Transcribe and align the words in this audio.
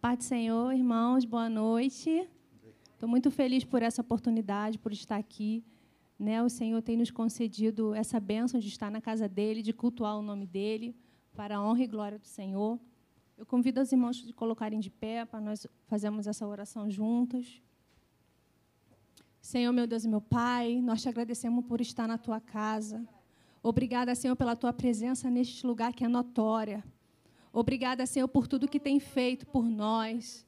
paz 0.00 0.18
do 0.18 0.24
Senhor, 0.24 0.72
irmãos, 0.72 1.24
boa 1.24 1.48
noite. 1.48 2.28
Estou 2.92 3.08
muito 3.08 3.32
feliz 3.32 3.64
por 3.64 3.82
essa 3.82 4.00
oportunidade, 4.00 4.78
por 4.78 4.92
estar 4.92 5.16
aqui. 5.16 5.64
Né? 6.16 6.40
O 6.40 6.48
Senhor 6.48 6.80
tem 6.82 6.96
nos 6.96 7.10
concedido 7.10 7.92
essa 7.94 8.20
bênção 8.20 8.60
de 8.60 8.68
estar 8.68 8.92
na 8.92 9.00
casa 9.00 9.28
dele, 9.28 9.60
de 9.60 9.72
cultuar 9.72 10.16
o 10.16 10.22
nome 10.22 10.46
dele, 10.46 10.94
para 11.34 11.56
a 11.56 11.62
honra 11.62 11.82
e 11.82 11.86
glória 11.88 12.16
do 12.16 12.26
Senhor. 12.26 12.78
Eu 13.36 13.44
convido 13.44 13.80
os 13.80 13.90
irmãos 13.90 14.16
de 14.16 14.32
colocarem 14.32 14.78
de 14.78 14.88
pé 14.88 15.24
para 15.24 15.40
nós 15.40 15.66
fazermos 15.88 16.28
essa 16.28 16.46
oração 16.46 16.88
juntas. 16.88 17.60
Senhor, 19.40 19.72
meu 19.72 19.86
Deus 19.86 20.04
e 20.04 20.08
meu 20.08 20.20
Pai, 20.20 20.80
nós 20.80 21.02
te 21.02 21.08
agradecemos 21.08 21.64
por 21.64 21.80
estar 21.80 22.06
na 22.06 22.18
tua 22.18 22.40
casa. 22.40 23.04
Obrigada, 23.60 24.14
Senhor, 24.14 24.36
pela 24.36 24.54
tua 24.54 24.72
presença 24.72 25.28
neste 25.28 25.66
lugar 25.66 25.92
que 25.92 26.04
é 26.04 26.08
notória. 26.08 26.84
Obrigada, 27.52 28.06
Senhor, 28.06 28.28
por 28.28 28.46
tudo 28.46 28.68
que 28.68 28.80
tem 28.80 29.00
feito 29.00 29.46
por 29.46 29.64
nós. 29.64 30.46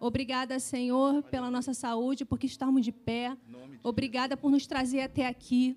Obrigada, 0.00 0.58
Senhor, 0.58 1.22
pela 1.24 1.50
nossa 1.50 1.72
saúde, 1.72 2.24
porque 2.24 2.46
estamos 2.46 2.84
de 2.84 2.92
pé. 2.92 3.36
Obrigada 3.82 4.36
por 4.36 4.50
nos 4.50 4.66
trazer 4.66 5.00
até 5.00 5.26
aqui. 5.26 5.76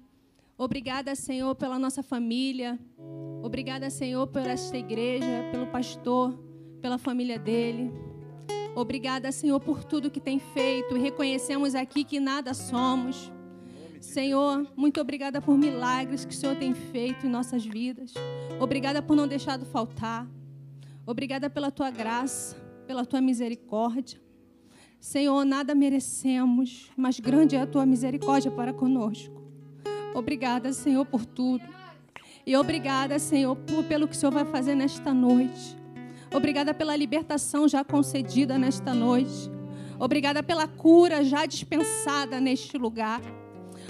Obrigada, 0.58 1.16
Senhor, 1.16 1.56
pela 1.56 1.78
nossa 1.78 2.02
família. 2.04 2.80
Obrigada, 3.44 3.90
Senhor, 3.90 4.28
por 4.28 4.42
esta 4.42 4.78
igreja, 4.78 5.50
pelo 5.52 5.68
pastor, 5.68 6.38
pela 6.82 6.98
família 6.98 7.40
dele. 7.40 7.92
Obrigada, 8.76 9.32
Senhor, 9.32 9.60
por 9.60 9.84
tudo 9.84 10.12
que 10.12 10.20
tem 10.20 10.40
feito. 10.40 10.98
E 10.98 11.00
reconhecemos 11.00 11.74
aqui 11.74 12.04
que 12.04 12.20
nada 12.20 12.54
somos. 12.54 13.32
Senhor, 14.02 14.68
muito 14.76 15.00
obrigada 15.00 15.42
por 15.42 15.58
milagres 15.58 16.26
que 16.26 16.34
o 16.34 16.38
Senhor 16.38 16.56
tem 16.56 16.74
feito 16.74 17.26
em 17.26 17.30
nossas 17.30 17.66
vidas. 17.66 18.14
Obrigada 18.60 19.02
por 19.02 19.16
não 19.16 19.28
deixar 19.28 19.60
faltar. 19.62 20.28
Obrigada 21.08 21.50
pela 21.50 21.72
tua 21.72 21.90
graça, 21.90 22.58
pela 22.86 23.06
tua 23.06 23.22
misericórdia. 23.22 24.20
Senhor, 25.00 25.46
nada 25.46 25.74
merecemos, 25.74 26.92
mas 26.98 27.18
grande 27.18 27.56
é 27.56 27.62
a 27.62 27.66
tua 27.66 27.86
misericórdia 27.86 28.52
para 28.52 28.74
conosco. 28.74 29.42
Obrigada, 30.14 30.74
Senhor, 30.74 31.06
por 31.06 31.26
tudo. 31.26 31.64
E 32.46 32.58
obrigada, 32.58 33.18
Senhor, 33.20 33.56
por, 33.56 33.86
pelo 33.86 34.06
que 34.06 34.16
o 34.16 34.18
Senhor 34.18 34.34
vai 34.34 34.44
fazer 34.44 34.76
nesta 34.76 35.14
noite. 35.14 35.78
Obrigada 36.36 36.74
pela 36.74 36.94
libertação 36.94 37.70
já 37.70 37.86
concedida 37.86 38.58
nesta 38.58 38.94
noite. 38.94 39.50
Obrigada 39.98 40.44
pela 40.44 40.68
cura 40.68 41.24
já 41.24 41.46
dispensada 41.46 42.42
neste 42.42 42.78
lugar. 42.78 43.22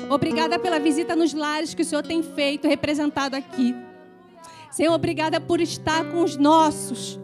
Obrigada 0.08 0.60
pela 0.60 0.80
visita 0.80 1.16
nos 1.16 1.34
lares 1.34 1.74
que 1.74 1.82
o 1.82 1.86
Senhor 1.86 2.04
tem 2.04 2.22
feito, 2.22 2.68
representado 2.68 3.36
aqui. 3.36 3.87
Senhor, 4.72 4.94
obrigada 4.94 5.40
por 5.40 5.62
estar 5.62 6.04
com 6.12 6.24
os 6.24 6.38
nossos. 6.38 7.20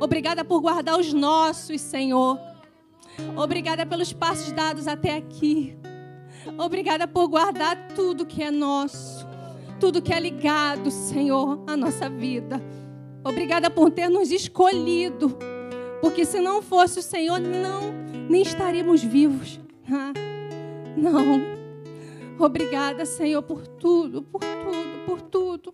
Obrigada 0.00 0.44
por 0.44 0.60
guardar 0.60 0.98
os 0.98 1.12
nossos, 1.12 1.80
Senhor. 1.80 2.38
Obrigada 3.36 3.84
pelos 3.86 4.12
passos 4.12 4.52
dados 4.52 4.86
até 4.88 5.16
aqui. 5.16 5.76
Obrigada 6.58 7.06
por 7.06 7.28
guardar 7.28 7.88
tudo 7.94 8.26
que 8.26 8.42
é 8.42 8.50
nosso, 8.50 9.26
tudo 9.78 10.02
que 10.02 10.12
é 10.12 10.18
ligado, 10.18 10.90
Senhor, 10.90 11.62
à 11.66 11.76
nossa 11.76 12.08
vida. 12.10 12.60
Obrigada 13.24 13.70
por 13.70 13.90
ter 13.90 14.08
nos 14.08 14.30
escolhido, 14.32 15.38
porque 16.00 16.24
se 16.24 16.40
não 16.40 16.60
fosse 16.60 16.98
o 16.98 17.02
Senhor, 17.02 17.38
não 17.38 17.92
nem 18.28 18.42
estaríamos 18.42 19.02
vivos. 19.02 19.60
Ah, 19.90 20.12
não. 20.96 21.62
Obrigada, 22.38 23.04
Senhor, 23.04 23.42
por 23.42 23.66
tudo, 23.66 24.22
por 24.22 24.40
tudo, 24.40 25.06
por 25.06 25.22
tudo. 25.22 25.70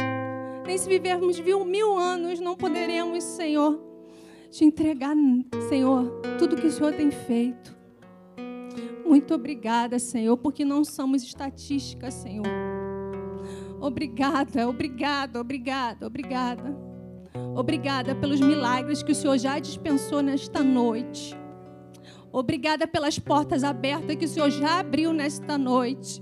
Nem 0.68 0.76
se 0.76 0.86
vivermos 0.86 1.40
mil, 1.40 1.96
anos, 1.96 2.40
não 2.40 2.54
poderemos, 2.54 3.24
Senhor, 3.24 3.80
te 4.50 4.66
entregar, 4.66 5.16
Senhor, 5.66 6.20
tudo 6.38 6.56
que 6.56 6.66
o 6.66 6.70
Senhor 6.70 6.92
tem 6.92 7.10
feito. 7.10 7.74
Muito 9.02 9.32
obrigada, 9.32 9.98
Senhor, 9.98 10.36
porque 10.36 10.66
não 10.66 10.84
somos 10.84 11.22
estatísticas, 11.22 12.12
Senhor. 12.12 12.44
Obrigada, 13.80 14.68
obrigada, 14.68 15.40
obrigada, 15.40 16.06
obrigada. 16.06 16.76
Obrigada 17.56 18.14
pelos 18.14 18.38
milagres 18.38 19.02
que 19.02 19.12
o 19.12 19.14
Senhor 19.14 19.38
já 19.38 19.58
dispensou 19.58 20.20
nesta 20.20 20.62
noite. 20.62 21.34
Obrigada 22.30 22.86
pelas 22.86 23.18
portas 23.18 23.64
abertas 23.64 24.16
que 24.16 24.26
o 24.26 24.28
Senhor 24.28 24.50
já 24.50 24.80
abriu 24.80 25.14
nesta 25.14 25.56
noite. 25.56 26.20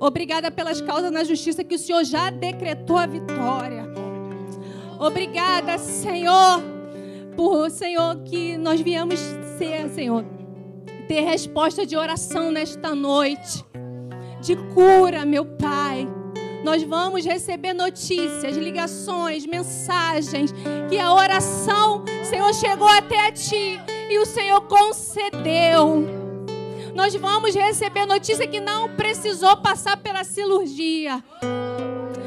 Obrigada 0.00 0.50
pelas 0.50 0.80
causas 0.80 1.10
na 1.10 1.24
justiça 1.24 1.64
que 1.64 1.74
o 1.74 1.78
Senhor 1.78 2.04
já 2.04 2.30
decretou 2.30 2.96
a 2.96 3.06
vitória. 3.06 3.88
Obrigada, 4.98 5.76
Senhor, 5.78 6.62
por 7.36 7.70
Senhor 7.70 8.22
que 8.24 8.56
nós 8.56 8.80
viemos 8.80 9.18
ser, 9.56 9.88
Senhor, 9.90 10.24
ter 11.06 11.20
resposta 11.20 11.84
de 11.84 11.96
oração 11.96 12.50
nesta 12.50 12.94
noite, 12.94 13.64
de 14.40 14.56
cura, 14.74 15.24
meu 15.24 15.44
Pai. 15.44 16.08
Nós 16.64 16.82
vamos 16.82 17.24
receber 17.24 17.72
notícias, 17.72 18.56
ligações, 18.56 19.46
mensagens 19.46 20.52
que 20.88 20.98
a 20.98 21.12
oração, 21.14 22.04
Senhor, 22.24 22.52
chegou 22.52 22.88
até 22.88 23.30
ti 23.30 23.80
e 24.10 24.18
o 24.18 24.26
Senhor 24.26 24.60
concedeu 24.62 26.17
nós 26.98 27.14
vamos 27.14 27.54
receber 27.54 28.06
notícia 28.06 28.44
que 28.44 28.58
não 28.58 28.88
precisou 28.96 29.56
passar 29.58 29.96
pela 29.98 30.24
cirurgia. 30.24 31.22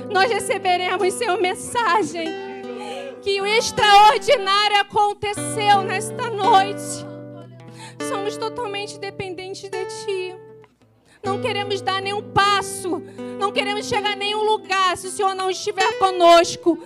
Nós 0.10 0.32
receberemos, 0.32 1.14
Senhor, 1.14 1.38
mensagem 1.42 2.26
que 3.22 3.42
o 3.42 3.46
extraordinário 3.46 4.78
aconteceu 4.80 5.82
nesta 5.84 6.30
noite. 6.30 7.06
Somos 8.08 8.38
totalmente 8.38 8.98
dependentes 8.98 9.70
de 9.70 9.86
Ti. 9.86 10.36
Não 11.22 11.42
queremos 11.42 11.82
dar 11.82 12.02
nenhum 12.02 12.32
passo, 12.32 13.04
não 13.38 13.52
queremos 13.52 13.90
chegar 13.90 14.14
a 14.14 14.16
nenhum 14.16 14.46
lugar 14.46 14.96
se 14.96 15.08
o 15.08 15.12
Senhor 15.12 15.36
não 15.36 15.50
estiver 15.50 16.00
conosco. 16.00 16.80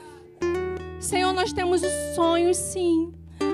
Senhor, 1.00 1.32
nós 1.34 1.54
temos 1.54 1.84
o 1.84 2.15
sonho, 2.15 2.51
sim 2.56 3.13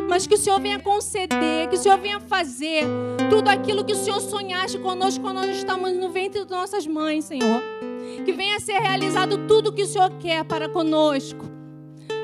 mas 0.10 0.28
que 0.28 0.36
o 0.36 0.38
Senhor 0.38 0.60
venha 0.60 0.80
conceder, 0.80 1.70
que 1.70 1.76
o 1.76 1.78
Senhor 1.78 1.98
venha 1.98 2.20
fazer 2.20 2.86
tudo 3.30 3.50
aquilo 3.50 3.84
que 3.84 3.94
o 3.94 3.96
Senhor 3.96 4.20
sonhaste 4.20 4.78
conosco 4.78 5.22
quando 5.22 5.38
nós 5.38 5.58
estamos 5.58 5.94
no 5.94 6.10
ventre 6.10 6.44
de 6.46 6.52
nossas 6.52 6.86
mães, 6.86 7.26
Senhor. 7.26 7.62
Que 8.26 8.34
venha 8.34 8.60
ser 8.60 8.80
realizado 8.80 9.48
tudo 9.48 9.72
que 9.72 9.84
o 9.84 9.88
Senhor 9.88 10.10
quer 10.20 10.44
para 10.44 10.68
conosco. 10.68 11.46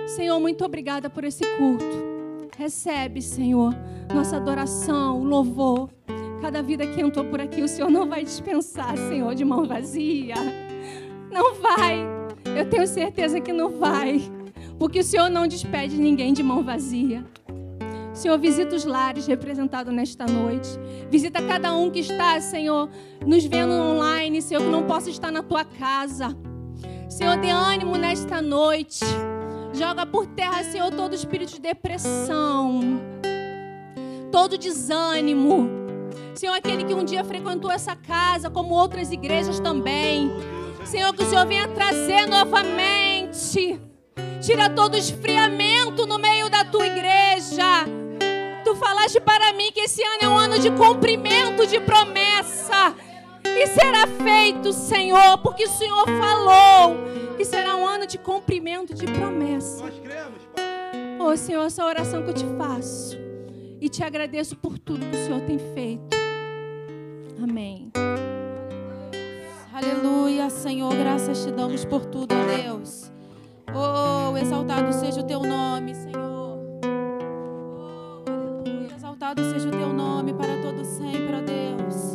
Senhor, 0.05 0.39
muito 0.39 0.63
obrigada 0.63 1.09
por 1.09 1.23
esse 1.23 1.43
culto. 1.57 1.85
Recebe, 2.57 3.21
Senhor, 3.21 3.73
nossa 4.13 4.37
adoração, 4.37 5.23
louvor. 5.23 5.89
Cada 6.41 6.61
vida 6.61 6.85
que 6.87 7.01
entrou 7.01 7.25
por 7.25 7.41
aqui, 7.41 7.61
o 7.61 7.67
Senhor 7.67 7.89
não 7.89 8.07
vai 8.07 8.23
dispensar, 8.23 8.97
Senhor, 8.97 9.33
de 9.33 9.43
mão 9.43 9.65
vazia. 9.65 10.35
Não 11.31 11.55
vai. 11.55 12.05
Eu 12.57 12.69
tenho 12.69 12.87
certeza 12.87 13.39
que 13.41 13.51
não 13.51 13.69
vai. 13.69 14.21
Porque 14.79 14.99
o 14.99 15.03
Senhor 15.03 15.29
não 15.29 15.47
despede 15.47 15.97
ninguém 15.97 16.33
de 16.33 16.43
mão 16.43 16.63
vazia. 16.63 17.23
Senhor, 18.17 18.39
visita 18.39 18.75
os 18.75 18.83
lares 18.83 19.27
representados 19.27 19.93
nesta 19.93 20.25
noite. 20.25 20.67
Visita 21.09 21.39
cada 21.39 21.75
um 21.75 21.91
que 21.91 21.99
está, 21.99 22.41
Senhor, 22.41 22.89
nos 23.23 23.45
vendo 23.45 23.71
online, 23.71 24.41
Senhor, 24.41 24.63
que 24.63 24.69
não 24.69 24.83
possa 24.83 25.11
estar 25.11 25.31
na 25.31 25.43
tua 25.43 25.63
casa. 25.63 26.35
Senhor, 27.07 27.37
dê 27.37 27.51
ânimo 27.51 27.95
nesta 27.95 28.41
noite. 28.41 29.05
Joga 29.71 30.03
por 30.03 30.25
terra, 30.25 30.63
Senhor, 30.63 30.91
todo 30.91 31.13
espírito 31.13 31.53
de 31.53 31.61
depressão, 31.61 32.99
todo 34.31 34.57
desânimo. 34.57 35.69
Senhor, 36.33 36.55
aquele 36.55 36.85
que 36.85 36.95
um 36.95 37.03
dia 37.03 37.23
frequentou 37.23 37.71
essa 37.71 37.95
casa, 37.95 38.49
como 38.49 38.73
outras 38.73 39.11
igrejas 39.11 39.59
também. 39.59 40.31
Senhor, 40.85 41.13
que 41.13 41.21
o 41.21 41.29
Senhor 41.29 41.45
venha 41.45 41.67
trazer 41.67 42.25
novamente. 42.25 43.86
Tira 44.41 44.69
todo 44.69 44.95
esfriamento 44.95 46.05
no 46.05 46.17
meio 46.17 46.49
da 46.49 46.63
tua 46.63 46.87
igreja 46.87 47.85
tu 48.67 48.75
falaste 48.75 49.21
para 49.21 49.53
mim 49.53 49.71
que 49.71 49.79
esse 49.79 50.03
ano 50.03 50.23
é 50.23 50.27
um 50.27 50.37
ano 50.37 50.59
de 50.59 50.69
cumprimento 50.71 51.65
de 51.65 51.79
promessa. 51.79 52.93
E 53.45 53.65
será 53.67 54.05
feito, 54.05 54.73
Senhor, 54.73 55.37
porque 55.37 55.63
o 55.63 55.69
Senhor 55.69 56.05
falou 56.05 56.97
que 57.37 57.45
será 57.45 57.77
um 57.77 57.87
ano 57.87 58.05
de 58.05 58.17
cumprimento 58.17 58.93
de 58.93 59.05
promessa. 59.05 59.85
Nós 59.85 59.97
cremos, 59.99 60.41
Pai. 60.53 61.17
Oh, 61.17 61.37
Senhor, 61.37 61.65
essa 61.65 61.85
oração 61.85 62.23
que 62.23 62.31
eu 62.31 62.33
te 62.33 62.45
faço. 62.57 63.17
E 63.79 63.87
te 63.87 64.03
agradeço 64.03 64.57
por 64.57 64.77
tudo 64.77 65.05
que 65.05 65.15
o 65.15 65.25
Senhor 65.25 65.39
tem 65.41 65.59
feito. 65.73 66.17
Amém. 67.41 67.89
Aleluia, 69.71 70.49
Senhor, 70.49 70.93
graças 70.93 71.41
te 71.41 71.51
damos 71.51 71.85
por 71.85 72.05
tudo, 72.05 72.35
ó 72.35 72.63
Deus. 72.63 73.16
Oh, 73.73 74.37
exaltado 74.37 74.93
seja 74.93 75.21
o 75.21 75.23
teu 75.23 75.41
nome, 75.41 75.93
Senhor. 75.93 76.59
Exaltado 78.95 79.43
seja 79.51 79.67
o 79.67 79.71
teu 79.71 79.93
nome 79.93 80.33
para 80.33 80.61
todo 80.61 80.83
sempre, 80.85 81.33
ó 81.35 81.41
Deus. 81.41 82.13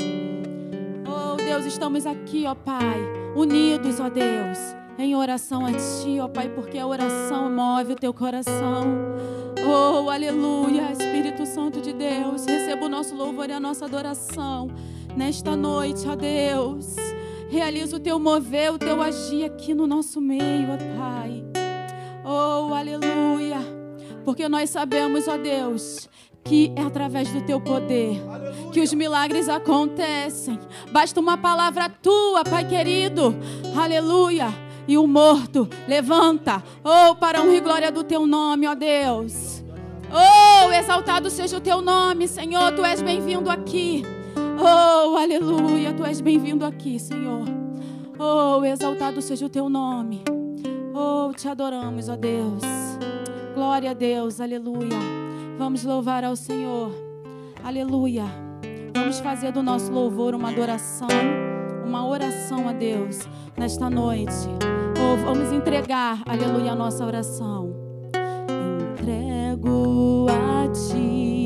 Oh 1.07 1.37
Deus, 1.37 1.67
estamos 1.67 2.07
aqui, 2.07 2.47
ó 2.47 2.55
Pai, 2.55 3.01
unidos, 3.37 4.01
ó 4.01 4.09
Deus, 4.09 4.59
em 4.99 5.15
oração 5.15 5.67
a 5.67 5.73
Ti, 5.73 6.21
ó 6.21 6.29
Pai, 6.29 6.49
porque 6.49 6.79
a 6.79 6.87
oração 6.87 7.51
move 7.51 7.93
o 7.93 7.97
teu 7.97 8.15
coração. 8.15 8.87
Oh, 9.65 10.11
aleluia, 10.11 10.91
Espírito 10.91 11.47
Santo 11.47 11.81
de 11.81 11.93
Deus, 11.93 12.45
receba 12.47 12.87
o 12.87 12.89
nosso 12.89 13.15
louvor 13.15 13.49
e 13.49 13.53
a 13.53 13.61
nossa 13.61 13.85
adoração 13.85 14.69
nesta 15.17 15.55
noite, 15.55 16.09
ó 16.09 16.17
Deus. 16.17 16.97
Realiza 17.53 17.97
o 17.97 18.01
teu 18.01 18.19
mover, 18.19 18.73
o 18.73 18.79
teu 18.79 19.03
agir 19.03 19.45
aqui 19.45 19.75
no 19.75 19.87
nosso 19.87 20.23
meio, 20.23 20.69
ó 20.73 20.79
Pai. 20.99 21.45
Oh, 22.25 22.73
aleluia. 22.73 23.59
Porque 24.25 24.49
nós 24.49 24.71
sabemos, 24.71 25.29
ó 25.29 25.37
Deus, 25.37 26.09
que 26.43 26.73
é 26.75 26.81
através 26.81 27.31
do 27.31 27.43
teu 27.43 27.61
poder 27.61 28.19
aleluia. 28.27 28.71
que 28.73 28.81
os 28.81 28.95
milagres 28.95 29.51
acontecem. 29.51 30.59
Basta 30.91 31.21
uma 31.21 31.37
palavra 31.37 31.91
tua, 31.91 32.43
Pai 32.43 32.67
querido. 32.67 33.37
Aleluia. 33.77 34.49
E 34.89 34.97
o 34.97 35.07
morto 35.07 35.69
levanta. 35.87 36.65
Oh, 36.83 37.15
para 37.17 37.43
honra 37.43 37.55
e 37.55 37.61
glória 37.61 37.93
do 37.93 38.03
teu 38.03 38.27
nome, 38.27 38.67
ó 38.67 38.75
Deus. 38.75 39.63
Oh, 40.11 40.73
exaltado 40.73 41.29
seja 41.29 41.59
o 41.59 41.61
teu 41.61 41.83
nome, 41.83 42.27
Senhor. 42.27 42.73
Tu 42.73 42.83
és 42.83 43.03
bem-vindo 43.03 43.51
aqui. 43.51 44.03
Oh, 44.65 45.17
aleluia. 45.17 45.93
Tu 45.93 46.05
és 46.05 46.21
bem-vindo 46.21 46.65
aqui, 46.65 46.97
Senhor. 46.97 47.45
Oh, 48.17 48.65
exaltado 48.65 49.21
seja 49.21 49.47
o 49.47 49.49
teu 49.49 49.69
nome. 49.69 50.23
Oh, 50.95 51.33
te 51.35 51.49
adoramos, 51.49 52.09
ó 52.09 52.15
Deus. 52.15 52.63
Glória 53.57 53.91
a 53.91 53.95
Deus, 53.95 54.41
aleluia. 54.41 55.01
Vamos 55.59 55.83
louvar 55.83 56.23
ao 56.23 56.37
Senhor, 56.37 56.93
aleluia. 57.65 58.25
Vamos 58.95 59.19
fazer 59.19 59.51
do 59.51 59.65
nosso 59.65 59.91
louvor 59.91 60.33
uma 60.33 60.51
adoração, 60.51 61.09
uma 61.85 62.07
oração 62.07 62.69
a 62.69 62.73
Deus 62.73 63.19
nesta 63.57 63.91
noite. 63.91 64.49
Oh, 64.97 65.17
vamos 65.25 65.51
entregar, 65.51 66.23
aleluia, 66.25 66.71
a 66.71 66.77
nossa 66.77 67.05
oração. 67.05 67.75
Entrego 68.95 70.27
a 70.31 70.69
ti 70.69 71.42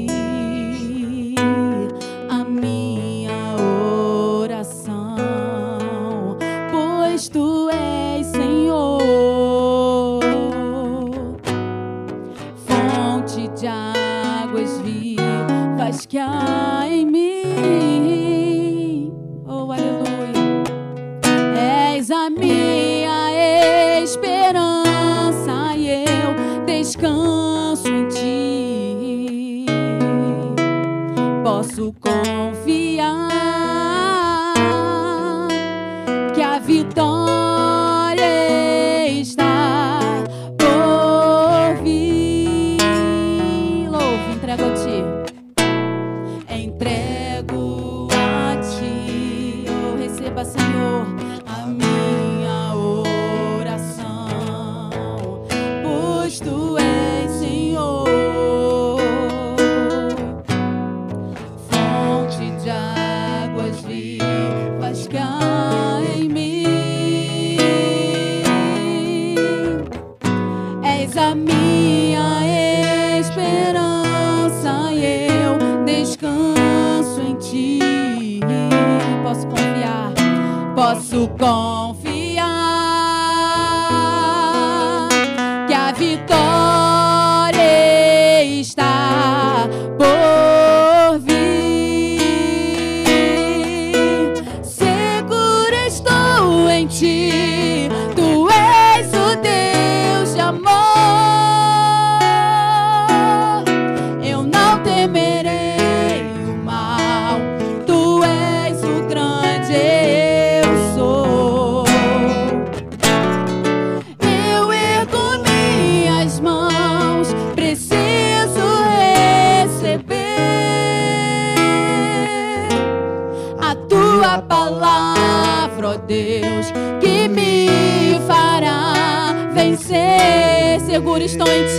estou 131.23 131.47
em 131.49 131.65
ti, 131.65 131.76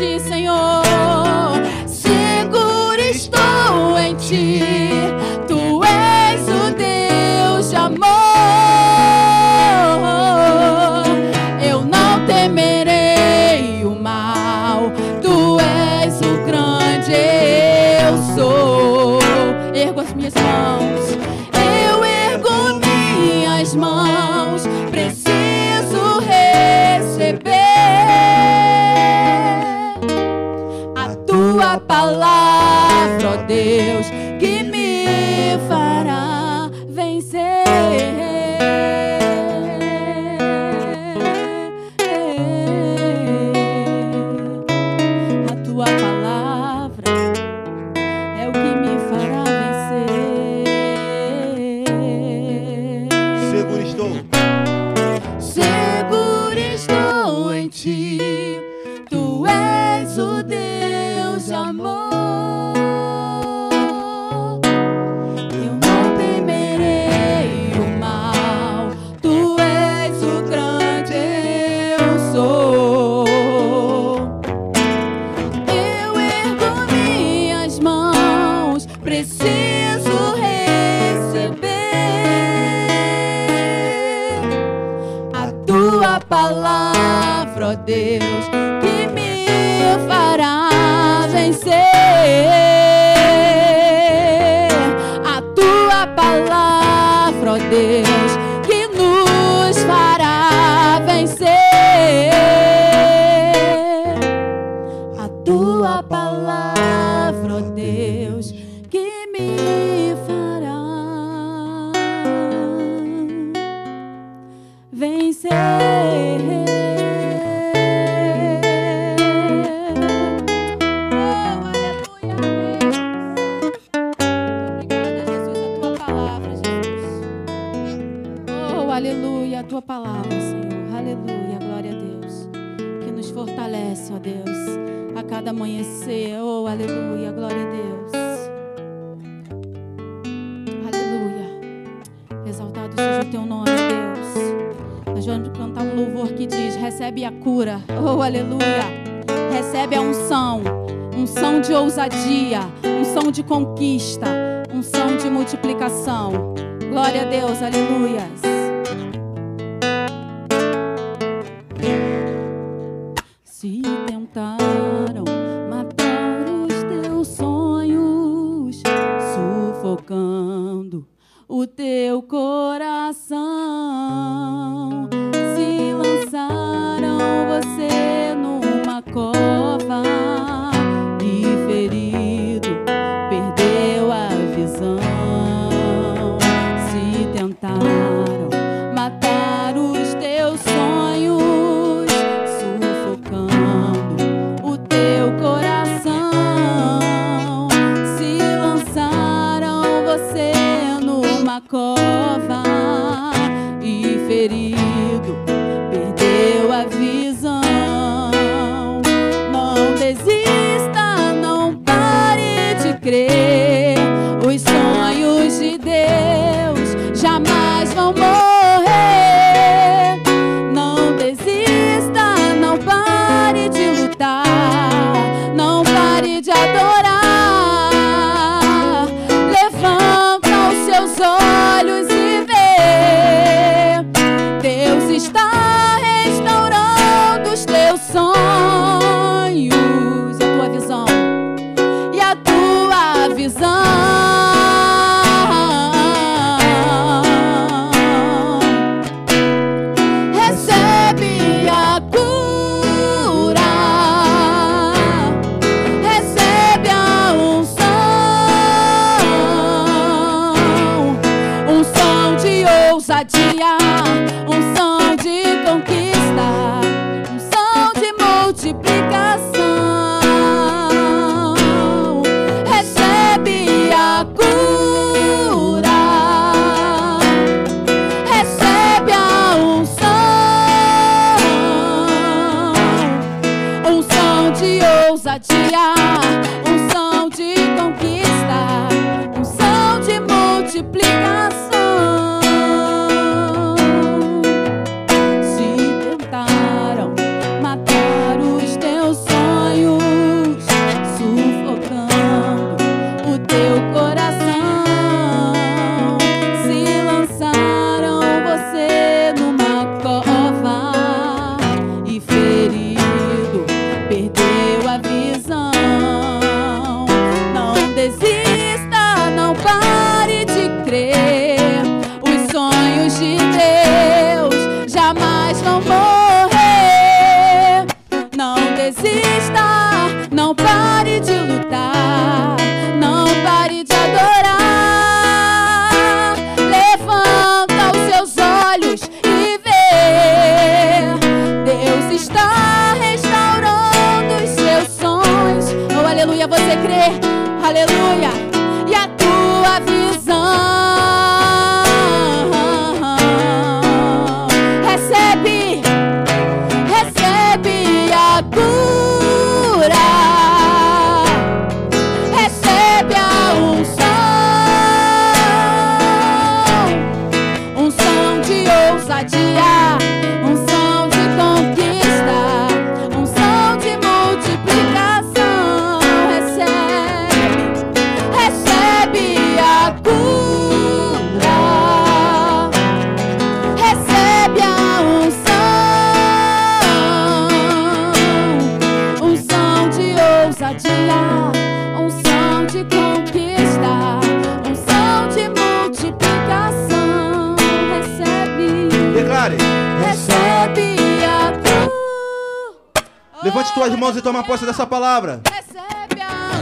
suas 403.88 404.00
mãos 404.00 404.17
e 404.17 404.21
toma 404.21 404.43
posse 404.43 404.65
dessa 404.65 404.86
palavra. 404.86 405.41
Recebe 405.50 406.21
a 406.21 406.60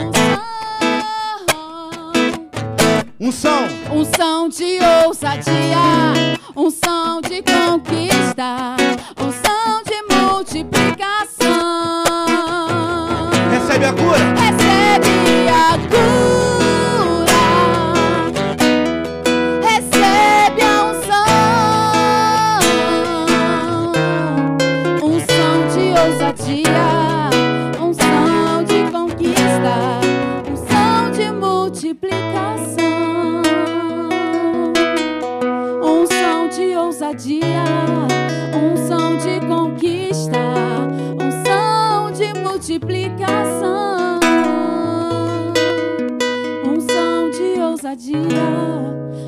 unção. 3.19 3.65
Unção. 3.89 3.99
Unção 3.99 4.47
de 4.49 4.79
ousadia. 5.05 6.37
Unção 6.55 7.21
de 7.21 7.41
conquista. 7.41 8.75
Unção 9.19 9.81
de 9.83 10.15
multiplicação. 10.15 11.49
Recebe 13.51 13.85
a 13.85 13.93
cura. 13.93 14.19
Recebe 14.35 15.49
a 15.49 15.77
cura. 15.89 16.64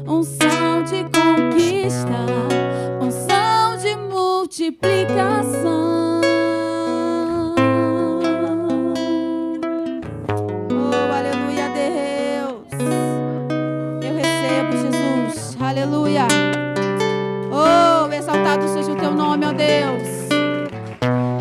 unção 0.08 0.84
de 0.84 1.04
conquista, 1.04 2.26
unção 3.02 3.78
de 3.78 3.96
multiplicação. 3.96 6.22
Oh, 10.72 11.14
aleluia, 11.14 11.70
Deus. 11.70 12.72
Eu 14.04 14.16
recebo, 14.16 14.72
Jesus. 14.72 15.56
Aleluia. 15.62 16.28
Oh, 17.52 18.12
exaltado 18.12 18.68
seja 18.68 18.92
o 18.92 18.96
teu 18.96 19.14
nome, 19.14 19.46
oh 19.46 19.54
Deus. 19.54 20.08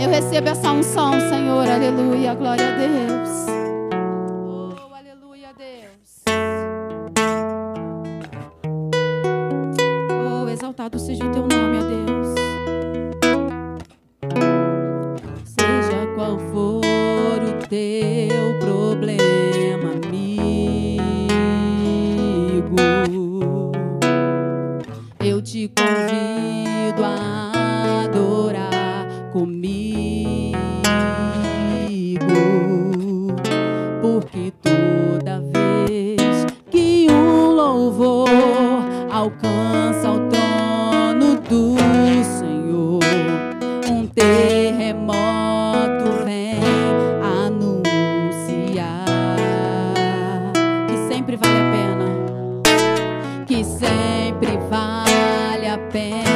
Eu 0.01 0.09
recebo 0.11 0.49
essa 0.49 0.71
unção, 0.71 1.19
Senhor. 1.29 1.69
Aleluia, 1.69 2.35
glória 2.35 2.69
a 2.69 2.77
Deus. 2.77 3.56
tudo 11.27 11.49
teu 11.49 11.59
nome. 11.59 11.66
sempre 53.97 54.57
vale 54.69 55.69
a 55.69 55.79
pena. 55.79 56.36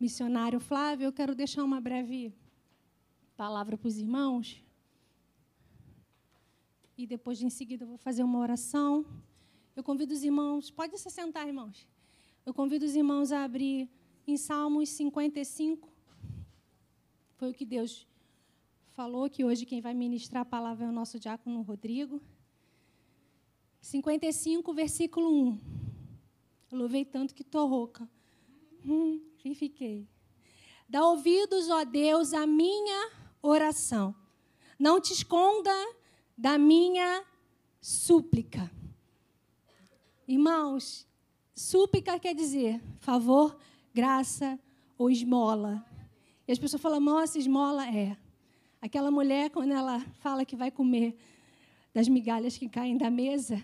Missionário 0.00 0.58
Flávio, 0.58 1.04
eu 1.04 1.12
quero 1.12 1.34
deixar 1.34 1.62
uma 1.62 1.80
breve 1.80 2.34
palavra 3.36 3.76
para 3.76 3.86
os 3.86 3.98
irmãos. 3.98 4.64
E 6.96 7.06
depois, 7.06 7.42
em 7.42 7.50
seguida, 7.50 7.84
eu 7.84 7.88
vou 7.88 7.98
fazer 7.98 8.22
uma 8.22 8.38
oração. 8.38 9.04
Eu 9.76 9.84
convido 9.84 10.14
os 10.14 10.24
irmãos, 10.24 10.70
pode 10.70 10.98
se 10.98 11.10
sentar, 11.10 11.46
irmãos. 11.46 11.86
Eu 12.46 12.54
convido 12.54 12.84
os 12.84 12.94
irmãos 12.94 13.30
a 13.30 13.44
abrir 13.44 13.90
em 14.26 14.36
Salmos 14.36 14.88
55. 14.88 15.88
Foi 17.36 17.50
o 17.50 17.54
que 17.54 17.64
Deus 17.64 18.06
falou, 18.88 19.28
que 19.28 19.44
hoje 19.44 19.66
quem 19.66 19.80
vai 19.80 19.94
ministrar 19.94 20.42
a 20.42 20.44
palavra 20.46 20.86
é 20.86 20.88
o 20.88 20.92
nosso 20.92 21.18
diácono 21.18 21.62
Rodrigo. 21.62 22.20
55, 23.80 24.72
versículo 24.72 25.30
1. 25.30 25.58
Eu 26.72 26.78
louvei 26.78 27.04
tanto 27.04 27.34
que 27.34 27.42
estou 27.42 27.66
rouca. 27.66 28.08
Hum, 28.84 29.20
e 29.44 29.54
fiquei. 29.54 30.08
Dá 30.88 31.06
ouvidos, 31.06 31.68
ó 31.70 31.84
Deus, 31.84 32.32
à 32.32 32.46
minha 32.46 33.10
oração. 33.42 34.14
Não 34.78 35.00
te 35.00 35.12
esconda 35.12 35.70
da 36.36 36.58
minha 36.58 37.24
súplica. 37.80 38.70
Irmãos, 40.26 41.06
súplica 41.54 42.18
quer 42.18 42.34
dizer 42.34 42.80
favor, 42.98 43.56
graça 43.92 44.58
ou 44.96 45.10
esmola. 45.10 45.84
E 46.46 46.52
as 46.52 46.58
pessoas 46.58 46.82
falam, 46.82 47.00
nossa, 47.00 47.38
esmola 47.38 47.86
é. 47.86 48.16
Aquela 48.80 49.10
mulher, 49.10 49.50
quando 49.50 49.72
ela 49.72 50.00
fala 50.20 50.44
que 50.44 50.56
vai 50.56 50.70
comer 50.70 51.16
das 51.92 52.08
migalhas 52.08 52.56
que 52.56 52.68
caem 52.68 52.96
da 52.96 53.10
mesa, 53.10 53.62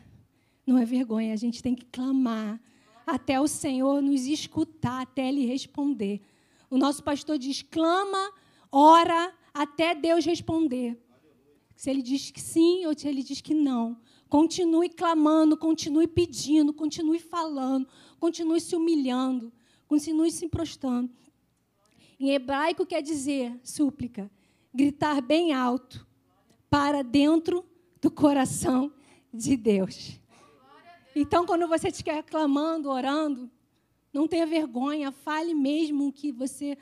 não 0.67 0.79
é 0.79 0.85
vergonha, 0.85 1.33
a 1.33 1.37
gente 1.37 1.63
tem 1.63 1.75
que 1.75 1.85
clamar 1.87 2.61
até 3.07 3.41
o 3.41 3.47
Senhor 3.47 4.03
nos 4.03 4.27
escutar, 4.27 5.03
até 5.03 5.29
Ele 5.29 5.47
responder. 5.47 6.21
O 6.69 6.77
nosso 6.77 7.03
pastor 7.05 7.39
diz: 7.39 7.63
clama, 7.63 8.33
ora, 8.71 9.33
até 9.55 9.95
Deus 9.95 10.25
responder. 10.25 10.99
Se 11.77 11.89
Ele 11.91 12.03
diz 12.03 12.31
que 12.31 12.41
sim 12.41 12.85
ou 12.87 12.99
se 12.99 13.07
Ele 13.07 13.23
diz 13.23 13.41
que 13.41 13.55
não. 13.55 13.97
Continue 14.29 14.89
clamando, 14.89 15.57
continue 15.57 16.09
pedindo, 16.09 16.75
continue 16.75 17.21
falando, 17.21 17.87
continue 18.19 18.61
se 18.61 18.75
humilhando, 18.75 19.53
continue 19.87 20.33
se 20.33 20.49
prostrando. 20.49 21.11
Em 22.19 22.31
hebraico 22.31 22.85
quer 22.85 23.03
dizer 23.03 23.59
súplica, 23.63 24.29
gritar 24.75 25.21
bem 25.21 25.53
alto 25.53 26.05
para 26.69 27.03
dentro 27.03 27.65
do 28.01 28.11
coração 28.11 28.93
de 29.33 29.57
Deus. 29.57 30.19
Então, 31.19 31.47
quando 31.47 31.67
você 31.67 31.89
estiver 31.89 32.23
clamando, 32.23 32.91
orando, 32.91 33.51
não 34.13 34.29
tenha 34.29 34.45
vergonha, 34.45 35.11
fale 35.11 35.55
mesmo 35.55 36.09
o 36.09 36.13
que 36.13 36.31
você 36.31 36.77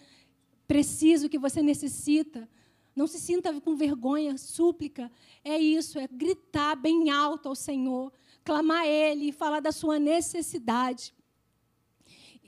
precisa, 0.66 1.28
o 1.28 1.30
que 1.30 1.38
você 1.38 1.62
necessita. 1.62 2.48
Não 2.96 3.06
se 3.06 3.20
sinta 3.20 3.60
com 3.60 3.76
vergonha, 3.76 4.36
súplica. 4.36 5.08
É 5.44 5.56
isso, 5.56 6.00
é 6.00 6.08
gritar 6.08 6.74
bem 6.74 7.10
alto 7.10 7.48
ao 7.48 7.54
Senhor, 7.54 8.12
clamar 8.42 8.80
a 8.80 8.86
Ele, 8.88 9.30
falar 9.30 9.60
da 9.60 9.70
sua 9.70 10.00
necessidade. 10.00 11.14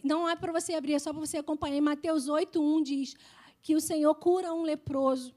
Não 0.02 0.28
é 0.28 0.34
para 0.34 0.52
você 0.52 0.74
abrir, 0.74 0.94
é 0.94 0.98
só 0.98 1.12
para 1.12 1.24
você 1.24 1.36
acompanhar. 1.36 1.76
Em 1.76 1.80
Mateus 1.80 2.26
8:1 2.26 2.82
diz 2.82 3.14
que 3.62 3.76
o 3.76 3.80
Senhor 3.80 4.12
cura 4.16 4.52
um 4.52 4.62
leproso. 4.62 5.32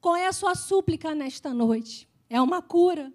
Qual 0.00 0.14
é 0.14 0.28
a 0.28 0.32
sua 0.32 0.54
súplica 0.54 1.16
nesta 1.16 1.52
noite? 1.52 2.08
É 2.28 2.40
uma 2.40 2.62
cura? 2.62 3.12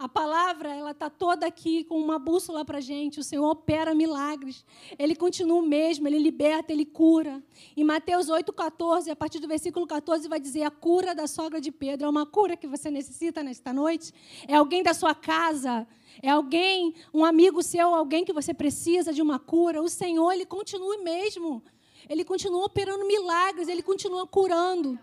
A 0.00 0.08
palavra, 0.08 0.74
ela 0.74 0.92
está 0.92 1.10
toda 1.10 1.46
aqui 1.46 1.84
com 1.84 1.98
uma 2.00 2.18
bússola 2.18 2.64
para 2.64 2.78
a 2.78 2.80
gente. 2.80 3.20
O 3.20 3.22
Senhor 3.22 3.46
opera 3.46 3.94
milagres. 3.94 4.64
Ele 4.98 5.14
continua 5.14 5.58
o 5.58 5.62
mesmo, 5.62 6.08
ele 6.08 6.18
liberta, 6.18 6.72
ele 6.72 6.86
cura. 6.86 7.42
Em 7.76 7.84
Mateus 7.84 8.28
8,14, 8.28 9.10
a 9.10 9.14
partir 9.14 9.40
do 9.40 9.46
versículo 9.46 9.86
14, 9.86 10.26
vai 10.26 10.40
dizer: 10.40 10.62
a 10.62 10.70
cura 10.70 11.14
da 11.14 11.26
sogra 11.26 11.60
de 11.60 11.70
Pedro. 11.70 12.06
É 12.06 12.08
uma 12.08 12.24
cura 12.24 12.56
que 12.56 12.66
você 12.66 12.90
necessita 12.90 13.42
nesta 13.42 13.74
noite? 13.74 14.14
É 14.48 14.54
alguém 14.54 14.82
da 14.82 14.94
sua 14.94 15.14
casa? 15.14 15.86
É 16.22 16.30
alguém, 16.30 16.94
um 17.12 17.22
amigo 17.22 17.62
seu, 17.62 17.94
alguém 17.94 18.24
que 18.24 18.32
você 18.32 18.54
precisa 18.54 19.12
de 19.12 19.20
uma 19.20 19.38
cura? 19.38 19.82
O 19.82 19.88
Senhor, 19.90 20.32
ele 20.32 20.46
continua 20.46 20.96
o 20.96 21.04
mesmo. 21.04 21.62
Ele 22.08 22.24
continua 22.24 22.64
operando 22.64 23.06
milagres, 23.06 23.68
ele 23.68 23.82
continua 23.82 24.26
curando. 24.26 24.98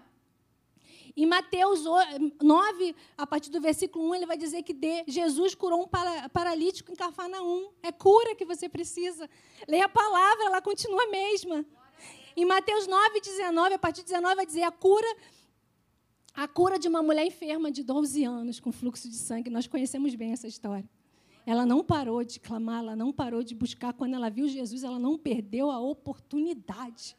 Em 1.17 1.25
Mateus 1.25 1.83
9, 1.83 2.95
a 3.17 3.25
partir 3.25 3.49
do 3.49 3.59
versículo 3.59 4.07
1, 4.09 4.15
ele 4.15 4.25
vai 4.27 4.37
dizer 4.37 4.61
que 4.61 4.77
Jesus 5.07 5.55
curou 5.55 5.81
um 5.81 5.87
paralítico 6.31 6.91
em 6.91 6.95
Cafarnaum. 6.95 7.71
É 7.81 7.91
cura 7.91 8.35
que 8.35 8.45
você 8.45 8.69
precisa. 8.69 9.27
Leia 9.67 9.85
a 9.85 9.89
palavra, 9.89 10.45
ela 10.45 10.61
continua 10.61 11.01
a 11.01 11.07
mesma. 11.07 11.65
Em 12.35 12.45
Mateus 12.45 12.85
9, 12.85 13.19
19, 13.19 13.73
a 13.73 13.79
partir 13.79 14.01
de 14.01 14.09
19, 14.09 14.35
vai 14.35 14.45
dizer 14.45 14.61
a 14.61 14.71
cura 14.71 15.07
a 16.35 16.47
cura 16.47 16.77
de 16.77 16.87
uma 16.87 17.01
mulher 17.01 17.25
enferma 17.25 17.71
de 17.71 17.81
12 17.81 18.23
anos 18.23 18.59
com 18.59 18.71
fluxo 18.71 19.09
de 19.09 19.15
sangue. 19.15 19.49
Nós 19.49 19.65
conhecemos 19.65 20.13
bem 20.13 20.33
essa 20.33 20.47
história. 20.47 20.87
Ela 21.47 21.65
não 21.65 21.83
parou 21.83 22.23
de 22.23 22.39
clamar, 22.39 22.83
ela 22.83 22.95
não 22.95 23.11
parou 23.11 23.41
de 23.41 23.55
buscar. 23.55 23.91
Quando 23.91 24.13
ela 24.13 24.29
viu 24.29 24.47
Jesus, 24.47 24.83
ela 24.83 24.99
não 24.99 25.17
perdeu 25.17 25.71
a 25.71 25.79
oportunidade. 25.79 27.17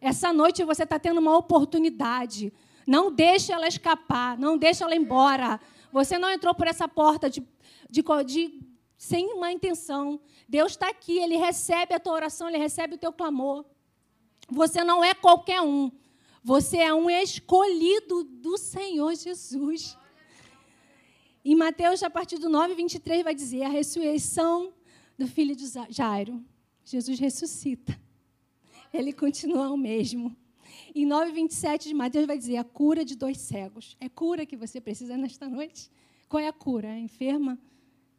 Essa 0.00 0.32
noite 0.32 0.64
você 0.64 0.84
está 0.84 0.98
tendo 0.98 1.20
uma 1.20 1.36
oportunidade. 1.36 2.50
Não 2.86 3.12
deixe 3.12 3.52
ela 3.52 3.66
escapar, 3.66 4.38
não 4.38 4.56
deixe 4.56 4.82
ela 4.82 4.94
embora. 4.94 5.60
Você 5.92 6.18
não 6.18 6.30
entrou 6.30 6.54
por 6.54 6.66
essa 6.66 6.86
porta 6.86 7.28
de, 7.28 7.42
de, 7.90 8.02
de 8.24 8.60
sem 8.96 9.32
uma 9.32 9.50
intenção. 9.50 10.20
Deus 10.48 10.72
está 10.72 10.88
aqui, 10.88 11.18
Ele 11.18 11.36
recebe 11.36 11.94
a 11.94 12.00
tua 12.00 12.12
oração, 12.12 12.48
Ele 12.48 12.58
recebe 12.58 12.94
o 12.94 12.98
teu 12.98 13.12
clamor. 13.12 13.64
Você 14.48 14.84
não 14.84 15.02
é 15.02 15.12
qualquer 15.14 15.60
um. 15.60 15.90
Você 16.42 16.76
é 16.76 16.94
um 16.94 17.10
escolhido 17.10 18.22
do 18.22 18.56
Senhor 18.56 19.14
Jesus. 19.16 19.98
Em 21.44 21.56
Mateus, 21.56 22.02
a 22.02 22.10
partir 22.10 22.38
do 22.38 22.48
9, 22.48 22.74
23, 22.74 23.24
vai 23.24 23.34
dizer 23.34 23.64
a 23.64 23.68
ressurreição 23.68 24.72
do 25.18 25.26
filho 25.26 25.56
de 25.56 25.66
Jairo. 25.90 26.44
Jesus 26.84 27.18
ressuscita. 27.18 28.00
Ele 28.92 29.12
continua 29.12 29.70
o 29.70 29.76
mesmo. 29.76 30.36
Em 30.94 31.06
9,27 31.06 31.84
de 31.84 31.94
Mateus 31.94 32.26
vai 32.26 32.38
dizer 32.38 32.56
a 32.56 32.64
cura 32.64 33.04
de 33.04 33.16
dois 33.16 33.38
cegos. 33.38 33.96
É 34.00 34.08
cura 34.08 34.46
que 34.46 34.56
você 34.56 34.80
precisa 34.80 35.16
nesta 35.18 35.48
noite? 35.48 35.90
Qual 36.28 36.42
é 36.42 36.48
a 36.48 36.52
cura? 36.52 36.88
É 36.88 36.98
enferma? 36.98 37.58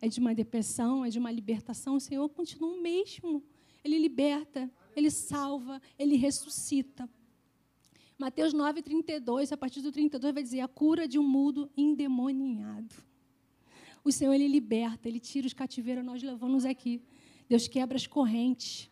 É 0.01 0.08
de 0.08 0.20
uma 0.20 0.34
depressão? 0.34 1.03
É 1.03 1.10
de 1.10 1.20
uma 1.20 1.32
libertação? 1.32 1.95
O 1.95 1.99
Senhor 1.99 2.28
continua 2.30 2.74
o 2.74 2.82
mesmo. 2.82 3.43
Ele 3.84 3.97
liberta, 3.97 4.72
ele 4.95 5.10
salva, 5.10 5.82
ele 5.97 6.16
ressuscita. 6.16 7.10
Mateus 8.18 8.51
9, 8.51 8.82
32, 8.82 9.51
a 9.51 9.58
partir 9.58 9.82
do 9.82 9.91
32, 9.91 10.34
vai 10.34 10.41
dizer 10.41 10.62
a 10.62 10.68
cura 10.68 11.08
de 11.08 11.20
um 11.20 11.28
mudo 11.28 11.70
endemoniado. 11.78 12.95
O 14.03 14.12
Senhor, 14.12 14.34
Ele 14.34 14.47
liberta, 14.47 15.08
Ele 15.08 15.20
tira 15.20 15.45
os 15.45 15.53
cativeiros, 15.53 16.03
nós 16.03 16.24
levamos 16.24 16.66
aqui. 16.66 17.01
Deus 17.47 17.68
quebra 17.68 17.95
as 17.95 18.08
correntes, 18.08 18.89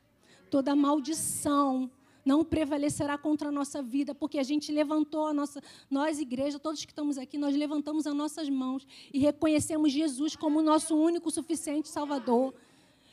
toda 0.51 0.75
maldição, 0.75 1.89
não 2.25 2.43
prevalecerá 2.43 3.17
contra 3.17 3.49
a 3.49 3.51
nossa 3.51 3.83
vida, 3.83 4.15
porque 4.15 4.39
a 4.39 4.43
gente 4.43 4.71
levantou 4.71 5.27
a 5.27 5.33
nossa, 5.33 5.61
nós 5.89 6.19
igreja, 6.19 6.57
todos 6.57 6.83
que 6.83 6.91
estamos 6.91 7.19
aqui, 7.19 7.37
nós 7.37 7.55
levantamos 7.55 8.07
as 8.07 8.15
nossas 8.15 8.49
mãos 8.49 8.85
e 9.13 9.19
reconhecemos 9.19 9.91
Jesus 9.91 10.35
como 10.35 10.59
o 10.59 10.63
nosso 10.63 10.95
único 10.97 11.29
suficiente 11.29 11.87
Salvador. 11.87 12.53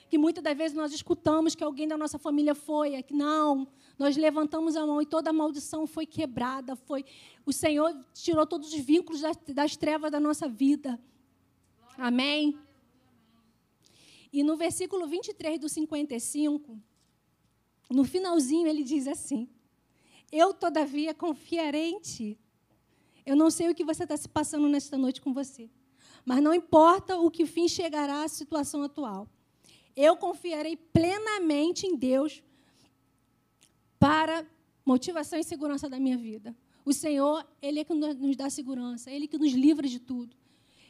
Que 0.09 0.17
muitas 0.17 0.43
das 0.43 0.57
vezes 0.57 0.77
nós 0.77 0.93
escutamos 0.93 1.55
que 1.55 1.63
alguém 1.63 1.87
da 1.87 1.97
nossa 1.97 2.19
família 2.19 2.55
foi, 2.55 2.95
é 2.95 3.03
que 3.03 3.15
não, 3.15 3.69
nós 3.99 4.17
levantamos 4.17 4.77
a 4.77 4.87
mão 4.87 5.01
e 5.01 5.07
toda 5.07 5.31
a 5.31 5.33
maldição 5.33 5.87
foi 5.87 6.07
quebrada, 6.07 6.75
foi 6.75 7.05
o 7.45 7.53
Senhor 7.53 7.95
tirou 8.15 8.47
todos 8.47 8.73
os 8.73 8.81
vínculos 8.81 9.21
das, 9.21 9.37
das 9.49 9.77
trevas 9.77 10.11
da 10.11 10.19
nossa 10.19 10.49
vida. 10.49 10.99
Amém. 11.99 12.59
E 14.33 14.43
no 14.43 14.57
versículo 14.57 15.07
23 15.07 15.59
do 15.59 15.69
55, 15.69 16.79
no 17.93 18.05
finalzinho 18.05 18.67
ele 18.67 18.83
diz 18.83 19.07
assim: 19.07 19.49
Eu, 20.31 20.55
todavia, 20.55 21.15
confiarei 21.15 21.91
em 21.91 22.01
ti. 22.01 22.39
Eu 23.25 23.37
não 23.37 23.51
sei 23.51 23.71
o 23.71 23.75
que 23.75 23.85
você 23.85 24.03
está 24.03 24.17
se 24.17 24.29
passando 24.29 24.69
nesta 24.69 24.99
noite 24.99 25.21
com 25.21 25.33
você, 25.33 25.71
mas 26.25 26.43
não 26.43 26.53
importa 26.53 27.17
o 27.19 27.31
que 27.31 27.47
fim 27.47 27.69
chegará 27.69 28.25
à 28.25 28.29
situação 28.29 28.83
atual. 28.83 29.29
Eu 29.95 30.17
confiarei 30.17 30.77
plenamente 30.77 31.87
em 31.87 31.95
Deus 31.95 32.43
para 33.99 34.45
motivação 34.85 35.39
e 35.39 35.45
segurança 35.45 35.89
da 35.89 36.01
minha 36.01 36.17
vida. 36.17 36.57
O 36.85 36.93
Senhor, 36.93 37.47
Ele 37.61 37.81
é 37.81 37.85
que 37.85 37.95
nos 37.95 38.37
dá 38.37 38.51
segurança, 38.51 39.11
Ele 39.11 39.29
que 39.29 39.39
nos 39.39 39.53
livra 39.53 39.87
de 39.87 40.01
tudo. 40.01 40.37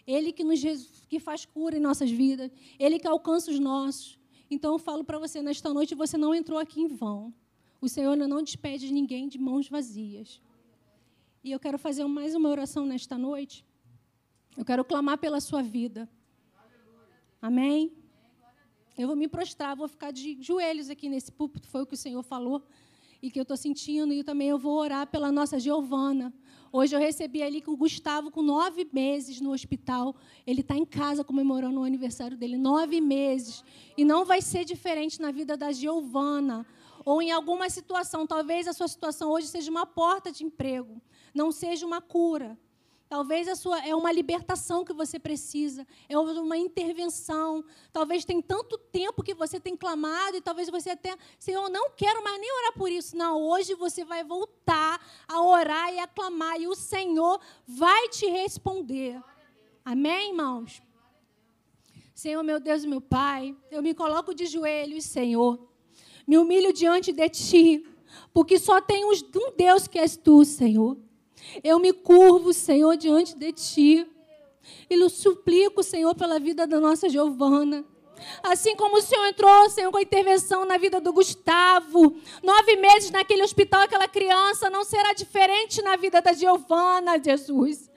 Ele 0.06 0.32
que, 0.32 0.42
nos, 0.42 0.60
que 1.08 1.20
faz 1.20 1.44
cura 1.44 1.76
em 1.76 1.80
nossas 1.80 2.10
vidas, 2.10 2.50
Ele 2.78 2.98
que 2.98 3.06
alcança 3.06 3.50
os 3.50 3.58
nossos. 3.58 4.18
Então 4.54 4.74
eu 4.74 4.78
falo 4.78 5.02
para 5.02 5.18
você, 5.18 5.40
nesta 5.40 5.72
noite 5.72 5.94
você 5.94 6.18
não 6.18 6.34
entrou 6.34 6.58
aqui 6.58 6.78
em 6.82 6.86
vão. 6.86 7.32
O 7.80 7.88
Senhor 7.88 8.14
não 8.16 8.42
despede 8.42 8.92
ninguém 8.92 9.26
de 9.26 9.38
mãos 9.38 9.66
vazias. 9.66 10.42
E 11.42 11.50
eu 11.50 11.58
quero 11.58 11.78
fazer 11.78 12.04
mais 12.04 12.34
uma 12.34 12.50
oração 12.50 12.84
nesta 12.84 13.16
noite. 13.16 13.64
Eu 14.54 14.62
quero 14.62 14.84
clamar 14.84 15.16
pela 15.16 15.40
sua 15.40 15.62
vida. 15.62 16.06
Amém? 17.40 17.92
Eu 18.96 19.06
vou 19.06 19.16
me 19.16 19.26
prostrar, 19.26 19.74
vou 19.74 19.88
ficar 19.88 20.10
de 20.10 20.36
joelhos 20.42 20.90
aqui 20.90 21.08
nesse 21.08 21.32
púlpito, 21.32 21.66
foi 21.66 21.80
o 21.80 21.86
que 21.86 21.94
o 21.94 21.96
Senhor 21.96 22.22
falou 22.22 22.62
e 23.22 23.30
que 23.30 23.38
eu 23.38 23.44
estou 23.44 23.56
sentindo, 23.56 24.12
e 24.12 24.22
também 24.22 24.50
eu 24.50 24.58
vou 24.58 24.76
orar 24.78 25.06
pela 25.06 25.32
nossa 25.32 25.58
Giovana. 25.58 26.30
Hoje 26.74 26.96
eu 26.96 27.00
recebi 27.00 27.42
ali 27.42 27.60
com 27.60 27.72
o 27.72 27.76
Gustavo, 27.76 28.30
com 28.30 28.40
nove 28.40 28.88
meses 28.90 29.42
no 29.42 29.52
hospital. 29.52 30.16
Ele 30.46 30.62
está 30.62 30.74
em 30.74 30.86
casa 30.86 31.22
comemorando 31.22 31.78
o 31.78 31.84
aniversário 31.84 32.34
dele, 32.34 32.56
nove 32.56 32.98
meses. 32.98 33.62
E 33.94 34.06
não 34.06 34.24
vai 34.24 34.40
ser 34.40 34.64
diferente 34.64 35.20
na 35.20 35.30
vida 35.30 35.54
da 35.54 35.70
Giovana. 35.70 36.66
Ou 37.04 37.20
em 37.20 37.30
alguma 37.30 37.68
situação, 37.68 38.26
talvez 38.26 38.66
a 38.66 38.72
sua 38.72 38.88
situação 38.88 39.30
hoje 39.30 39.48
seja 39.48 39.70
uma 39.70 39.84
porta 39.84 40.32
de 40.32 40.44
emprego, 40.44 40.98
não 41.34 41.52
seja 41.52 41.84
uma 41.84 42.00
cura. 42.00 42.58
Talvez 43.12 43.46
a 43.46 43.54
sua 43.54 43.78
é 43.86 43.94
uma 43.94 44.10
libertação 44.10 44.86
que 44.86 44.92
você 44.94 45.18
precisa, 45.18 45.86
é 46.08 46.18
uma 46.18 46.56
intervenção. 46.56 47.62
Talvez 47.92 48.24
tem 48.24 48.40
tanto 48.40 48.78
tempo 48.78 49.22
que 49.22 49.34
você 49.34 49.60
tem 49.60 49.76
clamado 49.76 50.38
e 50.38 50.40
talvez 50.40 50.70
você 50.70 50.88
até, 50.88 51.14
Senhor, 51.38 51.68
não 51.68 51.90
quero 51.90 52.24
mais 52.24 52.40
nem 52.40 52.50
orar 52.50 52.72
por 52.72 52.90
isso. 52.90 53.14
Não, 53.14 53.38
hoje 53.42 53.74
você 53.74 54.02
vai 54.02 54.24
voltar 54.24 54.98
a 55.28 55.42
orar 55.42 55.92
e 55.92 55.98
a 55.98 56.06
clamar 56.06 56.58
e 56.58 56.66
o 56.66 56.74
Senhor 56.74 57.38
vai 57.66 58.08
te 58.08 58.24
responder. 58.30 59.20
Amém, 59.84 60.30
irmãos. 60.30 60.80
Senhor, 62.14 62.42
meu 62.42 62.58
Deus 62.58 62.82
meu 62.86 63.02
Pai, 63.02 63.54
eu 63.70 63.82
me 63.82 63.92
coloco 63.92 64.34
de 64.34 64.46
joelhos, 64.46 65.04
Senhor. 65.04 65.68
Me 66.26 66.38
humilho 66.38 66.72
diante 66.72 67.12
de 67.12 67.28
ti, 67.28 67.86
porque 68.32 68.58
só 68.58 68.80
tem 68.80 69.04
um 69.04 69.12
Deus 69.54 69.86
que 69.86 69.98
és 69.98 70.16
tu, 70.16 70.46
Senhor. 70.46 70.96
Eu 71.62 71.78
me 71.78 71.92
curvo, 71.92 72.52
Senhor, 72.52 72.96
diante 72.96 73.36
de 73.36 73.52
Ti. 73.52 74.06
E 74.88 74.96
lhe 74.96 75.08
suplico, 75.08 75.82
Senhor, 75.82 76.14
pela 76.14 76.38
vida 76.38 76.66
da 76.66 76.80
nossa 76.80 77.08
Giovana. 77.08 77.84
Assim 78.42 78.76
como 78.76 78.96
o 78.96 79.02
Senhor 79.02 79.26
entrou, 79.26 79.68
Senhor, 79.70 79.90
com 79.90 79.98
a 79.98 80.02
intervenção 80.02 80.64
na 80.64 80.78
vida 80.78 81.00
do 81.00 81.12
Gustavo. 81.12 82.16
Nove 82.42 82.76
meses 82.76 83.10
naquele 83.10 83.42
hospital, 83.42 83.82
aquela 83.82 84.06
criança 84.06 84.70
não 84.70 84.84
será 84.84 85.12
diferente 85.12 85.82
na 85.82 85.96
vida 85.96 86.20
da 86.20 86.32
Giovana, 86.32 87.22
Jesus. 87.22 87.90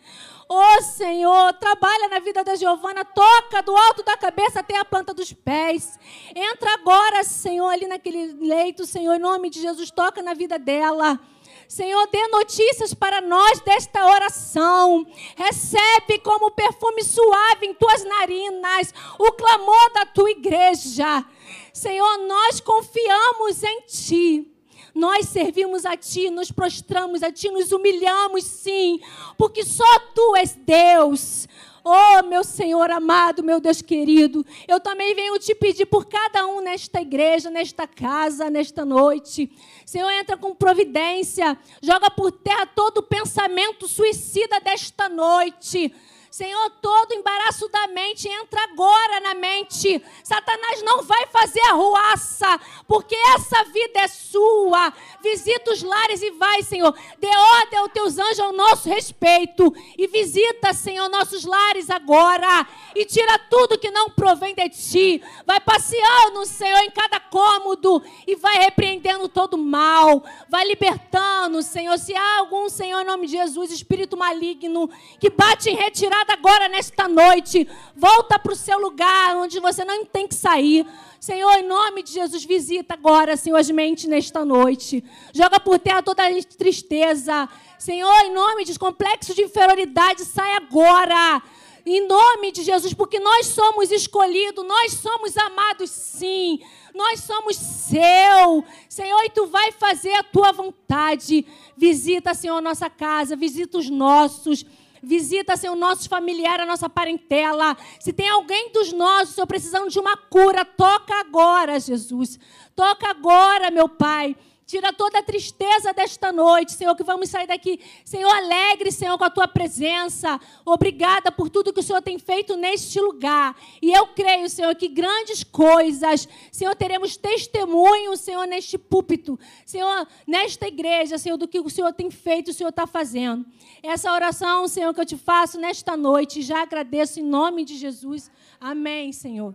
Ô 0.47 0.53
oh, 0.53 0.81
Senhor, 0.83 1.53
trabalha 1.53 2.07
na 2.07 2.19
vida 2.19 2.43
da 2.43 2.55
Giovana, 2.55 3.03
toca 3.03 3.63
do 3.63 3.75
alto 3.75 4.03
da 4.03 4.15
cabeça 4.15 4.59
até 4.59 4.77
a 4.77 4.85
planta 4.85 5.11
dos 5.11 5.33
pés. 5.33 5.97
Entra 6.35 6.71
agora, 6.75 7.23
Senhor, 7.23 7.67
ali 7.67 7.87
naquele 7.87 8.33
leito, 8.33 8.85
Senhor, 8.85 9.15
em 9.15 9.19
nome 9.19 9.49
de 9.49 9.59
Jesus, 9.59 9.89
toca 9.89 10.21
na 10.21 10.35
vida 10.35 10.59
dela. 10.59 11.19
Senhor, 11.67 12.07
dê 12.11 12.27
notícias 12.27 12.93
para 12.93 13.21
nós 13.21 13.59
desta 13.61 14.05
oração. 14.05 15.05
Recebe 15.35 16.19
como 16.19 16.51
perfume 16.51 17.03
suave 17.03 17.65
em 17.65 17.73
tuas 17.73 18.03
narinas 18.03 18.93
o 19.17 19.31
clamor 19.31 19.93
da 19.93 20.05
tua 20.05 20.31
igreja. 20.31 21.25
Senhor, 21.73 22.17
nós 22.19 22.59
confiamos 22.59 23.63
em 23.63 23.81
ti. 23.81 24.51
Nós 24.95 25.27
servimos 25.27 25.85
a 25.85 25.97
Ti, 25.97 26.29
nos 26.29 26.49
prostramos 26.49 27.21
a 27.21 27.29
Ti, 27.29 27.49
nos 27.49 27.73
humilhamos, 27.73 28.45
sim, 28.45 29.01
porque 29.37 29.61
só 29.61 29.83
Tu 30.13 30.35
és 30.37 30.55
Deus. 30.55 31.49
Oh, 31.87 32.23
meu 32.23 32.43
Senhor 32.43 32.89
amado, 32.89 33.43
meu 33.43 33.59
Deus 33.59 33.79
querido, 33.79 34.43
eu 34.67 34.79
também 34.79 35.13
venho 35.13 35.37
te 35.37 35.53
pedir 35.53 35.85
por 35.85 36.07
cada 36.07 36.47
um 36.47 36.59
nesta 36.59 36.99
igreja, 36.99 37.51
nesta 37.51 37.85
casa, 37.85 38.49
nesta 38.49 38.83
noite. 38.83 39.51
Senhor, 39.85 40.09
entra 40.09 40.35
com 40.35 40.55
providência, 40.55 41.55
joga 41.83 42.09
por 42.09 42.31
terra 42.31 42.65
todo 42.65 43.03
pensamento 43.03 43.87
suicida 43.87 44.59
desta 44.59 45.07
noite. 45.07 45.93
Senhor, 46.35 46.69
todo 46.81 47.13
embaraço 47.13 47.69
da 47.69 47.87
mente 47.87 48.27
entra 48.27 48.61
agora 48.65 49.21
na 49.21 49.33
mente. 49.35 50.03
Satanás 50.21 50.81
não 50.83 51.01
vai 51.01 51.27
fazer 51.27 51.61
a 51.61 51.71
ruaça, 51.71 52.59
porque 52.85 53.15
essa 53.33 53.63
vida 53.63 54.01
é 54.01 54.07
sua. 54.09 54.91
Visita 55.23 55.71
os 55.71 55.81
lares 55.81 56.21
e 56.21 56.31
vai, 56.31 56.61
Senhor. 56.61 56.93
Dê 57.19 57.29
ordem 57.29 57.79
aos 57.79 57.91
teus 57.93 58.17
anjos 58.17 58.41
ao 58.41 58.51
nosso 58.51 58.89
respeito. 58.89 59.73
E 59.97 60.07
visita, 60.07 60.73
Senhor, 60.73 61.07
nossos 61.07 61.45
lares 61.45 61.89
agora. 61.89 62.67
E 62.93 63.05
tira 63.05 63.39
tudo 63.39 63.79
que 63.79 63.89
não 63.89 64.09
provém 64.09 64.53
de 64.53 64.67
ti. 64.67 65.23
Vai 65.45 65.61
passeando, 65.61 66.45
Senhor, 66.45 66.79
em 66.79 66.91
cada 66.91 67.17
cômodo. 67.17 68.03
E 68.27 68.35
vai 68.35 68.57
repreendendo 68.57 69.29
todo 69.29 69.57
mal. 69.57 70.21
Vai 70.49 70.67
libertando, 70.67 71.61
Senhor. 71.61 71.97
Se 71.97 72.13
há 72.13 72.39
algum, 72.39 72.67
Senhor, 72.67 72.99
em 72.99 73.05
nome 73.05 73.25
de 73.25 73.37
Jesus, 73.37 73.71
espírito 73.71 74.17
maligno 74.17 74.89
que 75.17 75.29
bate 75.29 75.69
em 75.69 75.77
retirada 75.77 76.24
agora 76.33 76.67
nesta 76.67 77.07
noite. 77.07 77.67
Volta 77.95 78.37
para 78.37 78.53
o 78.53 78.55
seu 78.55 78.79
lugar 78.79 79.35
onde 79.37 79.59
você 79.59 79.83
não 79.83 80.05
tem 80.05 80.27
que 80.27 80.35
sair. 80.35 80.85
Senhor, 81.19 81.51
em 81.53 81.67
nome 81.67 82.03
de 82.03 82.11
Jesus, 82.11 82.45
visita 82.45 82.93
agora, 82.93 83.35
Senhor, 83.35 83.57
as 83.57 83.69
mentes 83.71 84.05
nesta 84.05 84.45
noite. 84.45 85.03
Joga 85.33 85.59
por 85.59 85.79
terra 85.79 86.03
toda 86.03 86.23
a 86.23 86.43
tristeza. 86.57 87.49
Senhor, 87.79 88.25
em 88.25 88.33
nome 88.33 88.63
de 88.63 88.77
complexo 88.77 89.33
de 89.33 89.41
inferioridade, 89.41 90.23
sai 90.23 90.53
agora. 90.53 91.41
Em 91.85 92.07
nome 92.07 92.51
de 92.51 92.63
Jesus, 92.63 92.93
porque 92.93 93.19
nós 93.19 93.45
somos 93.47 93.91
escolhidos, 93.91 94.65
nós 94.65 94.93
somos 94.93 95.37
amados 95.37 95.91
sim. 95.91 96.59
Nós 96.95 97.19
somos 97.19 97.55
seu. 97.57 98.63
Senhor, 98.89 99.23
e 99.25 99.29
tu 99.29 99.45
vai 99.47 99.71
fazer 99.71 100.13
a 100.13 100.23
tua 100.23 100.51
vontade. 100.51 101.45
Visita, 101.77 102.33
Senhor, 102.33 102.57
a 102.57 102.61
nossa 102.61 102.89
casa, 102.89 103.35
visita 103.35 103.77
os 103.77 103.89
nossos. 103.89 104.65
Visita, 105.05 105.55
Senhor, 105.55 105.75
nossos 105.75 106.07
familiares, 106.07 106.63
a 106.63 106.65
nossa 106.65 106.89
parentela. 106.89 107.77
Se 107.99 108.11
tem 108.11 108.27
alguém 108.27 108.71
dos 108.71 108.91
nossos, 108.91 109.35
Senhor, 109.35 109.45
precisando 109.45 109.89
de 109.89 109.99
uma 109.99 110.17
cura, 110.17 110.65
toca 110.65 111.13
agora, 111.19 111.79
Jesus. 111.79 112.39
Toca 112.75 113.07
agora, 113.09 113.69
meu 113.69 113.87
Pai. 113.87 114.35
Tira 114.65 114.91
toda 114.91 115.19
a 115.19 115.23
tristeza 115.23 115.93
desta 115.93 116.31
noite, 116.31 116.71
Senhor, 116.71 116.95
que 116.95 117.03
vamos 117.03 117.29
sair 117.29 117.45
daqui, 117.45 117.79
Senhor, 118.03 118.27
alegre, 118.31 118.91
Senhor, 118.91 119.15
com 119.15 119.23
a 119.23 119.29
tua 119.29 119.47
presença. 119.47 120.41
Obrigada 120.65 121.31
por 121.31 121.51
tudo 121.51 121.71
que 121.71 121.81
o 121.81 121.83
Senhor 121.83 122.01
tem 122.01 122.17
feito 122.17 122.57
neste 122.57 122.99
lugar. 122.99 123.55
E 123.79 123.91
eu 123.93 124.07
creio, 124.07 124.49
Senhor, 124.49 124.73
que 124.73 124.87
grandes 124.87 125.43
coisas, 125.43 126.27
Senhor, 126.51 126.75
teremos 126.75 127.15
testemunho, 127.15 128.17
Senhor, 128.17 128.47
neste 128.47 128.75
púlpito, 128.75 129.39
Senhor, 129.67 130.07
nesta 130.25 130.67
igreja, 130.67 131.19
Senhor, 131.19 131.37
do 131.37 131.47
que 131.47 131.59
o 131.59 131.69
Senhor 131.69 131.93
tem 131.93 132.09
feito, 132.09 132.49
o 132.49 132.53
Senhor 132.53 132.69
está 132.69 132.87
fazendo. 132.87 133.45
Essa 133.83 134.11
oração, 134.11 134.67
Senhor, 134.67 134.91
que 134.95 135.01
eu 135.01 135.05
te 135.05 135.15
faço 135.15 135.59
nesta 135.59 135.95
noite, 135.95 136.41
já 136.41 136.63
agradeço 136.63 137.19
em 137.19 137.23
nome 137.23 137.65
de 137.65 137.77
Jesus. 137.77 138.31
Amém, 138.59 139.13
Senhor. 139.13 139.53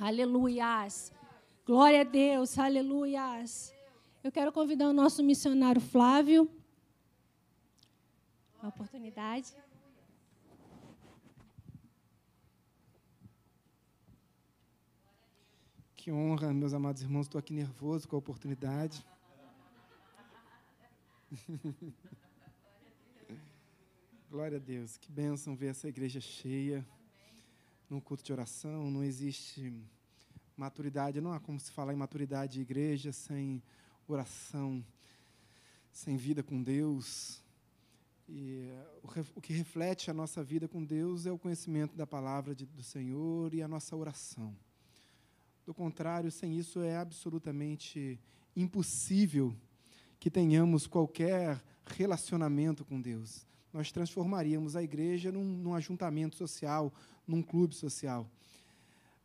Aleluias. 0.00 1.12
Glória 1.64 2.00
a 2.00 2.04
Deus. 2.04 2.58
Aleluias. 2.58 3.78
Eu 4.22 4.30
quero 4.30 4.52
convidar 4.52 4.86
o 4.86 4.92
nosso 4.92 5.22
missionário 5.22 5.80
Flávio. 5.80 6.50
A 8.60 8.68
oportunidade. 8.68 9.56
Que 15.96 16.12
honra, 16.12 16.52
meus 16.52 16.74
amados 16.74 17.00
irmãos. 17.00 17.22
Estou 17.22 17.38
aqui 17.38 17.54
nervoso 17.54 18.06
com 18.06 18.16
a 18.16 18.18
oportunidade. 18.18 19.02
Glória 24.30 24.58
a 24.58 24.60
Deus. 24.60 24.98
Que 24.98 25.10
bênção 25.10 25.56
ver 25.56 25.68
essa 25.68 25.88
igreja 25.88 26.20
cheia. 26.20 26.86
Num 27.88 28.00
culto 28.00 28.22
de 28.22 28.34
oração. 28.34 28.90
Não 28.90 29.02
existe 29.02 29.72
maturidade. 30.58 31.22
Não 31.22 31.32
há 31.32 31.40
como 31.40 31.58
se 31.58 31.72
falar 31.72 31.94
em 31.94 31.96
maturidade 31.96 32.52
de 32.52 32.60
igreja 32.60 33.12
sem 33.12 33.62
oração, 34.12 34.84
sem 35.92 36.16
vida 36.16 36.42
com 36.42 36.62
Deus. 36.62 37.42
E 38.28 38.68
o 39.34 39.40
que 39.40 39.52
reflete 39.52 40.10
a 40.10 40.14
nossa 40.14 40.42
vida 40.42 40.68
com 40.68 40.84
Deus 40.84 41.26
é 41.26 41.32
o 41.32 41.38
conhecimento 41.38 41.96
da 41.96 42.06
palavra 42.06 42.54
de, 42.54 42.64
do 42.64 42.82
Senhor 42.82 43.52
e 43.52 43.62
a 43.62 43.68
nossa 43.68 43.96
oração. 43.96 44.56
Do 45.66 45.74
contrário, 45.74 46.30
sem 46.30 46.56
isso 46.56 46.80
é 46.80 46.96
absolutamente 46.96 48.20
impossível 48.56 49.54
que 50.18 50.30
tenhamos 50.30 50.86
qualquer 50.86 51.62
relacionamento 51.86 52.84
com 52.84 53.00
Deus. 53.00 53.46
Nós 53.72 53.92
transformaríamos 53.92 54.76
a 54.76 54.82
igreja 54.82 55.30
num, 55.30 55.44
num 55.44 55.74
ajuntamento 55.74 56.36
social, 56.36 56.92
num 57.26 57.42
clube 57.42 57.74
social. 57.74 58.28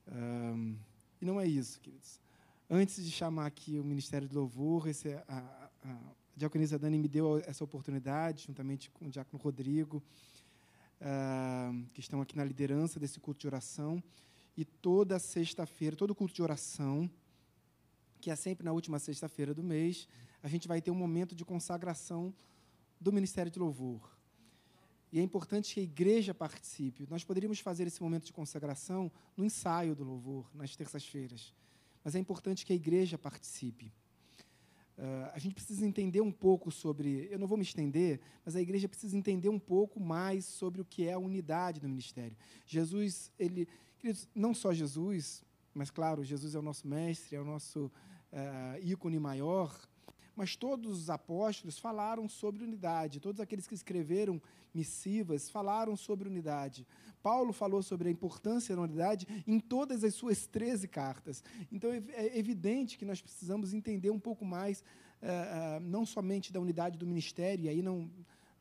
Um, 0.08 0.78
e 1.20 1.26
não 1.26 1.40
é 1.40 1.48
isso, 1.48 1.80
queridos. 1.80 2.25
Antes 2.70 3.06
de 3.06 3.12
chamar 3.12 3.46
aqui 3.46 3.78
o 3.78 3.84
Ministério 3.84 4.28
de 4.28 4.34
Louvor, 4.34 4.88
esse, 4.88 5.14
a, 5.14 5.24
a, 5.28 5.70
a 5.88 5.98
diaconisa 6.36 6.80
Dani 6.80 6.98
me 6.98 7.08
deu 7.08 7.38
essa 7.46 7.64
oportunidade, 7.64 8.46
juntamente 8.48 8.90
com 8.90 9.06
o 9.06 9.10
diácono 9.10 9.42
Rodrigo, 9.42 10.02
uh, 11.00 11.86
que 11.94 12.00
estão 12.00 12.22
aqui 12.22 12.36
na 12.36 12.44
liderança 12.44 13.00
desse 13.00 13.20
culto 13.20 13.42
de 13.42 13.46
oração. 13.46 14.04
E 14.58 14.66
toda 14.66 15.20
sexta-feira, 15.20 15.96
todo 15.96 16.16
culto 16.16 16.34
de 16.34 16.42
oração, 16.42 17.08
que 18.20 18.32
é 18.32 18.36
sempre 18.36 18.66
na 18.66 18.72
última 18.72 18.98
sexta-feira 18.98 19.54
do 19.54 19.62
mês, 19.62 20.08
a 20.42 20.48
gente 20.48 20.68
vai 20.68 20.82
ter 20.82 20.90
um 20.90 20.96
momento 20.96 21.36
de 21.36 21.46
consagração 21.46 22.34
do 23.00 23.14
Ministério 23.14 23.52
de 23.52 23.60
Louvor. 23.60 24.18
E 25.12 25.20
é 25.20 25.22
importante 25.22 25.76
que 25.76 25.82
a 25.82 25.84
igreja 25.84 26.34
participe. 26.34 27.06
Nós 27.12 27.24
poderíamos 27.24 27.60
fazer 27.60 27.86
esse 27.86 28.02
momento 28.02 28.26
de 28.26 28.34
consagração 28.34 29.12
no 29.38 29.46
ensaio 29.46 29.96
do 29.96 30.04
louvor, 30.04 30.50
nas 30.52 30.76
terças-feiras. 30.76 31.54
Mas 32.06 32.14
é 32.14 32.20
importante 32.20 32.64
que 32.64 32.72
a 32.72 32.76
igreja 32.76 33.18
participe. 33.18 33.92
Uh, 34.96 35.30
a 35.34 35.40
gente 35.40 35.56
precisa 35.56 35.84
entender 35.86 36.22
um 36.22 36.32
pouco 36.32 36.70
sobre. 36.70 37.28
Eu 37.32 37.40
não 37.40 37.48
vou 37.48 37.58
me 37.58 37.64
estender, 37.64 38.22
mas 38.46 38.56
a 38.56 38.62
igreja 38.62 38.88
precisa 38.88 39.18
entender 39.18 39.50
um 39.50 39.58
pouco 39.58 40.00
mais 40.00 40.46
sobre 40.46 40.80
o 40.80 40.86
que 40.86 41.08
é 41.08 41.14
a 41.14 41.18
unidade 41.18 41.82
do 41.82 41.90
ministério. 41.90 42.38
Jesus, 42.64 43.32
ele. 43.40 43.68
Queridos, 43.98 44.30
não 44.36 44.54
só 44.54 44.72
Jesus, 44.72 45.44
mas 45.74 45.90
claro, 45.90 46.24
Jesus 46.24 46.54
é 46.54 46.60
o 46.60 46.62
nosso 46.62 46.88
mestre, 46.88 47.36
é 47.36 47.42
o 47.42 47.44
nosso 47.44 47.92
uh, 48.32 48.80
ícone 48.84 49.18
maior, 49.20 49.76
mas 50.36 50.56
todos 50.56 51.00
os 51.00 51.10
apóstolos 51.10 51.80
falaram 51.80 52.28
sobre 52.28 52.64
unidade, 52.64 53.20
todos 53.20 53.40
aqueles 53.40 53.68
que 53.68 53.74
escreveram 53.74 54.42
missivas 54.74 55.50
falaram 55.50 55.96
sobre 55.96 56.28
unidade. 56.28 56.86
Paulo 57.24 57.54
falou 57.54 57.82
sobre 57.82 58.10
a 58.10 58.12
importância 58.12 58.76
da 58.76 58.82
unidade 58.82 59.26
em 59.48 59.60
todas 59.60 60.04
as 60.04 60.14
suas 60.14 60.46
13 60.46 60.88
cartas. 60.88 61.44
Então 61.72 61.92
é, 61.92 62.04
é 62.10 62.38
evidente 62.38 62.98
que 62.98 63.06
nós 63.06 63.22
precisamos 63.22 63.74
entender 63.74 64.12
um 64.12 64.20
pouco 64.20 64.46
mais, 64.46 64.82
uh, 64.82 65.78
uh, 65.78 65.80
não 65.80 66.06
somente 66.06 66.52
da 66.52 66.60
unidade 66.60 66.98
do 66.98 67.08
ministério, 67.08 67.66
e 67.66 67.70
aí 67.70 67.82
não, 67.82 68.12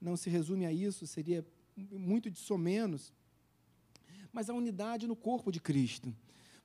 não 0.01 0.17
se 0.17 0.31
resume 0.31 0.65
a 0.65 0.73
isso, 0.73 1.07
seria 1.07 1.45
muito 1.77 2.31
de 2.31 2.39
somenos, 2.39 3.13
mas 4.33 4.49
a 4.49 4.55
unidade 4.55 5.07
no 5.07 5.17
corpo 5.17 5.51
de 5.51 5.61
Cristo. 5.61 6.15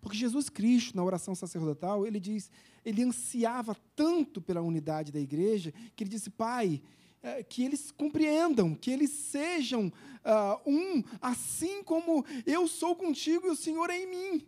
Porque 0.01 0.17
Jesus 0.17 0.49
Cristo, 0.49 0.95
na 0.95 1.03
oração 1.03 1.35
sacerdotal, 1.35 2.07
ele 2.07 2.19
diz, 2.19 2.49
ele 2.85 3.03
ansiava 3.03 3.75
tanto 3.95 4.41
pela 4.41 4.61
unidade 4.61 5.11
da 5.11 5.19
igreja, 5.19 5.73
que 5.95 6.03
ele 6.03 6.09
disse: 6.09 6.29
Pai, 6.29 6.81
é, 7.21 7.43
que 7.43 7.63
eles 7.63 7.91
compreendam, 7.91 8.73
que 8.73 8.89
eles 8.89 9.09
sejam 9.11 9.87
uh, 9.87 10.69
um, 10.69 11.03
assim 11.21 11.83
como 11.83 12.25
eu 12.45 12.67
sou 12.67 12.95
contigo 12.95 13.47
e 13.47 13.49
o 13.49 13.55
Senhor 13.55 13.89
é 13.89 14.01
em 14.01 14.07
mim. 14.07 14.47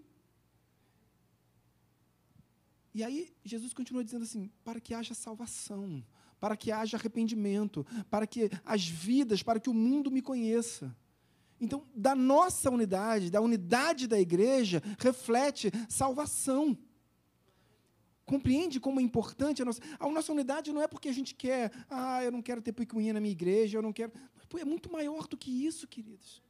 E 2.94 3.04
aí 3.04 3.34
Jesus 3.44 3.74
continua 3.74 4.04
dizendo 4.04 4.24
assim: 4.24 4.50
para 4.64 4.80
que 4.80 4.94
haja 4.94 5.14
salvação, 5.14 6.04
para 6.40 6.56
que 6.56 6.72
haja 6.72 6.96
arrependimento, 6.96 7.86
para 8.10 8.26
que 8.26 8.50
as 8.66 8.88
vidas, 8.88 9.44
para 9.44 9.60
que 9.60 9.70
o 9.70 9.74
mundo 9.74 10.10
me 10.10 10.22
conheça. 10.22 10.96
Então, 11.62 11.86
da 11.96 12.16
nossa 12.16 12.72
unidade, 12.72 13.30
da 13.30 13.40
unidade 13.40 14.08
da 14.08 14.20
igreja, 14.20 14.82
reflete 14.98 15.72
salvação. 15.88 16.76
Compreende 18.26 18.80
como 18.80 19.00
é 19.00 19.04
importante 19.04 19.62
a 19.62 19.66
nossa. 19.66 19.80
A 20.00 20.10
nossa 20.10 20.32
unidade 20.32 20.74
não 20.74 20.82
é 20.82 20.88
porque 20.88 21.08
a 21.08 21.14
gente 21.14 21.36
quer, 21.36 21.72
ah, 21.88 22.24
eu 22.24 22.32
não 22.32 22.42
quero 22.42 22.64
ter 22.64 22.74
picuinha 22.74 23.14
na 23.14 23.20
minha 23.20 23.32
igreja, 23.32 23.78
eu 23.78 23.82
não 23.84 23.94
quero. 23.94 24.12
É 24.60 24.66
muito 24.66 24.92
maior 24.92 25.28
do 25.28 25.38
que 25.38 25.52
isso, 25.52 25.88
queridos. 25.88 26.42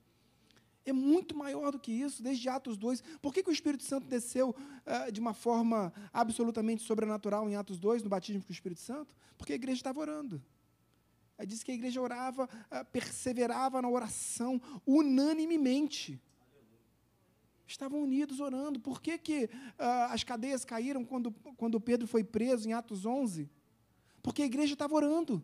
É 0.86 0.94
muito 0.94 1.36
maior 1.36 1.74
do 1.74 1.80
que 1.80 1.92
isso, 1.92 2.24
desde 2.24 2.48
Atos 2.48 2.78
2. 2.78 3.04
Por 3.22 3.34
que, 3.34 3.44
que 3.44 3.50
o 3.50 3.54
Espírito 3.54 3.84
Santo 3.84 4.08
desceu 4.08 4.50
uh, 4.50 5.12
de 5.12 5.20
uma 5.20 5.34
forma 5.34 5.94
absolutamente 6.12 6.84
sobrenatural 6.84 7.48
em 7.50 7.56
Atos 7.56 7.80
2, 7.80 8.02
no 8.02 8.10
batismo 8.10 8.42
com 8.42 8.50
o 8.50 8.54
Espírito 8.54 8.82
Santo? 8.82 9.14
Porque 9.38 9.52
a 9.54 9.56
igreja 9.56 9.78
estava 9.78 10.00
orando. 10.00 10.42
Diz 11.46 11.64
que 11.64 11.72
a 11.72 11.76
igreja 11.76 12.02
orava, 12.02 12.46
uh, 12.46 12.86
perseverava 12.92 13.82
na 13.82 13.90
oração 13.90 14.62
unanimemente 14.86 16.22
estavam 17.72 18.04
unidos 18.04 18.40
orando. 18.40 18.80
Por 18.80 19.02
que, 19.02 19.18
que 19.18 19.46
uh, 19.46 20.12
as 20.12 20.24
cadeias 20.24 20.64
caíram 20.64 21.04
quando, 21.04 21.32
quando 21.58 21.80
Pedro 21.80 22.08
foi 22.08 22.24
preso 22.24 22.68
em 22.68 22.74
Atos 22.74 23.06
11? 23.06 23.50
Porque 24.22 24.42
a 24.42 24.46
igreja 24.46 24.74
estava 24.74 24.94
orando. 24.94 25.44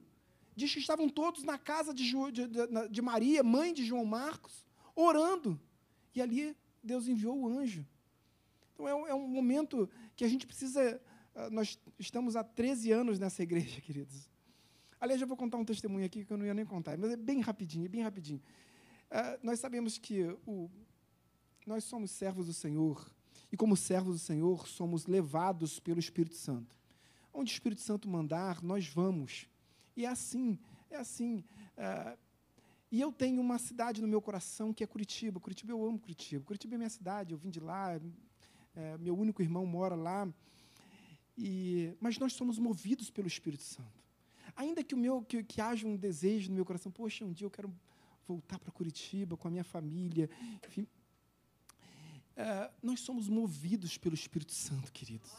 Diz 0.55 0.73
que 0.73 0.79
estavam 0.79 1.07
todos 1.07 1.43
na 1.43 1.57
casa 1.57 1.93
de, 1.93 2.11
de, 2.31 2.47
de, 2.89 3.01
Maria, 3.01 3.43
mãe 3.43 3.73
de 3.73 3.85
João 3.85 4.05
Marcos, 4.05 4.65
orando. 4.95 5.59
E 6.13 6.21
ali 6.21 6.55
Deus 6.83 7.07
enviou 7.07 7.37
o 7.39 7.47
anjo. 7.47 7.85
Então 8.73 8.87
é 8.87 8.95
um, 8.95 9.07
é 9.07 9.13
um 9.13 9.27
momento 9.27 9.89
que 10.15 10.23
a 10.23 10.27
gente 10.27 10.45
precisa. 10.45 11.01
Uh, 11.35 11.51
nós 11.51 11.79
estamos 11.99 12.35
há 12.35 12.43
13 12.43 12.91
anos 12.91 13.19
nessa 13.19 13.43
igreja, 13.43 13.81
queridos. 13.81 14.29
Aliás, 14.99 15.21
eu 15.21 15.27
vou 15.27 15.37
contar 15.37 15.57
um 15.57 15.65
testemunho 15.65 16.05
aqui 16.05 16.25
que 16.25 16.31
eu 16.31 16.37
não 16.37 16.45
ia 16.45 16.53
nem 16.53 16.65
contar, 16.65 16.97
mas 16.97 17.11
é 17.11 17.15
bem 17.15 17.41
rapidinho, 17.41 17.85
é 17.85 17.87
bem 17.87 18.01
rapidinho. 18.01 18.41
Uh, 19.11 19.39
nós 19.41 19.59
sabemos 19.59 19.97
que 19.97 20.23
o, 20.45 20.69
nós 21.65 21.83
somos 21.83 22.11
servos 22.11 22.47
do 22.47 22.53
Senhor 22.53 23.09
e, 23.51 23.55
como 23.55 23.77
servos 23.77 24.15
do 24.15 24.19
Senhor, 24.19 24.67
somos 24.67 25.05
levados 25.05 25.79
pelo 25.79 25.99
Espírito 25.99 26.35
Santo. 26.35 26.75
Onde 27.33 27.51
o 27.51 27.53
Espírito 27.53 27.81
Santo 27.81 28.09
mandar, 28.09 28.63
nós 28.63 28.87
vamos. 28.87 29.47
E 29.95 30.05
é 30.05 30.09
assim, 30.09 30.59
é 30.89 30.97
assim. 30.97 31.43
Uh, 31.77 32.17
e 32.89 33.01
eu 33.01 33.11
tenho 33.11 33.41
uma 33.41 33.57
cidade 33.59 34.01
no 34.01 34.07
meu 34.07 34.21
coração 34.21 34.73
que 34.73 34.83
é 34.83 34.87
Curitiba. 34.87 35.39
Curitiba, 35.39 35.73
eu 35.73 35.85
amo 35.85 35.99
Curitiba. 35.99 36.43
Curitiba 36.43 36.75
é 36.75 36.77
minha 36.77 36.89
cidade, 36.89 37.33
eu 37.33 37.37
vim 37.37 37.49
de 37.49 37.59
lá, 37.59 37.99
é, 38.73 38.97
meu 38.97 39.17
único 39.17 39.41
irmão 39.41 39.65
mora 39.65 39.95
lá. 39.95 40.27
E, 41.37 41.93
mas 41.99 42.17
nós 42.17 42.33
somos 42.33 42.57
movidos 42.57 43.09
pelo 43.09 43.27
Espírito 43.27 43.63
Santo. 43.63 44.06
Ainda 44.57 44.83
que, 44.83 44.95
o 44.95 44.97
meu, 44.97 45.21
que, 45.21 45.43
que 45.43 45.61
haja 45.61 45.87
um 45.87 45.95
desejo 45.95 46.49
no 46.49 46.55
meu 46.55 46.65
coração, 46.65 46.91
poxa, 46.91 47.23
um 47.23 47.31
dia 47.31 47.45
eu 47.45 47.51
quero 47.51 47.71
voltar 48.27 48.57
para 48.59 48.71
Curitiba 48.71 49.37
com 49.37 49.47
a 49.47 49.51
minha 49.51 49.63
família. 49.63 50.29
Enfim, 50.67 50.87
é, 52.35 52.69
nós 52.81 52.99
somos 53.01 53.29
movidos 53.29 53.97
pelo 53.97 54.15
Espírito 54.15 54.51
Santo, 54.51 54.91
queridos. 54.91 55.31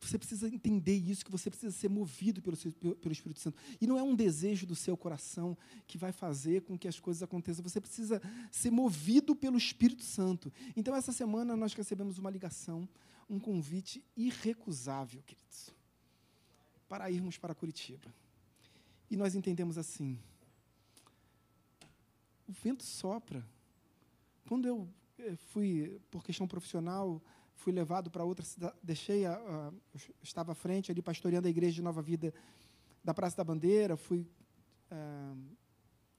Você 0.00 0.18
precisa 0.18 0.48
entender 0.48 0.96
isso, 0.96 1.24
que 1.24 1.30
você 1.30 1.50
precisa 1.50 1.74
ser 1.74 1.88
movido 1.88 2.40
pelo, 2.40 2.56
pelo 2.96 3.12
Espírito 3.12 3.40
Santo. 3.40 3.56
E 3.80 3.86
não 3.86 3.98
é 3.98 4.02
um 4.02 4.14
desejo 4.14 4.66
do 4.66 4.76
seu 4.76 4.96
coração 4.96 5.56
que 5.86 5.98
vai 5.98 6.12
fazer 6.12 6.62
com 6.62 6.78
que 6.78 6.86
as 6.86 7.00
coisas 7.00 7.22
aconteçam. 7.22 7.64
Você 7.64 7.80
precisa 7.80 8.20
ser 8.52 8.70
movido 8.70 9.34
pelo 9.34 9.56
Espírito 9.56 10.02
Santo. 10.02 10.52
Então, 10.76 10.94
essa 10.94 11.10
semana, 11.12 11.56
nós 11.56 11.72
recebemos 11.72 12.18
uma 12.18 12.30
ligação, 12.30 12.88
um 13.28 13.40
convite 13.40 14.04
irrecusável, 14.16 15.22
queridos, 15.22 15.74
para 16.94 17.10
irmos 17.10 17.36
para 17.36 17.56
Curitiba. 17.56 18.08
E 19.10 19.16
nós 19.16 19.34
entendemos 19.34 19.76
assim: 19.76 20.16
o 22.46 22.52
vento 22.52 22.84
sopra. 22.84 23.44
Quando 24.46 24.68
eu 24.68 24.88
eh, 25.18 25.34
fui, 25.34 26.00
por 26.08 26.22
questão 26.22 26.46
profissional, 26.46 27.20
fui 27.56 27.72
levado 27.72 28.12
para 28.12 28.22
outra 28.22 28.46
cidade, 28.46 28.76
deixei, 28.80 29.26
a, 29.26 29.32
a, 29.34 29.72
estava 30.22 30.52
à 30.52 30.54
frente 30.54 30.92
ali 30.92 31.02
pastoreando 31.02 31.48
a 31.48 31.50
igreja 31.50 31.74
de 31.74 31.82
Nova 31.82 32.00
Vida 32.00 32.32
da 33.02 33.12
Praça 33.12 33.38
da 33.38 33.42
Bandeira, 33.42 33.96
fui, 33.96 34.24
ah, 34.88 35.34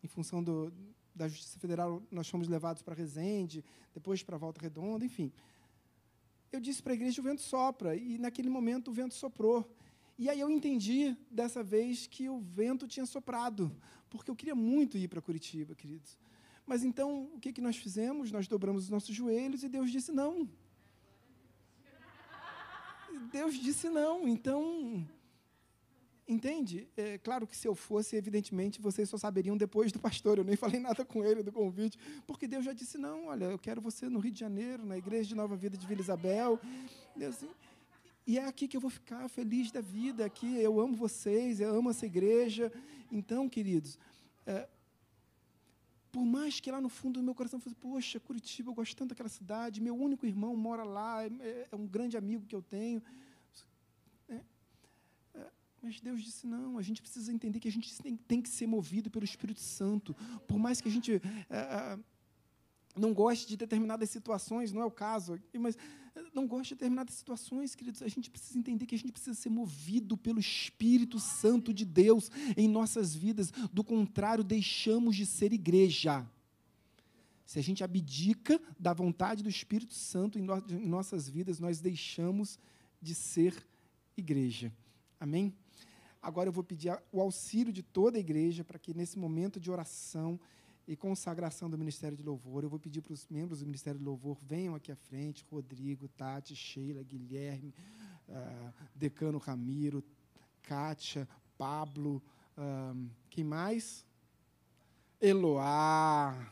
em 0.03 0.07
função 0.09 0.43
do, 0.43 0.73
da 1.15 1.29
Justiça 1.29 1.57
Federal, 1.57 2.03
nós 2.11 2.27
fomos 2.27 2.49
levados 2.49 2.81
para 2.81 2.93
Resende, 2.93 3.63
depois 3.93 4.21
para 4.23 4.35
Volta 4.35 4.59
Redonda, 4.59 5.05
enfim. 5.05 5.31
Eu 6.51 6.59
disse 6.59 6.83
para 6.83 6.91
a 6.91 6.95
igreja, 6.95 7.21
o 7.21 7.23
vento 7.23 7.41
sopra, 7.41 7.95
e 7.95 8.17
naquele 8.17 8.49
momento 8.49 8.89
o 8.89 8.93
vento 8.93 9.13
soprou. 9.13 9.65
E 10.17 10.29
aí 10.29 10.39
eu 10.39 10.49
entendi, 10.49 11.15
dessa 11.29 11.61
vez, 11.61 12.07
que 12.07 12.29
o 12.29 12.39
vento 12.39 12.87
tinha 12.87 13.05
soprado, 13.05 13.75
porque 14.09 14.31
eu 14.31 14.35
queria 14.35 14.55
muito 14.55 14.97
ir 14.97 15.09
para 15.09 15.21
Curitiba, 15.21 15.75
queridos. 15.75 16.17
Mas 16.65 16.83
então, 16.83 17.29
o 17.35 17.39
que, 17.39 17.51
que 17.51 17.61
nós 17.61 17.75
fizemos? 17.75 18.31
Nós 18.31 18.47
dobramos 18.47 18.85
os 18.85 18.89
nossos 18.89 19.13
joelhos 19.13 19.63
e 19.63 19.69
Deus 19.69 19.91
disse 19.91 20.11
não. 20.11 20.49
Deus 23.31 23.55
disse 23.55 23.89
não. 23.89 24.27
Então, 24.27 25.05
entende? 26.27 26.87
É 26.95 27.17
claro 27.17 27.45
que 27.45 27.55
se 27.55 27.67
eu 27.67 27.75
fosse, 27.75 28.15
evidentemente, 28.15 28.81
vocês 28.81 29.09
só 29.09 29.17
saberiam 29.17 29.57
depois 29.57 29.91
do 29.91 29.99
pastor. 29.99 30.37
Eu 30.37 30.43
nem 30.43 30.55
falei 30.55 30.79
nada 30.79 31.05
com 31.05 31.23
ele 31.23 31.43
do 31.43 31.51
convite, 31.51 31.99
porque 32.25 32.47
Deus 32.47 32.65
já 32.65 32.73
disse 32.73 32.97
não. 32.97 33.27
Olha, 33.27 33.45
eu 33.45 33.59
quero 33.59 33.81
você 33.81 34.09
no 34.09 34.19
Rio 34.19 34.31
de 34.31 34.39
Janeiro, 34.39 34.85
na 34.85 34.97
Igreja 34.97 35.27
de 35.27 35.35
Nova 35.35 35.55
Vida 35.55 35.77
de 35.77 35.85
Vila 35.85 36.01
Isabel. 36.01 36.59
Deus, 37.15 37.35
assim, 37.35 37.49
e 38.27 38.39
é 38.39 38.45
aqui 38.45 38.67
que 38.67 38.75
eu 38.75 38.81
vou 38.81 38.89
ficar 38.89 39.27
feliz 39.29 39.71
da 39.71 39.81
vida. 39.81 40.25
Aqui 40.25 40.57
eu 40.57 40.79
amo 40.79 40.95
vocês, 40.95 41.59
eu 41.59 41.75
amo 41.75 41.91
essa 41.91 42.05
igreja. 42.05 42.71
Então, 43.11 43.47
queridos, 43.47 43.99
é, 44.47 44.67
por 46.11 46.25
mais 46.25 46.59
que 46.59 46.71
lá 46.71 46.81
no 46.81 46.89
fundo 46.89 47.19
do 47.19 47.23
meu 47.23 47.35
coração 47.35 47.59
fosse, 47.59 47.75
poxa, 47.75 48.19
Curitiba, 48.19 48.71
eu 48.71 48.73
gosto 48.73 48.95
tanto 48.95 49.09
daquela 49.09 49.29
cidade, 49.29 49.81
meu 49.81 49.95
único 49.95 50.25
irmão 50.25 50.55
mora 50.55 50.83
lá, 50.83 51.23
é, 51.23 51.67
é 51.71 51.75
um 51.75 51.85
grande 51.85 52.17
amigo 52.17 52.45
que 52.47 52.55
eu 52.55 52.63
tenho. 52.63 53.03
É, 54.27 54.41
é, 55.35 55.51
mas 55.81 56.01
Deus 56.01 56.23
disse: 56.23 56.47
não, 56.47 56.79
a 56.79 56.81
gente 56.81 57.01
precisa 57.01 57.31
entender 57.31 57.59
que 57.59 57.67
a 57.67 57.71
gente 57.71 57.95
tem, 58.01 58.15
tem 58.15 58.41
que 58.41 58.49
ser 58.49 58.65
movido 58.65 59.11
pelo 59.11 59.23
Espírito 59.23 59.59
Santo. 59.59 60.15
Por 60.47 60.57
mais 60.57 60.81
que 60.81 60.87
a 60.87 60.91
gente 60.91 61.21
é, 61.47 61.57
é, 61.57 61.99
não 62.95 63.13
goste 63.13 63.47
de 63.47 63.55
determinadas 63.55 64.09
situações, 64.09 64.71
não 64.71 64.81
é 64.81 64.85
o 64.85 64.91
caso, 64.91 65.39
mas 65.59 65.77
não 66.33 66.47
gosta 66.47 66.63
de 66.63 66.75
determinadas 66.75 67.15
situações, 67.15 67.75
queridos, 67.75 68.01
a 68.01 68.07
gente 68.07 68.29
precisa 68.29 68.57
entender 68.57 68.85
que 68.85 68.95
a 68.95 68.97
gente 68.97 69.11
precisa 69.11 69.33
ser 69.33 69.49
movido 69.49 70.17
pelo 70.17 70.39
Espírito 70.39 71.19
Santo 71.19 71.73
de 71.73 71.85
Deus 71.85 72.31
em 72.55 72.67
nossas 72.67 73.15
vidas. 73.15 73.51
Do 73.71 73.83
contrário, 73.83 74.43
deixamos 74.43 75.15
de 75.15 75.25
ser 75.25 75.51
igreja. 75.53 76.25
Se 77.45 77.59
a 77.59 77.61
gente 77.61 77.83
abdica 77.83 78.59
da 78.79 78.93
vontade 78.93 79.43
do 79.43 79.49
Espírito 79.49 79.93
Santo 79.93 80.39
em, 80.39 80.41
no, 80.41 80.57
em 80.69 80.87
nossas 80.87 81.29
vidas, 81.29 81.59
nós 81.59 81.79
deixamos 81.79 82.57
de 83.01 83.13
ser 83.13 83.65
igreja. 84.17 84.73
Amém? 85.19 85.53
Agora 86.21 86.49
eu 86.49 86.53
vou 86.53 86.63
pedir 86.63 86.97
o 87.11 87.21
auxílio 87.21 87.71
de 87.71 87.83
toda 87.83 88.17
a 88.17 88.19
igreja 88.19 88.63
para 88.63 88.79
que 88.79 88.95
nesse 88.95 89.19
momento 89.19 89.59
de 89.59 89.69
oração 89.69 90.39
e 90.87 90.95
consagração 90.95 91.69
do 91.69 91.77
Ministério 91.77 92.15
de 92.15 92.23
Louvor, 92.23 92.63
eu 92.63 92.69
vou 92.69 92.79
pedir 92.79 93.01
para 93.01 93.13
os 93.13 93.27
membros 93.27 93.59
do 93.59 93.65
Ministério 93.65 93.99
de 93.99 94.05
Louvor 94.05 94.37
venham 94.41 94.75
aqui 94.75 94.91
à 94.91 94.95
frente, 94.95 95.45
Rodrigo, 95.49 96.07
Tati, 96.07 96.55
Sheila, 96.55 97.03
Guilherme, 97.03 97.73
uh, 98.29 98.73
Decano 98.93 99.37
Ramiro, 99.37 100.03
Kátia, 100.61 101.27
Pablo, 101.57 102.21
uh, 102.57 103.09
quem 103.29 103.43
mais? 103.43 104.05
Eloá, 105.19 106.51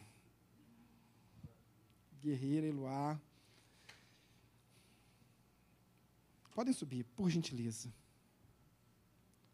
Guerreira 2.19 2.65
Eloá. 2.65 3.19
Podem 6.55 6.73
subir, 6.73 7.03
por 7.15 7.29
gentileza. 7.29 7.91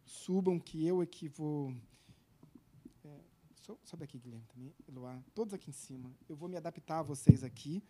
Subam, 0.06 0.60
que 0.60 0.86
eu 0.86 1.02
é 1.02 1.06
que 1.06 1.28
vou. 1.28 1.74
Sobe 3.84 4.04
aqui, 4.04 4.18
Guilherme, 4.18 4.46
também. 4.48 4.74
Eloá. 4.88 5.22
Todos 5.36 5.54
aqui 5.54 5.70
em 5.70 5.74
cima. 5.74 6.12
Eu 6.28 6.36
vou 6.36 6.48
me 6.50 6.58
adaptar 6.58 7.00
a 7.00 7.04
vocês 7.04 7.44
aqui, 7.44 7.84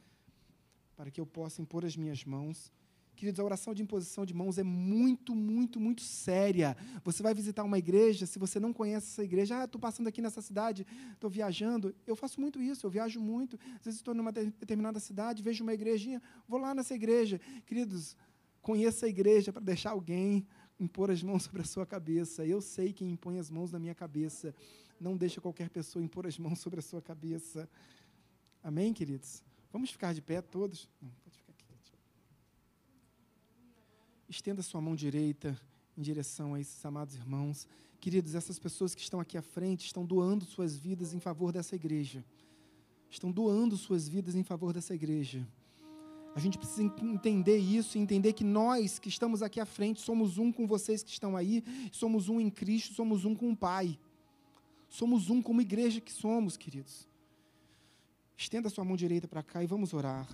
para 0.96 1.12
que 1.12 1.22
eu 1.22 1.26
possa 1.26 1.62
impor 1.62 1.86
as 1.86 1.96
minhas 1.96 2.26
mãos. 2.26 2.72
Queridos, 3.16 3.40
a 3.40 3.44
oração 3.44 3.74
de 3.74 3.84
imposição 3.84 4.26
de 4.26 4.34
mãos 4.34 4.58
é 4.58 4.64
muito, 4.64 5.36
muito, 5.36 5.80
muito 5.80 6.02
séria. 6.02 6.76
Você 7.04 7.22
vai 7.22 7.34
visitar 7.34 7.64
uma 7.64 7.78
igreja, 7.78 8.26
se 8.26 8.40
você 8.40 8.60
não 8.60 8.72
conhece 8.72 9.08
essa 9.08 9.24
igreja, 9.24 9.62
ah, 9.62 9.66
estou 9.66 9.80
passando 9.80 10.08
aqui 10.08 10.22
nessa 10.22 10.42
cidade, 10.42 10.88
estou 11.12 11.30
viajando. 11.30 11.94
Eu 12.08 12.16
faço 12.16 12.40
muito 12.40 12.62
isso, 12.62 12.86
eu 12.86 12.90
viajo 12.90 13.20
muito. 13.20 13.60
Às 13.76 13.86
vezes 13.86 14.00
estou 14.00 14.14
numa 14.14 14.32
determinada 14.32 15.00
cidade, 15.02 15.44
vejo 15.44 15.64
uma 15.64 15.74
igrejinha, 15.74 16.22
vou 16.48 16.60
lá 16.60 16.74
nessa 16.74 16.96
igreja. 16.96 17.42
Queridos, 17.66 18.16
conheça 18.62 19.06
a 19.06 19.10
igreja 19.10 19.52
para 19.52 19.62
deixar 19.62 19.92
alguém 19.92 20.48
impor 20.80 21.12
as 21.12 21.22
mãos 21.22 21.44
sobre 21.48 21.62
a 21.62 21.66
sua 21.66 21.86
cabeça. 21.86 22.46
Eu 22.46 22.62
sei 22.62 22.94
quem 22.94 23.12
impõe 23.12 23.38
as 23.38 23.50
mãos 23.50 23.72
na 23.72 23.80
minha 23.80 23.96
cabeça. 23.96 24.56
Não 25.00 25.16
deixa 25.16 25.40
qualquer 25.40 25.70
pessoa 25.70 26.04
impor 26.04 26.28
as 26.28 26.38
mãos 26.38 26.60
sobre 26.60 26.80
a 26.80 26.82
sua 26.82 27.02
cabeça. 27.02 27.70
Amém, 28.64 28.94
queridos? 28.94 29.42
Vamos 29.72 29.92
ficar 29.92 30.14
de 30.14 30.22
pé 30.22 30.42
todos? 30.42 30.90
Não, 31.02 31.10
pode 31.24 31.38
ficar 31.38 31.54
aqui. 31.54 31.64
Estenda 34.28 34.62
sua 34.62 34.82
mão 34.82 34.96
direita 34.96 35.60
em 35.98 36.02
direção 36.02 36.54
a 36.54 36.60
esses 36.60 36.84
amados 36.86 37.16
irmãos. 37.16 37.68
Queridos, 38.00 38.36
essas 38.36 38.58
pessoas 38.58 38.96
que 38.96 39.02
estão 39.02 39.20
aqui 39.20 39.38
à 39.38 39.42
frente 39.42 39.86
estão 39.86 40.06
doando 40.06 40.46
suas 40.46 40.78
vidas 40.78 41.14
em 41.14 41.20
favor 41.20 41.52
dessa 41.52 41.76
igreja. 41.76 42.24
Estão 43.10 43.32
doando 43.32 43.76
suas 43.78 44.08
vidas 44.08 44.36
em 44.36 44.44
favor 44.44 44.74
dessa 44.74 44.94
igreja. 44.94 45.48
A 46.36 46.40
gente 46.40 46.58
precisa 46.58 46.84
entender 47.02 47.58
isso, 47.58 47.98
entender 47.98 48.34
que 48.34 48.44
nós 48.44 49.00
que 49.00 49.10
estamos 49.10 49.42
aqui 49.42 49.60
à 49.60 49.66
frente 49.66 50.00
somos 50.00 50.38
um 50.38 50.52
com 50.52 50.68
vocês 50.68 51.04
que 51.04 51.10
estão 51.10 51.36
aí, 51.36 51.64
somos 51.92 52.30
um 52.30 52.40
em 52.40 52.50
Cristo, 52.50 52.94
somos 52.94 53.26
um 53.26 53.36
com 53.36 53.52
o 53.52 53.56
Pai. 53.56 54.00
Somos 54.90 55.30
um 55.30 55.42
como 55.42 55.62
igreja 55.62 56.02
que 56.02 56.12
somos, 56.12 56.58
queridos. 56.58 57.08
Estenda 58.36 58.70
sua 58.70 58.84
mão 58.84 58.98
direita 58.98 59.28
para 59.28 59.44
cá 59.44 59.64
e 59.64 59.68
vamos 59.68 59.94
orar. 59.94 60.28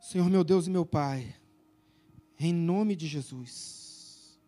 Senhor 0.00 0.28
meu 0.30 0.44
Deus 0.44 0.66
e 0.66 0.70
meu 0.70 0.84
Pai, 0.84 1.34
em 2.38 2.52
nome 2.52 2.94
de 2.94 3.06
Jesus, 3.06 4.38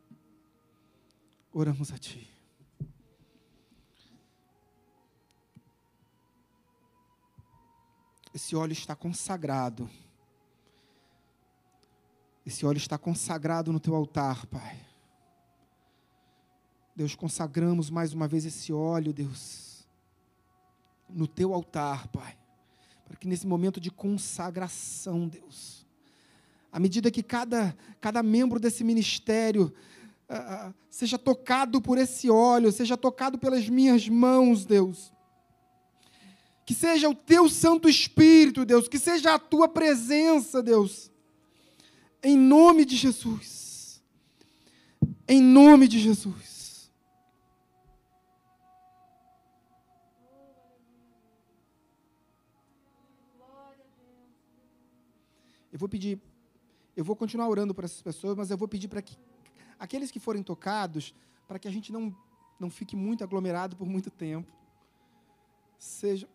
oramos 1.52 1.90
a 1.90 1.98
Ti. 1.98 2.34
esse 8.34 8.56
óleo 8.56 8.72
está 8.72 8.96
consagrado. 8.96 9.88
Esse 12.46 12.66
óleo 12.66 12.78
está 12.78 12.98
consagrado 12.98 13.72
no 13.72 13.80
teu 13.80 13.94
altar, 13.94 14.46
Pai. 14.46 14.78
Deus, 16.94 17.14
consagramos 17.14 17.90
mais 17.90 18.12
uma 18.12 18.28
vez 18.28 18.44
esse 18.44 18.72
óleo, 18.72 19.12
Deus, 19.12 19.84
no 21.08 21.26
teu 21.26 21.54
altar, 21.54 22.06
Pai. 22.08 22.36
Para 23.06 23.16
que 23.16 23.26
nesse 23.26 23.46
momento 23.46 23.80
de 23.80 23.90
consagração, 23.90 25.26
Deus, 25.26 25.86
à 26.70 26.78
medida 26.78 27.10
que 27.10 27.22
cada, 27.22 27.76
cada 28.00 28.22
membro 28.22 28.60
desse 28.60 28.84
ministério 28.84 29.72
uh, 30.28 30.74
seja 30.90 31.18
tocado 31.18 31.80
por 31.80 31.98
esse 31.98 32.30
óleo, 32.30 32.70
seja 32.70 32.96
tocado 32.96 33.38
pelas 33.38 33.68
minhas 33.68 34.08
mãos, 34.08 34.64
Deus, 34.64 35.12
que 36.66 36.74
seja 36.74 37.08
o 37.08 37.14
teu 37.14 37.48
Santo 37.48 37.88
Espírito, 37.88 38.64
Deus, 38.64 38.86
que 38.86 38.98
seja 38.98 39.34
a 39.34 39.38
tua 39.38 39.68
presença, 39.68 40.62
Deus. 40.62 41.10
Em 42.24 42.38
nome 42.38 42.86
de 42.86 42.96
Jesus. 42.96 44.02
Em 45.28 45.42
nome 45.42 45.86
de 45.86 45.98
Jesus. 45.98 46.90
Eu 55.70 55.78
vou 55.78 55.88
pedir, 55.88 56.18
eu 56.96 57.04
vou 57.04 57.14
continuar 57.14 57.46
orando 57.48 57.74
por 57.74 57.84
essas 57.84 58.00
pessoas, 58.00 58.34
mas 58.34 58.50
eu 58.50 58.56
vou 58.56 58.68
pedir 58.68 58.88
para 58.88 59.02
que 59.02 59.18
aqueles 59.78 60.10
que 60.10 60.18
forem 60.18 60.42
tocados, 60.42 61.14
para 61.46 61.58
que 61.58 61.68
a 61.68 61.70
gente 61.70 61.92
não, 61.92 62.16
não 62.58 62.70
fique 62.70 62.96
muito 62.96 63.22
aglomerado 63.22 63.76
por 63.76 63.86
muito 63.86 64.10
tempo. 64.10 64.50
Seja, 65.78 66.26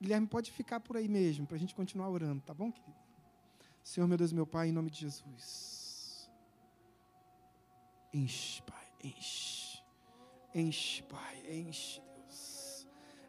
Guilherme, 0.00 0.28
pode 0.28 0.52
ficar 0.52 0.78
por 0.78 0.96
aí 0.96 1.08
mesmo, 1.08 1.44
para 1.44 1.56
a 1.56 1.58
gente 1.58 1.74
continuar 1.74 2.08
orando, 2.08 2.40
tá 2.42 2.54
bom, 2.54 2.70
querido? 2.70 2.94
Senhor, 3.84 4.06
meu 4.06 4.16
Deus, 4.16 4.32
meu 4.32 4.46
Pai, 4.46 4.68
em 4.68 4.72
nome 4.72 4.90
de 4.90 5.00
Jesus. 5.00 6.30
Enche, 8.12 8.62
Pai, 8.62 8.88
enche. 9.04 9.82
Enche, 10.54 11.02
Pai, 11.02 11.46
enche, 11.50 12.00
Deus. 12.00 12.86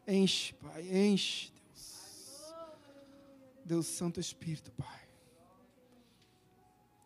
Enche, 0.08 0.53
Pai, 0.53 0.88
enche, 0.89 1.51
Deus. 1.51 2.53
Deus 3.66 3.86
Santo 3.86 4.20
Espírito, 4.22 4.72
Pai. 4.72 5.10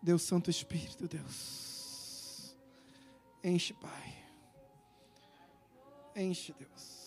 Deus 0.02 0.22
Santo 0.22 0.50
Espírito, 0.52 1.08
Deus. 1.08 2.56
Enche, 3.43 3.74
Pai. 3.74 4.26
Enche, 6.16 6.54
Deus. 6.54 6.99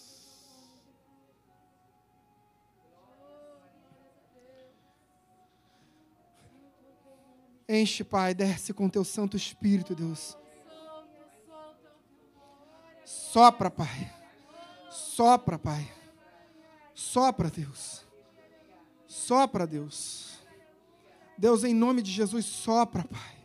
Enche, 7.75 8.05
Pai, 8.05 8.35
desce 8.35 8.75
com 8.75 8.87
teu 8.87 9.03
Santo 9.03 9.35
Espírito, 9.35 9.95
Deus. 9.95 10.37
Sopra, 13.03 13.71
Pai. 13.71 14.15
Sopra, 14.91 15.59
Pai. 15.59 15.91
Sopra, 16.93 17.51
Deus. 17.51 18.05
Sopra, 19.07 19.67
Deus. 19.67 20.39
Deus, 21.39 21.65
em 21.65 21.73
nome 21.73 22.03
de 22.03 22.11
Jesus, 22.11 22.45
sopra, 22.45 23.05
Pai. 23.05 23.39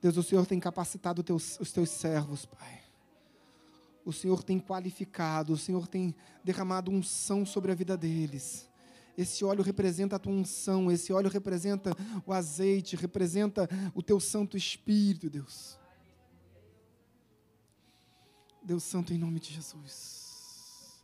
Deus, 0.00 0.16
o 0.16 0.22
Senhor 0.22 0.46
tem 0.46 0.60
capacitado 0.60 1.24
os 1.34 1.72
teus 1.72 1.90
servos, 1.90 2.46
Pai 2.46 2.81
o 4.04 4.12
Senhor 4.12 4.42
tem 4.42 4.58
qualificado, 4.58 5.52
o 5.52 5.58
Senhor 5.58 5.86
tem 5.86 6.14
derramado 6.42 6.90
unção 6.90 7.46
sobre 7.46 7.70
a 7.70 7.74
vida 7.74 7.96
deles. 7.96 8.68
Esse 9.16 9.44
óleo 9.44 9.62
representa 9.62 10.16
a 10.16 10.18
tua 10.18 10.32
unção, 10.32 10.90
esse 10.90 11.12
óleo 11.12 11.30
representa 11.30 11.94
o 12.26 12.32
azeite, 12.32 12.96
representa 12.96 13.68
o 13.94 14.02
teu 14.02 14.18
Santo 14.18 14.56
Espírito, 14.56 15.28
Deus. 15.28 15.78
Deus 18.62 18.82
Santo, 18.82 19.12
em 19.12 19.18
nome 19.18 19.38
de 19.38 19.52
Jesus. 19.52 21.02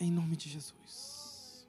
Em 0.00 0.10
nome 0.10 0.36
de 0.36 0.48
Jesus. 0.48 1.66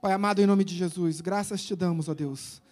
Pai 0.00 0.12
amado, 0.12 0.40
em 0.40 0.46
nome 0.46 0.64
de 0.64 0.74
Jesus, 0.74 1.20
graças 1.20 1.62
te 1.62 1.76
damos, 1.76 2.08
ó 2.08 2.14
Deus 2.14 2.62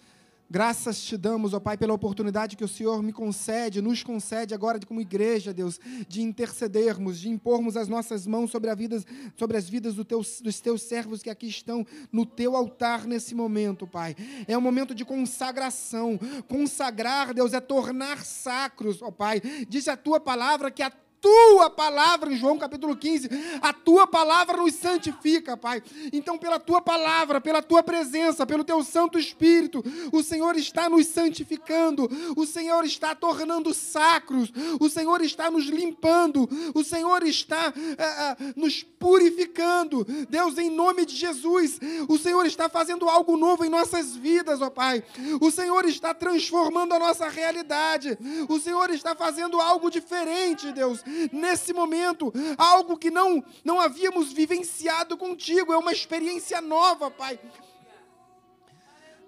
Graças 0.51 0.99
te 0.99 1.15
damos, 1.15 1.53
ó 1.53 1.59
Pai, 1.59 1.77
pela 1.77 1.93
oportunidade 1.93 2.57
que 2.57 2.63
o 2.63 2.67
Senhor 2.67 3.03
me 3.03 3.13
concede, 3.13 3.83
nos 3.83 4.01
concede 4.01 4.51
agora 4.55 4.79
como 4.79 4.99
igreja, 4.99 5.53
Deus, 5.53 5.79
de 6.07 6.23
intercedermos, 6.23 7.19
de 7.19 7.29
impormos 7.29 7.77
as 7.77 7.87
nossas 7.87 8.25
mãos 8.25 8.49
sobre, 8.49 8.71
a 8.71 8.73
vida, 8.73 8.99
sobre 9.37 9.57
as 9.57 9.69
vidas 9.69 9.93
do 9.93 10.03
teu, 10.03 10.21
dos 10.41 10.59
teus 10.59 10.81
servos 10.81 11.21
que 11.21 11.29
aqui 11.29 11.47
estão 11.47 11.85
no 12.11 12.25
teu 12.25 12.55
altar 12.55 13.05
nesse 13.05 13.35
momento, 13.35 13.85
Pai. 13.85 14.15
É 14.47 14.57
um 14.57 14.61
momento 14.61 14.95
de 14.95 15.05
consagração. 15.05 16.19
Consagrar, 16.47 17.31
Deus, 17.31 17.53
é 17.53 17.59
tornar 17.59 18.25
sacros, 18.25 19.03
ó 19.03 19.11
Pai. 19.11 19.41
Diz 19.67 19.87
a 19.87 19.95
tua 19.95 20.19
palavra 20.19 20.71
que 20.71 20.81
a 20.81 20.91
tua 21.21 21.69
palavra, 21.69 22.31
em 22.31 22.37
João 22.37 22.57
capítulo 22.57 22.95
15, 22.95 23.29
a 23.61 23.73
tua 23.73 24.07
palavra 24.07 24.57
nos 24.57 24.73
santifica, 24.75 25.57
Pai. 25.57 25.83
Então, 26.13 26.37
pela 26.37 26.59
tua 26.59 26.81
palavra, 26.81 27.41
pela 27.41 27.61
tua 27.61 27.83
presença, 27.83 28.45
pelo 28.45 28.63
teu 28.63 28.83
Santo 28.83 29.19
Espírito, 29.19 29.83
o 30.11 30.23
Senhor 30.23 30.55
está 30.55 30.89
nos 30.89 31.07
santificando, 31.07 32.09
o 32.35 32.45
Senhor 32.45 32.85
está 32.85 33.13
tornando 33.13 33.73
sacros, 33.73 34.51
o 34.79 34.89
Senhor 34.89 35.21
está 35.21 35.51
nos 35.51 35.65
limpando, 35.65 36.49
o 36.73 36.83
Senhor 36.83 37.23
está 37.23 37.73
é, 37.97 38.03
é, 38.03 38.37
nos 38.55 38.83
purificando. 38.83 40.05
Deus, 40.29 40.57
em 40.57 40.69
nome 40.69 41.05
de 41.05 41.15
Jesus, 41.15 41.79
o 42.07 42.17
Senhor 42.17 42.45
está 42.45 42.69
fazendo 42.69 43.09
algo 43.09 43.35
novo 43.35 43.65
em 43.65 43.69
nossas 43.69 44.15
vidas, 44.15 44.61
ó 44.61 44.69
Pai. 44.69 45.03
O 45.41 45.51
Senhor 45.51 45.85
está 45.85 46.13
transformando 46.13 46.93
a 46.93 46.99
nossa 46.99 47.27
realidade, 47.27 48.17
o 48.47 48.59
Senhor 48.59 48.89
está 48.89 49.15
fazendo 49.15 49.59
algo 49.59 49.89
diferente, 49.89 50.71
Deus 50.71 51.03
nesse 51.31 51.73
momento, 51.73 52.33
algo 52.57 52.97
que 52.97 53.09
não, 53.09 53.43
não 53.63 53.79
havíamos 53.79 54.31
vivenciado 54.31 55.17
contigo, 55.17 55.73
é 55.73 55.77
uma 55.77 55.91
experiência 55.91 56.61
nova, 56.61 57.09
Pai. 57.09 57.39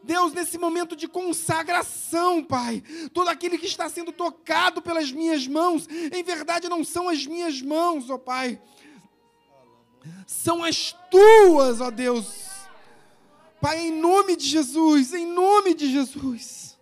Deus, 0.03 0.33
nesse 0.33 0.57
momento 0.57 0.95
de 0.95 1.07
consagração, 1.07 2.43
Pai, 2.43 2.83
todo 3.13 3.29
aquele 3.29 3.57
que 3.57 3.67
está 3.67 3.87
sendo 3.87 4.11
tocado 4.11 4.81
pelas 4.81 5.11
minhas 5.11 5.47
mãos, 5.47 5.87
em 6.11 6.23
verdade 6.23 6.67
não 6.67 6.83
são 6.83 7.07
as 7.07 7.25
minhas 7.25 7.61
mãos, 7.61 8.09
ó 8.09 8.17
Pai, 8.17 8.59
são 10.25 10.63
as 10.63 10.95
tuas, 11.11 11.81
ó 11.81 11.91
Deus. 11.91 12.49
Pai, 13.59 13.79
em 13.79 13.91
nome 13.91 14.35
de 14.35 14.47
Jesus, 14.47 15.13
em 15.13 15.27
nome 15.27 15.75
de 15.75 15.91
Jesus, 15.91 16.79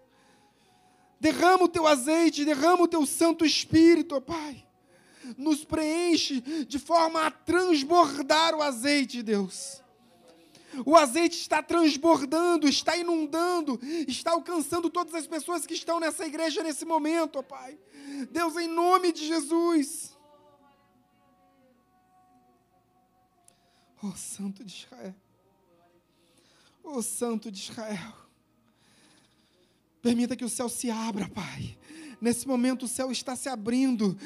derrama 1.20 1.66
o 1.66 1.70
teu 1.70 1.86
azeite, 1.86 2.46
derrama 2.46 2.84
o 2.84 2.88
teu 2.88 3.06
Santo 3.06 3.46
Espírito, 3.46 4.16
ó 4.16 4.22
Pai 4.22 4.69
nos 5.38 5.64
preenche 5.64 6.42
de 6.66 6.80
forma 6.80 7.26
a 7.26 7.32
transbordar 7.32 8.56
o 8.56 8.62
azeite, 8.62 9.22
Deus. 9.22 9.82
O 10.86 10.96
azeite 10.96 11.38
está 11.38 11.64
transbordando, 11.64 12.68
está 12.68 12.96
inundando, 12.96 13.80
está 14.08 14.32
alcançando 14.32 14.90
todas 14.90 15.14
as 15.16 15.28
pessoas 15.28 15.66
que 15.66 15.74
estão 15.74 16.00
nessa 16.00 16.26
igreja 16.26 16.64
nesse 16.64 16.86
momento, 16.86 17.40
ó 17.40 17.42
Pai. 17.42 17.78
Deus, 18.32 18.56
em 18.56 18.68
nome 18.68 19.12
de 19.12 19.26
Jesus. 19.28 20.18
Oh 24.02 24.16
Santo 24.16 24.64
de 24.64 24.74
Israel. 24.74 25.16
Oh 26.84 27.02
Santo 27.02 27.52
de 27.52 27.60
Israel. 27.60 28.14
Permita 30.02 30.36
que 30.36 30.46
o 30.46 30.50
céu 30.50 30.70
se 30.70 30.90
abra, 30.90 31.28
Pai. 31.28 31.78
Nesse 32.22 32.48
momento 32.48 32.84
o 32.84 32.88
céu 32.88 33.12
está 33.12 33.36
se 33.36 33.50
abrindo. 33.50 34.18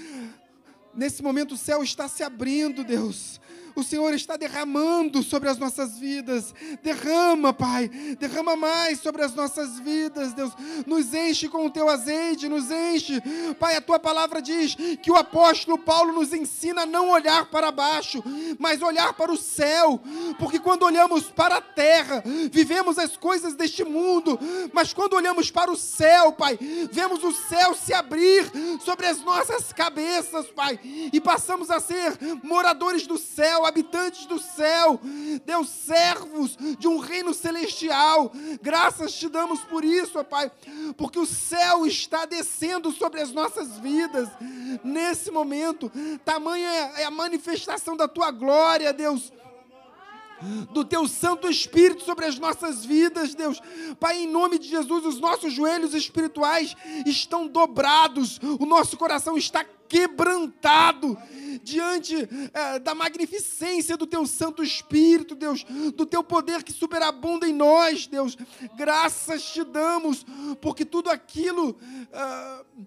Nesse 0.96 1.24
momento 1.24 1.56
o 1.56 1.58
céu 1.58 1.84
está 1.84 2.08
se 2.08 2.24
abrindo, 2.24 2.84
Deus 2.84 3.40
o 3.76 3.84
Senhor 3.84 4.14
está 4.14 4.38
derramando 4.38 5.24
sobre 5.24 5.50
as 5.50 5.58
nossas 5.58 5.98
vidas. 5.98 6.54
Derrama, 6.82 7.54
Pai, 7.54 7.90
derrama 8.20 8.56
mais 8.56 9.00
sobre 9.00 9.24
as 9.24 9.34
nossas 9.34 9.80
vidas, 9.80 10.34
Deus. 10.34 10.54
Nos 10.86 11.14
enche 11.14 11.50
com 11.50 11.66
o 11.66 11.72
teu 11.72 11.90
azeite, 11.90 12.48
nos 12.48 12.70
enche. 12.70 13.22
Pai, 13.60 13.76
a 13.76 13.82
tua 13.82 14.00
palavra 14.00 14.42
diz 14.42 14.76
que 15.02 15.12
o 15.12 15.16
apóstolo 15.16 15.78
Paulo 15.78 16.14
nos 16.14 16.34
ensina 16.34 16.84
a 16.84 16.86
não 16.86 17.10
olhar 17.10 17.50
para 17.50 17.72
baixo, 17.72 18.24
mas 18.60 18.82
olhar 18.82 19.14
para 19.14 19.32
o 19.32 19.38
céu, 19.38 20.00
porque 20.38 20.60
quando 20.60 20.84
olhamos 20.84 21.24
para 21.24 21.58
a 21.58 21.62
terra, 21.62 22.24
vivemos 22.52 22.98
as 22.98 23.18
coisas 23.18 23.56
deste 23.56 23.84
mundo, 23.84 24.40
mas 24.72 24.94
quando 24.94 25.14
olhamos 25.14 25.50
para 25.50 25.72
o 25.72 25.76
céu, 25.76 26.32
Pai, 26.32 26.58
vemos 26.92 27.24
o 27.24 27.32
céu 27.32 27.74
se 27.74 27.94
abrir 27.94 28.52
sobre 28.84 29.08
as 29.08 29.22
nossas 29.22 29.74
cabeças, 29.74 30.48
Pai, 30.48 30.80
e 30.84 31.20
passamos 31.20 31.72
a 31.72 31.80
ser 31.80 32.18
moradores 32.44 33.08
do 33.08 33.18
céu 33.18 33.63
habitantes 33.66 34.26
do 34.26 34.40
céu, 34.40 35.00
Deus, 35.46 35.70
servos 35.70 36.58
de 36.78 36.88
um 36.88 36.98
reino 36.98 37.34
celestial. 37.34 38.32
Graças 38.62 39.14
te 39.14 39.28
damos 39.30 39.62
por 39.62 39.84
isso, 39.84 40.20
ó 40.20 40.24
Pai, 40.24 40.52
porque 40.98 41.20
o 41.20 41.26
céu 41.26 41.86
está 41.86 42.26
descendo 42.26 42.92
sobre 42.92 43.22
as 43.22 43.32
nossas 43.32 43.78
vidas 43.78 44.30
nesse 44.84 45.32
momento. 45.32 45.92
Tamanha 46.24 46.70
é 46.98 47.06
a 47.06 47.12
manifestação 47.12 47.96
da 47.96 48.08
tua 48.08 48.32
glória, 48.32 48.94
Deus 48.94 49.32
do 50.72 50.84
teu 50.84 51.08
Santo 51.08 51.50
Espírito 51.50 52.04
sobre 52.04 52.26
as 52.26 52.38
nossas 52.38 52.84
vidas, 52.84 53.34
Deus. 53.34 53.62
Pai, 54.00 54.18
em 54.18 54.28
nome 54.28 54.60
de 54.60 54.68
Jesus, 54.68 55.06
os 55.06 55.20
nossos 55.20 55.54
joelhos 55.54 55.94
espirituais 55.94 56.76
estão 57.06 57.48
dobrados, 57.48 58.40
o 58.60 58.66
nosso 58.66 58.98
coração 58.98 59.38
está 59.38 59.66
quebrantado 59.94 61.16
diante 61.62 62.28
é, 62.52 62.80
da 62.80 62.96
magnificência 62.96 63.96
do 63.96 64.08
teu 64.08 64.26
Santo 64.26 64.64
Espírito, 64.64 65.36
Deus, 65.36 65.64
do 65.96 66.04
teu 66.04 66.24
poder 66.24 66.64
que 66.64 66.74
superabunda 66.74 67.48
em 67.48 67.54
nós, 67.54 68.08
Deus. 68.08 68.36
Graças 68.76 69.44
te 69.54 69.64
damos, 69.64 70.26
porque 70.60 70.84
tudo 70.84 71.12
aquilo 71.12 71.78
uh, 72.10 72.86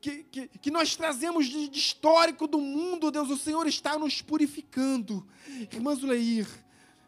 que, 0.00 0.24
que, 0.24 0.48
que, 0.48 0.70
nós 0.72 0.96
trazemos 0.96 1.46
de, 1.46 1.68
de, 1.68 1.78
histórico 1.78 2.48
do 2.48 2.58
mundo, 2.58 3.12
Deus, 3.12 3.30
o 3.30 3.36
Senhor 3.36 3.64
está 3.68 3.96
nos 3.96 4.20
purificando. 4.20 5.24
Irmã 5.72 5.94
Zuleir, 5.94 6.48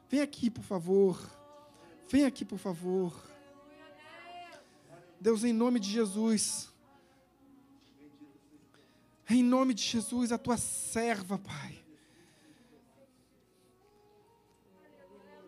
vem 0.08 0.20
aqui, 0.20 0.48
por 0.48 0.62
favor. 0.62 1.18
Vem 2.08 2.24
aqui, 2.24 2.44
por 2.44 2.58
favor. 2.58 3.12
Deus, 5.20 5.42
em 5.42 5.52
nome 5.52 5.80
de 5.80 5.90
Jesus. 5.90 6.68
Em 9.28 9.42
nome 9.42 9.74
de 9.74 9.82
Jesus, 9.82 10.32
a 10.32 10.38
tua 10.38 10.56
serva, 10.56 11.38
Pai. 11.38 11.84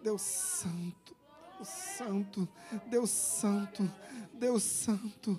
Deus 0.03 0.23
Santo, 0.23 1.17
Deus 1.57 1.69
Santo, 1.69 2.49
Deus 2.87 3.11
Santo. 3.11 3.91
Deus 4.41 4.63
Santo, 4.63 5.39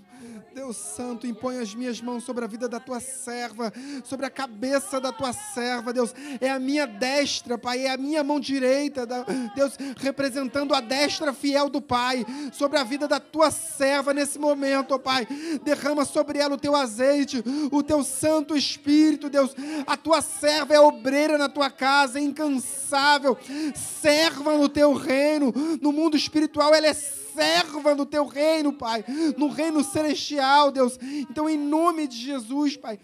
Deus 0.53 0.77
Santo, 0.77 1.25
impõe 1.25 1.57
as 1.57 1.73
minhas 1.73 1.99
mãos 1.99 2.23
sobre 2.23 2.45
a 2.45 2.47
vida 2.47 2.69
da 2.69 2.79
tua 2.79 2.99
serva, 2.99 3.73
sobre 4.03 4.27
a 4.27 4.29
cabeça 4.29 5.01
da 5.01 5.11
tua 5.11 5.33
serva, 5.33 5.91
Deus. 5.91 6.13
É 6.39 6.51
a 6.51 6.59
minha 6.59 6.85
destra, 6.85 7.57
Pai, 7.57 7.87
é 7.87 7.89
a 7.89 7.97
minha 7.97 8.23
mão 8.23 8.39
direita, 8.39 9.07
Deus, 9.55 9.75
representando 9.97 10.75
a 10.75 10.79
destra 10.79 11.33
fiel 11.33 11.67
do 11.67 11.81
Pai, 11.81 12.23
sobre 12.53 12.77
a 12.77 12.83
vida 12.83 13.07
da 13.07 13.19
tua 13.19 13.49
serva 13.49 14.13
nesse 14.13 14.37
momento, 14.37 14.99
Pai. 14.99 15.27
Derrama 15.63 16.05
sobre 16.05 16.37
ela 16.37 16.53
o 16.53 16.59
teu 16.59 16.75
azeite, 16.75 17.43
o 17.71 17.81
teu 17.81 18.03
Santo 18.03 18.55
Espírito, 18.55 19.31
Deus. 19.31 19.55
A 19.87 19.97
tua 19.97 20.21
serva 20.21 20.75
é 20.75 20.79
obreira 20.79 21.39
na 21.39 21.49
tua 21.49 21.71
casa, 21.71 22.19
é 22.19 22.21
incansável, 22.21 23.35
serva 23.73 24.55
no 24.55 24.69
teu 24.69 24.93
reino, 24.93 25.51
no 25.81 25.91
mundo 25.91 26.15
espiritual, 26.15 26.75
ela 26.75 26.85
é 26.85 26.93
serva 27.33 27.95
no 27.95 28.05
teu 28.05 28.25
reino, 28.25 28.73
Pai, 28.73 29.03
no 29.37 29.47
reino 29.49 29.83
celestial, 29.83 30.71
Deus. 30.71 30.97
Então, 31.01 31.49
em 31.49 31.57
nome 31.57 32.07
de 32.07 32.17
Jesus, 32.17 32.77
Pai, 32.77 32.99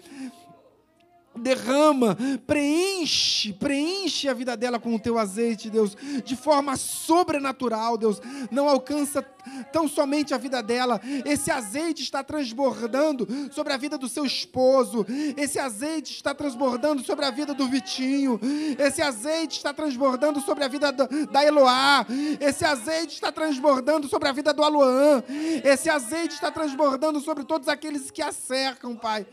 derrama, 1.38 2.18
preenche, 2.46 3.54
preenche 3.54 4.28
a 4.28 4.34
vida 4.34 4.58
dela 4.58 4.80
com 4.80 4.96
o 4.96 5.00
teu 5.00 5.18
azeite, 5.18 5.70
Deus, 5.70 5.96
de 6.24 6.36
forma 6.36 6.76
sobrenatural, 6.76 7.98
Deus. 7.98 8.22
Não 8.52 8.68
alcança 8.68 9.26
tão 9.72 9.88
somente 9.88 10.34
a 10.34 10.38
vida 10.38 10.62
dela, 10.62 11.00
esse 11.26 11.50
azeite 11.50 12.04
está 12.04 12.24
transbordando 12.24 13.28
sobre 13.52 13.74
a 13.74 13.78
vida 13.78 13.98
do 13.98 14.08
seu 14.08 14.26
esposo, 14.26 15.06
esse 15.36 15.60
azeite 15.60 16.14
está 16.14 16.34
transbordando 16.34 17.04
sobre 17.04 17.26
a 17.26 17.32
vida 17.32 17.54
do 17.54 17.68
Vitinho, 17.68 18.40
esse 18.78 19.02
azeite 19.02 19.58
está 19.58 19.74
transbordando 19.74 20.42
sobre 20.42 20.64
a 20.64 20.68
vida 20.68 20.92
da 20.92 21.44
Eloá, 21.44 22.06
esse 22.40 22.66
azeite 22.66 23.14
está 23.14 23.32
transbordando 23.32 24.08
sobre 24.08 24.28
a 24.28 24.32
vida 24.32 24.54
do 24.54 24.64
Aluan, 24.64 25.24
esse 25.64 25.90
azeite 25.90 26.36
está 26.36 26.52
transbordando 26.52 27.20
sobre 27.20 27.44
todos 27.44 27.68
aqueles 27.68 28.12
que 28.12 28.22
a 28.22 28.32
cercam, 28.32 28.96
Pai. 28.96 29.26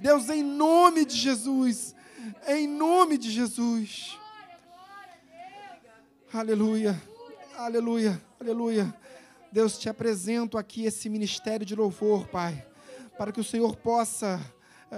Deus, 0.00 0.28
em 0.28 0.42
nome 0.42 1.04
de 1.04 1.16
Jesus, 1.16 1.41
em 2.46 2.66
nome 2.66 3.18
de 3.18 3.30
Jesus. 3.30 4.18
Aleluia, 6.32 7.00
aleluia, 7.56 8.22
aleluia. 8.40 8.94
Deus, 9.50 9.78
te 9.78 9.88
apresento 9.88 10.56
aqui 10.56 10.84
esse 10.84 11.08
ministério 11.08 11.66
de 11.66 11.74
louvor, 11.74 12.26
Pai, 12.28 12.66
para 13.18 13.30
que 13.32 13.40
o 13.40 13.44
Senhor 13.44 13.76
possa, 13.76 14.40
uh, 14.90 14.96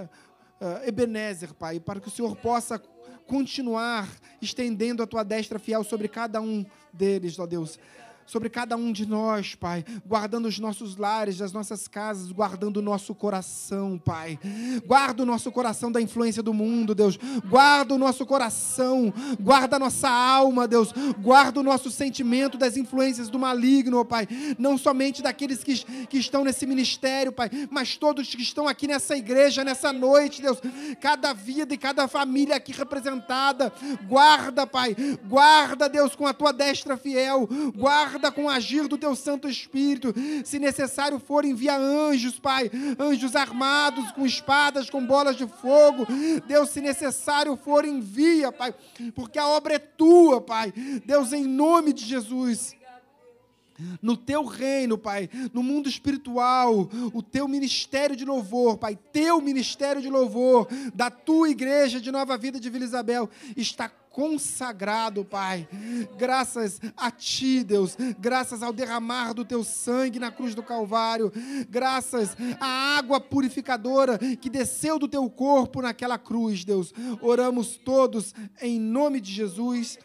uh, 0.64 0.86
Ebenezer, 0.86 1.52
Pai, 1.54 1.80
para 1.80 1.98
que 1.98 2.08
o 2.08 2.10
Senhor 2.10 2.36
possa 2.36 2.78
continuar 3.26 4.08
estendendo 4.40 5.02
a 5.02 5.06
tua 5.06 5.24
destra 5.24 5.58
fiel 5.58 5.82
sobre 5.82 6.06
cada 6.06 6.40
um 6.40 6.64
deles, 6.92 7.38
ó 7.38 7.46
Deus. 7.46 7.78
Sobre 8.26 8.48
cada 8.48 8.76
um 8.76 8.92
de 8.92 9.06
nós, 9.06 9.54
Pai, 9.54 9.84
guardando 10.06 10.46
os 10.46 10.58
nossos 10.58 10.96
lares, 10.96 11.40
as 11.40 11.52
nossas 11.52 11.86
casas, 11.86 12.32
guardando 12.32 12.78
o 12.78 12.82
nosso 12.82 13.14
coração, 13.14 13.98
Pai. 13.98 14.38
Guarda 14.86 15.22
o 15.22 15.26
nosso 15.26 15.52
coração 15.52 15.92
da 15.92 16.00
influência 16.00 16.42
do 16.42 16.54
mundo, 16.54 16.94
Deus. 16.94 17.18
Guarda 17.48 17.94
o 17.94 17.98
nosso 17.98 18.24
coração, 18.26 19.12
guarda 19.38 19.76
a 19.76 19.78
nossa 19.78 20.08
alma, 20.08 20.66
Deus. 20.66 20.92
Guarda 21.20 21.60
o 21.60 21.62
nosso 21.62 21.90
sentimento 21.90 22.56
das 22.56 22.76
influências 22.76 23.28
do 23.28 23.38
maligno, 23.38 24.04
Pai. 24.04 24.26
Não 24.58 24.78
somente 24.78 25.22
daqueles 25.22 25.62
que, 25.62 25.84
que 26.06 26.18
estão 26.18 26.44
nesse 26.44 26.66
ministério, 26.66 27.32
Pai, 27.32 27.50
mas 27.70 27.96
todos 27.96 28.34
que 28.34 28.42
estão 28.42 28.66
aqui 28.66 28.86
nessa 28.86 29.16
igreja, 29.16 29.64
nessa 29.64 29.92
noite, 29.92 30.42
Deus. 30.42 30.58
Cada 31.00 31.32
vida 31.32 31.74
e 31.74 31.78
cada 31.78 32.08
família 32.08 32.56
aqui 32.56 32.72
representada. 32.72 33.72
Guarda, 34.06 34.66
Pai. 34.66 34.96
Guarda, 35.28 35.88
Deus, 35.88 36.16
com 36.16 36.26
a 36.26 36.32
tua 36.32 36.52
destra 36.52 36.96
fiel. 36.96 37.48
Guarda 37.76 38.13
com 38.30 38.44
o 38.44 38.48
agir 38.48 38.86
do 38.88 38.98
teu 38.98 39.14
Santo 39.14 39.48
Espírito. 39.48 40.14
Se 40.44 40.58
necessário 40.58 41.18
for, 41.18 41.44
envia 41.44 41.76
anjos, 41.76 42.38
Pai. 42.38 42.70
Anjos 42.98 43.34
armados, 43.34 44.12
com 44.12 44.26
espadas, 44.26 44.90
com 44.90 45.04
bolas 45.04 45.36
de 45.36 45.46
fogo. 45.46 46.06
Deus, 46.46 46.70
se 46.70 46.80
necessário 46.80 47.56
for, 47.56 47.84
envia, 47.84 48.52
Pai. 48.52 48.74
Porque 49.14 49.38
a 49.38 49.46
obra 49.46 49.74
é 49.74 49.78
tua, 49.78 50.40
Pai. 50.40 50.72
Deus, 51.04 51.32
em 51.32 51.44
nome 51.44 51.92
de 51.92 52.04
Jesus 52.04 52.74
no 54.00 54.16
teu 54.16 54.44
reino, 54.44 54.96
Pai, 54.96 55.28
no 55.52 55.62
mundo 55.62 55.88
espiritual, 55.88 56.88
o 57.12 57.22
teu 57.22 57.48
ministério 57.48 58.16
de 58.16 58.24
louvor, 58.24 58.78
Pai, 58.78 58.98
teu 59.12 59.40
ministério 59.40 60.00
de 60.00 60.08
louvor 60.08 60.68
da 60.94 61.10
tua 61.10 61.48
igreja 61.48 62.00
de 62.00 62.10
Nova 62.10 62.36
Vida 62.36 62.60
de 62.60 62.70
Vila 62.70 62.84
Isabel 62.84 63.28
está 63.56 63.88
consagrado, 64.14 65.24
Pai. 65.24 65.68
Graças 66.16 66.80
a 66.96 67.10
Ti, 67.10 67.64
Deus. 67.64 67.96
Graças 68.18 68.62
ao 68.62 68.72
derramar 68.72 69.34
do 69.34 69.44
Teu 69.44 69.64
sangue 69.64 70.20
na 70.20 70.30
cruz 70.30 70.54
do 70.54 70.62
Calvário. 70.62 71.32
Graças 71.68 72.36
à 72.60 72.96
água 72.96 73.20
purificadora 73.20 74.16
que 74.16 74.48
desceu 74.48 75.00
do 75.00 75.08
Teu 75.08 75.28
corpo 75.28 75.82
naquela 75.82 76.16
cruz, 76.16 76.64
Deus. 76.64 76.94
Oramos 77.20 77.76
todos 77.76 78.32
em 78.62 78.78
nome 78.78 79.20
de 79.20 79.32
Jesus. 79.32 79.98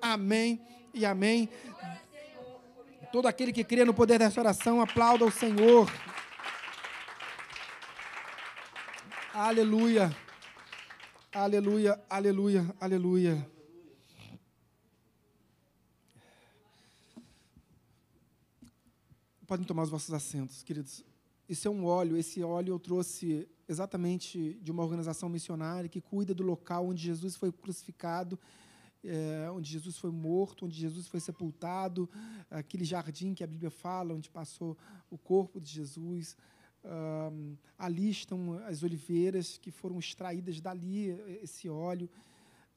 Amém 0.00 0.60
e 0.94 1.04
amém. 1.04 1.48
Todo 3.16 3.28
aquele 3.28 3.50
que 3.50 3.64
crê 3.64 3.82
no 3.82 3.94
poder 3.94 4.18
dessa 4.18 4.38
oração, 4.38 4.78
aplauda 4.78 5.24
o 5.24 5.30
Senhor. 5.30 5.90
Aleluia. 9.32 10.14
Aleluia, 11.32 11.98
aleluia, 12.10 12.76
aleluia. 12.78 13.50
Podem 19.46 19.64
tomar 19.64 19.84
os 19.84 19.88
vossos 19.88 20.12
assentos, 20.12 20.62
queridos. 20.62 21.02
Isso 21.48 21.66
é 21.66 21.70
um 21.70 21.86
óleo. 21.86 22.18
Esse 22.18 22.42
óleo 22.42 22.74
eu 22.74 22.78
trouxe 22.78 23.48
exatamente 23.66 24.58
de 24.60 24.70
uma 24.70 24.82
organização 24.82 25.30
missionária 25.30 25.88
que 25.88 26.02
cuida 26.02 26.34
do 26.34 26.42
local 26.42 26.88
onde 26.88 27.04
Jesus 27.04 27.34
foi 27.34 27.50
crucificado, 27.50 28.38
é, 29.06 29.50
onde 29.50 29.70
Jesus 29.70 29.96
foi 29.96 30.10
morto, 30.10 30.66
onde 30.66 30.74
Jesus 30.74 31.06
foi 31.06 31.20
sepultado, 31.20 32.08
aquele 32.50 32.84
jardim 32.84 33.34
que 33.34 33.44
a 33.44 33.46
Bíblia 33.46 33.70
fala, 33.70 34.14
onde 34.14 34.28
passou 34.28 34.76
o 35.10 35.16
corpo 35.16 35.60
de 35.60 35.70
Jesus. 35.70 36.36
Um, 36.84 37.56
ali 37.76 38.10
estão 38.10 38.54
as 38.64 38.82
oliveiras 38.82 39.58
que 39.58 39.70
foram 39.70 39.98
extraídas 39.98 40.60
dali, 40.60 41.10
esse 41.42 41.68
óleo. 41.68 42.08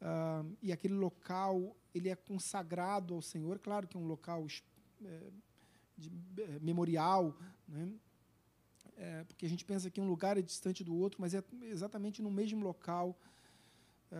Um, 0.01 0.55
e 0.61 0.71
aquele 0.71 0.93
local 0.93 1.75
ele 1.93 2.09
é 2.09 2.15
consagrado 2.15 3.13
ao 3.13 3.21
Senhor. 3.21 3.59
Claro 3.59 3.87
que 3.87 3.97
é 3.97 3.99
um 3.99 4.07
local 4.07 4.45
é, 5.03 5.31
de, 5.97 6.11
é, 6.41 6.59
memorial, 6.59 7.35
né? 7.67 7.91
É, 8.95 9.23
porque 9.23 9.45
a 9.45 9.49
gente 9.49 9.63
pensa 9.63 9.89
que 9.89 10.01
um 10.01 10.07
lugar 10.09 10.37
é 10.37 10.41
distante 10.41 10.83
do 10.83 10.93
outro, 10.93 11.21
mas 11.21 11.33
é 11.33 11.41
exatamente 11.63 12.21
no 12.21 12.29
mesmo 12.29 12.61
local 12.61 13.17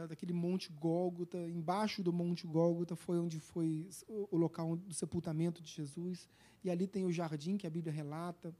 daquele 0.07 0.33
Monte 0.33 0.71
Gólgota. 0.71 1.37
Embaixo 1.49 2.03
do 2.03 2.13
Monte 2.13 2.45
Gólgota 2.45 2.95
foi 2.95 3.19
onde 3.19 3.39
foi 3.39 3.87
o 4.07 4.37
local 4.37 4.75
do 4.75 4.93
sepultamento 4.93 5.61
de 5.61 5.71
Jesus. 5.71 6.27
E 6.63 6.69
ali 6.69 6.87
tem 6.87 7.05
o 7.05 7.11
jardim 7.11 7.57
que 7.57 7.65
a 7.65 7.69
Bíblia 7.69 7.93
relata. 7.93 8.53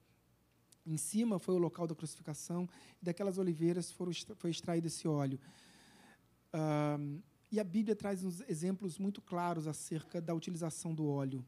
Em 0.86 0.97
cima 0.97 1.38
foi 1.38 1.55
o 1.55 1.59
local 1.59 1.86
da 1.86 1.93
crucificação. 1.93 2.67
E 3.01 3.05
daquelas 3.05 3.38
oliveiras 3.38 3.91
foram, 3.91 4.11
foi 4.38 4.49
extraído 4.49 4.88
esse 4.88 5.07
óleo. 5.07 5.39
E 7.51 7.59
a 7.59 7.63
Bíblia 7.63 7.95
traz 7.95 8.23
uns 8.23 8.41
exemplos 8.41 8.97
muito 8.99 9.21
claros 9.21 9.67
acerca 9.67 10.21
da 10.21 10.34
utilização 10.34 10.93
do 10.93 11.07
óleo. 11.07 11.43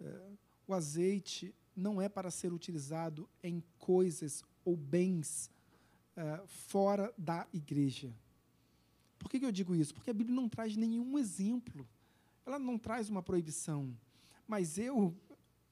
É, 0.00 0.30
o 0.66 0.74
azeite 0.74 1.54
não 1.74 2.00
é 2.00 2.08
para 2.08 2.30
ser 2.30 2.52
utilizado 2.52 3.28
em 3.42 3.62
coisas 3.78 4.42
ou 4.64 4.74
bens 4.76 5.50
uh, 6.16 6.46
fora 6.46 7.12
da 7.18 7.46
igreja. 7.52 8.10
Por 9.18 9.28
que, 9.28 9.44
eu 9.44 9.52
digo 9.52 9.74
isso? 9.74 9.94
Porque 9.94 10.10
a 10.10 10.14
Bíblia 10.14 10.34
não 10.34 10.48
traz 10.48 10.76
nenhum 10.76 11.18
exemplo. 11.18 11.88
Ela 12.44 12.58
não 12.58 12.78
traz 12.78 13.08
uma 13.08 13.22
proibição. 13.22 13.96
Mas 14.46 14.78
eu 14.78 15.14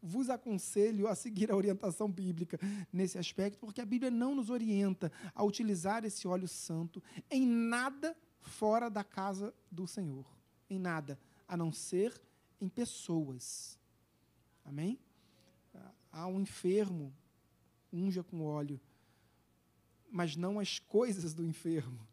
vos 0.03 0.29
aconselho 0.29 1.09
a 1.09 1.15
seguir 1.15 1.51
a 1.51 1.57
orientação 1.57 2.11
bíblica 2.11 2.59
nesse 2.93 3.17
aspecto, 3.17 3.59
porque 3.59 3.81
a 3.81 3.87
Bíblia 3.87 4.11
não 4.11 4.35
nos 4.35 4.51
orienta 4.51 5.11
a 5.35 5.43
utilizar 5.43 6.05
esse 6.05 6.29
óleo 6.29 6.47
santo 6.47 7.03
em 7.31 7.47
nada 7.47 8.15
fora 8.43 8.91
da 8.91 9.03
casa 9.03 9.55
do 9.71 9.87
Senhor. 9.87 10.27
Em 10.69 10.79
nada, 10.79 11.19
a 11.49 11.57
não 11.57 11.73
ser 11.73 12.21
em 12.61 12.69
pessoas. 12.69 13.79
Amém? 14.65 14.99
Há 16.13 16.27
um 16.27 16.41
enfermo, 16.41 17.13
unja 17.93 18.23
com 18.23 18.43
óleo, 18.43 18.81
mas 20.11 20.37
não 20.37 20.61
as 20.61 20.79
coisas 20.79 21.35
do 21.35 21.45
enfermo, 21.45 22.07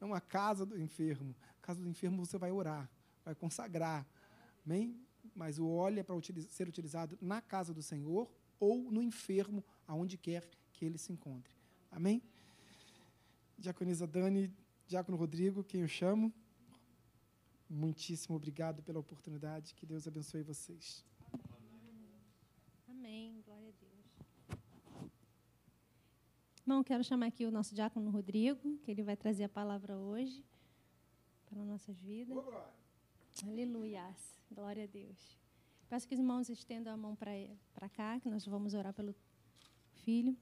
não 0.00 0.14
a 0.14 0.20
casa 0.20 0.64
do 0.64 0.80
enfermo. 0.80 1.34
A 1.58 1.66
casa 1.66 1.80
do 1.80 1.88
enfermo 1.88 2.24
você 2.24 2.38
vai 2.38 2.50
orar, 2.50 2.90
vai 3.24 3.34
consagrar. 3.34 4.06
Amém? 4.64 4.98
Mas 5.34 5.58
o 5.58 5.68
óleo 5.68 6.00
é 6.00 6.02
para 6.02 6.14
ser 6.48 6.68
utilizado 6.68 7.18
na 7.20 7.40
casa 7.40 7.74
do 7.74 7.82
Senhor 7.82 8.30
ou 8.58 8.90
no 8.90 9.02
enfermo, 9.02 9.64
aonde 9.86 10.16
quer 10.16 10.48
que 10.72 10.84
ele 10.84 10.98
se 10.98 11.12
encontre. 11.12 11.54
Amém? 11.90 12.22
Diaconisa 13.58 14.06
Dani, 14.06 14.52
Diácono 14.86 15.16
Rodrigo, 15.16 15.62
quem 15.62 15.82
eu 15.82 15.88
chamo? 15.88 16.32
Muitíssimo 17.68 18.34
obrigado 18.34 18.82
pela 18.82 18.98
oportunidade. 18.98 19.74
Que 19.74 19.86
Deus 19.86 20.08
abençoe 20.08 20.42
vocês. 20.42 21.04
Amém. 22.88 23.40
Glória 23.46 23.68
a 23.68 23.72
Deus. 23.80 23.90
Irmão, 26.70 26.84
quero 26.84 27.02
chamar 27.02 27.26
aqui 27.26 27.44
o 27.44 27.50
nosso 27.50 27.74
diácono 27.74 28.12
Rodrigo, 28.12 28.78
que 28.84 28.92
ele 28.92 29.02
vai 29.02 29.16
trazer 29.16 29.42
a 29.42 29.48
palavra 29.48 29.98
hoje 29.98 30.44
para 31.44 31.64
nossas 31.64 32.00
vidas. 32.00 32.38
Aleluia. 33.42 34.14
Glória 34.52 34.84
a 34.84 34.86
Deus. 34.86 35.36
Peço 35.88 36.06
que 36.06 36.14
os 36.14 36.20
irmãos 36.20 36.48
estendam 36.48 36.94
a 36.94 36.96
mão 36.96 37.16
para 37.16 37.88
cá, 37.88 38.20
que 38.20 38.30
nós 38.30 38.46
vamos 38.46 38.72
orar 38.72 38.94
pelo 38.94 39.12
filho. 40.04 40.36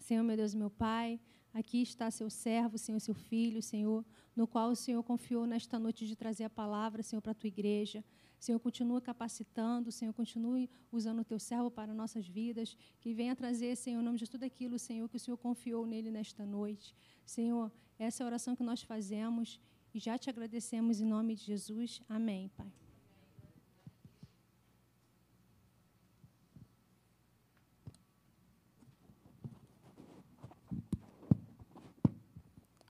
Senhor, 0.00 0.24
meu 0.24 0.36
Deus, 0.36 0.56
meu 0.56 0.70
Pai, 0.70 1.20
aqui 1.52 1.80
está 1.82 2.10
seu 2.10 2.28
servo, 2.28 2.76
Senhor, 2.76 2.98
seu 2.98 3.14
filho, 3.14 3.62
Senhor, 3.62 4.04
no 4.34 4.48
qual 4.48 4.70
o 4.70 4.74
Senhor 4.74 5.04
confiou 5.04 5.46
nesta 5.46 5.78
noite 5.78 6.04
de 6.04 6.16
trazer 6.16 6.42
a 6.42 6.50
palavra, 6.50 7.00
Senhor, 7.00 7.22
para 7.22 7.30
a 7.30 7.34
tua 7.36 7.46
igreja. 7.46 8.04
Senhor, 8.44 8.58
continua 8.58 9.00
capacitando, 9.00 9.90
Senhor, 9.90 10.12
continue 10.12 10.68
usando 10.92 11.20
o 11.20 11.24
teu 11.24 11.38
servo 11.38 11.70
para 11.70 11.94
nossas 11.94 12.28
vidas, 12.28 12.76
que 13.00 13.14
venha 13.14 13.34
trazer, 13.34 13.74
Senhor, 13.74 14.02
em 14.02 14.04
nome 14.04 14.18
de 14.18 14.28
tudo 14.28 14.44
aquilo, 14.44 14.78
Senhor, 14.78 15.08
que 15.08 15.16
o 15.16 15.18
Senhor 15.18 15.38
confiou 15.38 15.86
nele 15.86 16.10
nesta 16.10 16.44
noite. 16.44 16.94
Senhor, 17.24 17.72
essa 17.98 18.22
é 18.22 18.24
a 18.24 18.26
oração 18.26 18.54
que 18.54 18.62
nós 18.62 18.82
fazemos 18.82 19.58
e 19.94 19.98
já 19.98 20.18
te 20.18 20.28
agradecemos 20.28 21.00
em 21.00 21.06
nome 21.06 21.34
de 21.34 21.42
Jesus. 21.42 22.02
Amém, 22.06 22.50
Pai. 22.54 22.70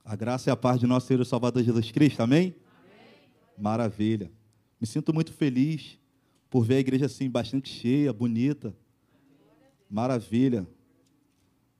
A 0.04 0.16
graça 0.16 0.50
e 0.50 0.52
a 0.52 0.56
paz 0.56 0.80
de 0.80 0.86
nosso 0.88 1.06
Senhor 1.06 1.22
e 1.22 1.24
Salvador 1.24 1.62
Jesus 1.62 1.92
Cristo, 1.92 2.24
amém? 2.24 2.56
amém? 2.56 3.56
Maravilha. 3.56 4.43
Me 4.80 4.86
sinto 4.86 5.12
muito 5.14 5.32
feliz 5.32 5.98
por 6.50 6.64
ver 6.64 6.76
a 6.76 6.80
igreja 6.80 7.06
assim, 7.06 7.28
bastante 7.28 7.68
cheia, 7.68 8.12
bonita. 8.12 8.76
Maravilha. 9.90 10.66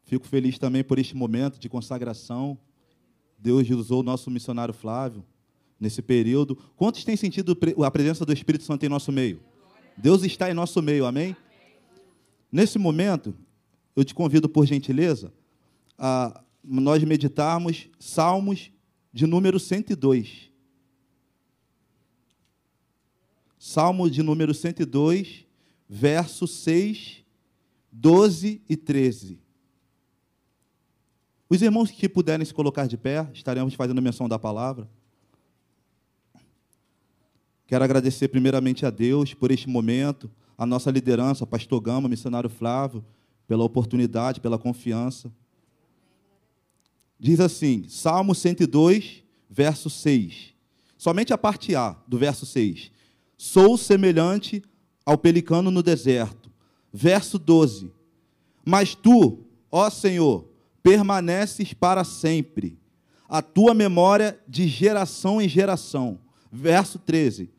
Fico 0.05 0.27
feliz 0.27 0.59
também 0.59 0.85
por 0.85 0.99
este 0.99 1.17
momento 1.17 1.59
de 1.59 1.69
consagração. 1.69 2.59
Deus 3.39 3.69
usou 3.71 4.01
o 4.01 4.03
nosso 4.03 4.31
missionário 4.31 4.75
Flávio 4.75 5.25
nesse 5.79 6.01
período. 6.01 6.57
Quantos 6.77 7.05
têm 7.05 7.17
sentido 7.17 7.57
a 7.85 7.91
presença 7.91 8.25
do 8.25 8.33
Espírito 8.33 8.65
Santo 8.65 8.85
em 8.85 8.89
nosso 8.89 9.13
meio? 9.13 9.41
Deus 9.97 10.23
está 10.25 10.51
em 10.51 10.55
nosso 10.55 10.81
meio, 10.83 11.07
amém? 11.07 11.37
Nesse 12.51 12.79
momento, 12.79 13.35
eu 13.95 14.05
te 14.05 14.15
convido, 14.15 14.49
por 14.49 14.67
gentileza, 14.67 15.33
a 15.99 16.43
nós 16.63 17.03
meditarmos 17.05 17.89
Salmos 17.99 18.71
de 19.13 19.27
número 19.27 19.61
102. 19.61 20.51
Salmo 23.67 24.11
de 24.11 24.23
número 24.23 24.53
102, 24.53 25.47
verso 25.89 26.47
6, 26.47 27.25
12 27.91 28.61
e 28.69 28.77
13. 28.77 29.41
Os 31.49 31.63
irmãos 31.63 31.91
que 31.91 32.07
puderem 32.07 32.45
se 32.45 32.53
colocar 32.53 32.87
de 32.87 32.99
pé, 32.99 33.27
estaremos 33.33 33.73
fazendo 33.73 34.03
menção 34.03 34.29
da 34.29 34.39
palavra. 34.39 34.87
Quero 37.67 37.83
agradecer 37.83 38.29
primeiramente 38.29 38.85
a 38.85 38.91
Deus 38.91 39.33
por 39.33 39.51
este 39.51 39.67
momento, 39.67 40.31
a 40.59 40.67
nossa 40.67 40.91
liderança, 40.91 41.47
pastor 41.47 41.81
Gama, 41.81 42.07
missionário 42.07 42.51
Flávio, 42.51 43.03
pela 43.49 43.65
oportunidade, 43.65 44.43
pela 44.43 44.59
confiança. 44.59 45.33
Diz 47.19 47.41
assim, 47.41 47.89
Salmo 47.89 48.35
102, 48.35 49.25
verso 49.49 49.89
6. 49.89 50.53
Somente 50.99 51.33
a 51.33 51.39
parte 51.39 51.75
A 51.75 51.97
do 52.07 52.19
verso 52.19 52.45
6. 52.45 52.93
Sou 53.37 53.77
semelhante 53.77 54.63
ao 55.05 55.19
pelicano 55.19 55.71
no 55.71 55.83
deserto. 55.83 56.51
Verso 56.93 57.39
12. 57.39 57.93
Mas 58.65 58.95
tu, 58.95 59.41
ó 59.71 59.91
Senhor, 59.91 60.49
permaneces 60.83 61.75
para 61.75 62.05
sempre. 62.05 62.79
A 63.29 63.43
tua 63.43 63.75
memória 63.75 64.39
de 64.47 64.69
geração 64.69 65.41
em 65.41 65.49
geração. 65.49 66.19
Verso 66.51 66.99
13. 66.99 67.51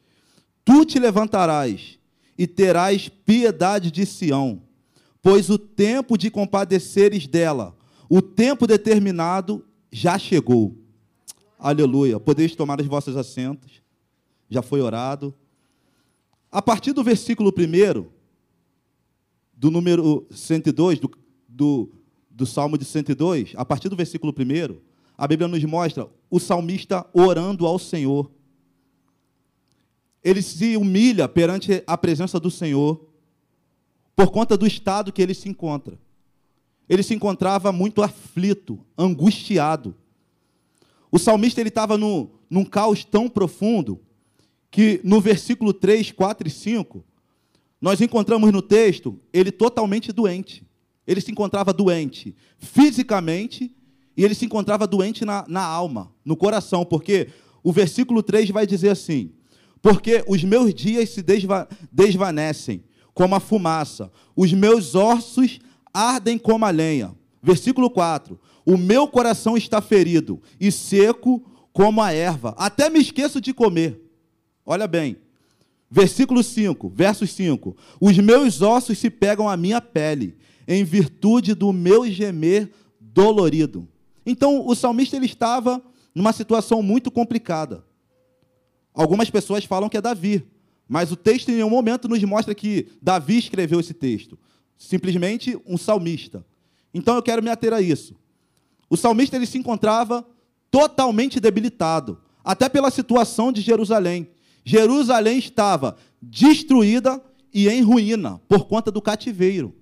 Tu 0.64 0.86
te 0.86 1.00
levantarás 1.00 2.00
e 2.38 2.48
terás 2.48 3.08
piedade 3.08 3.92
de 3.92 4.06
Sião, 4.06 4.62
pois 5.22 5.50
o 5.50 5.58
tempo 5.58 6.18
de 6.18 6.30
compadeceres 6.30 7.28
dela, 7.28 7.76
o 8.10 8.22
tempo 8.22 8.68
determinado 8.68 9.64
já 9.92 10.18
chegou. 10.18 10.76
Aleluia. 11.58 12.20
Podeis 12.20 12.56
tomar 12.56 12.80
os 12.80 12.88
vossos 12.88 13.16
assentos. 13.16 13.82
Já 14.50 14.62
foi 14.62 14.82
orado. 14.82 15.34
A 16.52 16.62
partir 16.62 16.94
do 16.94 17.04
versículo 17.04 17.52
1, 17.52 18.06
do 19.54 19.72
número 19.72 20.26
102, 20.32 21.00
do, 21.00 21.12
do 21.48 21.92
do 22.36 22.46
Salmo 22.46 22.78
de 22.78 22.84
102, 22.84 23.54
a 23.56 23.64
partir 23.64 23.88
do 23.88 23.96
versículo 23.96 24.34
1, 24.38 24.78
a 25.18 25.26
Bíblia 25.26 25.48
nos 25.48 25.64
mostra 25.64 26.10
o 26.30 26.38
salmista 26.38 27.08
orando 27.14 27.66
ao 27.66 27.80
Senhor. 27.80 28.30
Ele 30.22 30.42
se 30.42 30.76
humilha 30.76 31.30
perante 31.30 31.82
a 31.88 31.98
presença 31.98 32.38
do 32.38 32.52
Senhor 32.52 33.08
por 34.14 34.32
conta 34.32 34.58
do 34.58 34.68
estado 34.68 35.14
que 35.14 35.22
ele 35.22 35.34
se 35.34 35.48
encontra. 35.48 35.98
Ele 36.90 37.04
se 37.04 37.14
encontrava 37.14 37.72
muito 37.72 38.04
aflito, 38.04 38.80
angustiado. 38.98 39.96
O 41.10 41.18
salmista 41.18 41.62
ele 41.62 41.70
estava 41.70 41.98
no, 41.98 42.32
num 42.50 42.66
caos 42.66 43.06
tão 43.06 43.30
profundo 43.30 44.02
que 44.76 45.00
no 45.06 45.22
versículo 45.22 45.72
3, 45.72 46.12
4 46.12 46.50
e 46.50 46.52
5, 46.52 47.02
nós 47.80 48.02
encontramos 48.02 48.52
no 48.52 48.62
texto 48.62 49.18
ele 49.32 49.50
totalmente 49.50 50.12
doente. 50.12 50.68
Ele 51.08 51.22
se 51.22 51.32
encontrava 51.32 51.72
doente 51.72 52.36
fisicamente 52.60 53.74
e 54.18 54.26
ele 54.26 54.36
se 54.36 54.44
encontrava 54.44 54.86
doente 54.86 55.24
na, 55.24 55.46
na 55.48 55.64
alma, 55.64 56.12
no 56.26 56.36
coração, 56.36 56.84
porque 56.84 57.30
o 57.64 57.72
versículo 57.72 58.22
3 58.22 58.50
vai 58.50 58.68
dizer 58.68 58.90
assim: 58.90 59.32
Porque 59.82 60.26
os 60.28 60.44
meus 60.44 60.74
dias 60.74 61.10
se 61.10 61.22
desva 61.22 61.70
desvanecem 61.90 62.84
como 63.14 63.34
a 63.34 63.40
fumaça, 63.40 64.12
os 64.36 64.52
meus 64.52 64.94
ossos 64.94 65.58
ardem 65.94 66.38
como 66.38 66.66
a 66.66 66.70
lenha. 66.70 67.16
Versículo 67.42 67.90
4: 67.90 68.38
O 68.66 68.76
meu 68.76 69.08
coração 69.08 69.56
está 69.56 69.82
ferido 69.82 70.42
e 70.60 70.70
seco 70.70 71.42
como 71.72 72.02
a 72.02 72.12
erva, 72.12 72.54
até 72.58 72.90
me 72.90 73.00
esqueço 73.00 73.40
de 73.40 73.54
comer. 73.54 74.05
Olha 74.66 74.88
bem, 74.88 75.18
versículo 75.90 76.42
5, 76.44 76.90
versos 76.90 77.32
5: 77.32 77.76
Os 78.02 78.18
meus 78.18 78.62
ossos 78.62 78.98
se 78.98 79.10
pegam 79.10 79.48
à 79.48 79.56
minha 79.56 79.80
pele 79.80 80.36
em 80.68 80.84
virtude 80.84 81.54
do 81.54 81.72
meu 81.72 82.10
gemer 82.10 82.72
dolorido. 83.00 83.88
Então, 84.26 84.66
o 84.66 84.74
salmista 84.74 85.16
ele 85.16 85.28
estava 85.28 85.82
numa 86.14 86.34
situação 86.34 86.82
muito 86.82 87.12
complicada. 87.12 87.86
Algumas 88.94 89.30
pessoas 89.30 89.66
falam 89.66 89.90
que 89.90 89.98
é 89.98 90.02
Davi, 90.02 90.44
mas 90.88 91.12
o 91.12 91.16
texto 91.16 91.50
em 91.50 91.56
nenhum 91.56 91.70
momento 91.70 92.08
nos 92.08 92.24
mostra 92.24 92.56
que 92.56 92.88
Davi 93.02 93.38
escreveu 93.38 93.80
esse 93.80 93.94
texto. 93.94 94.40
Simplesmente 94.78 95.60
um 95.66 95.78
salmista. 95.78 96.46
Então 96.94 97.16
eu 97.16 97.22
quero 97.22 97.44
me 97.44 97.50
ater 97.50 97.74
a 97.74 97.82
isso. 97.82 98.16
O 98.90 98.98
salmista 98.98 99.36
ele 99.36 99.46
se 99.46 99.58
encontrava 99.58 100.26
totalmente 100.72 101.40
debilitado, 101.40 102.20
até 102.44 102.70
pela 102.70 102.90
situação 102.90 103.52
de 103.52 103.62
Jerusalém. 103.62 104.30
Jerusalém 104.66 105.38
estava 105.38 105.96
destruída 106.20 107.24
e 107.54 107.70
em 107.70 107.84
ruína 107.84 108.42
por 108.50 108.66
conta 108.66 108.92
do 108.92 109.00
cativeiro. 109.00 109.76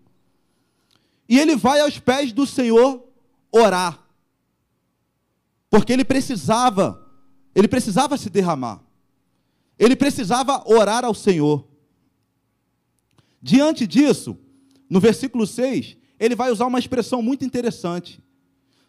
E 1.28 1.40
ele 1.40 1.56
vai 1.56 1.80
aos 1.80 1.98
pés 1.98 2.34
do 2.34 2.46
Senhor 2.46 3.02
orar. 3.50 4.06
Porque 5.70 5.94
ele 5.94 6.04
precisava, 6.04 7.02
ele 7.56 7.68
precisava 7.68 8.18
se 8.18 8.30
derramar. 8.30 8.84
Ele 9.80 9.96
precisava 9.96 10.62
orar 10.70 11.06
ao 11.06 11.14
Senhor. 11.14 11.66
Diante 13.42 13.88
disso, 13.88 14.38
no 14.90 15.00
versículo 15.00 15.48
6, 15.48 15.98
ele 16.20 16.36
vai 16.36 16.52
usar 16.52 16.68
uma 16.68 16.78
expressão 16.78 17.22
muito 17.22 17.46
interessante. 17.46 18.22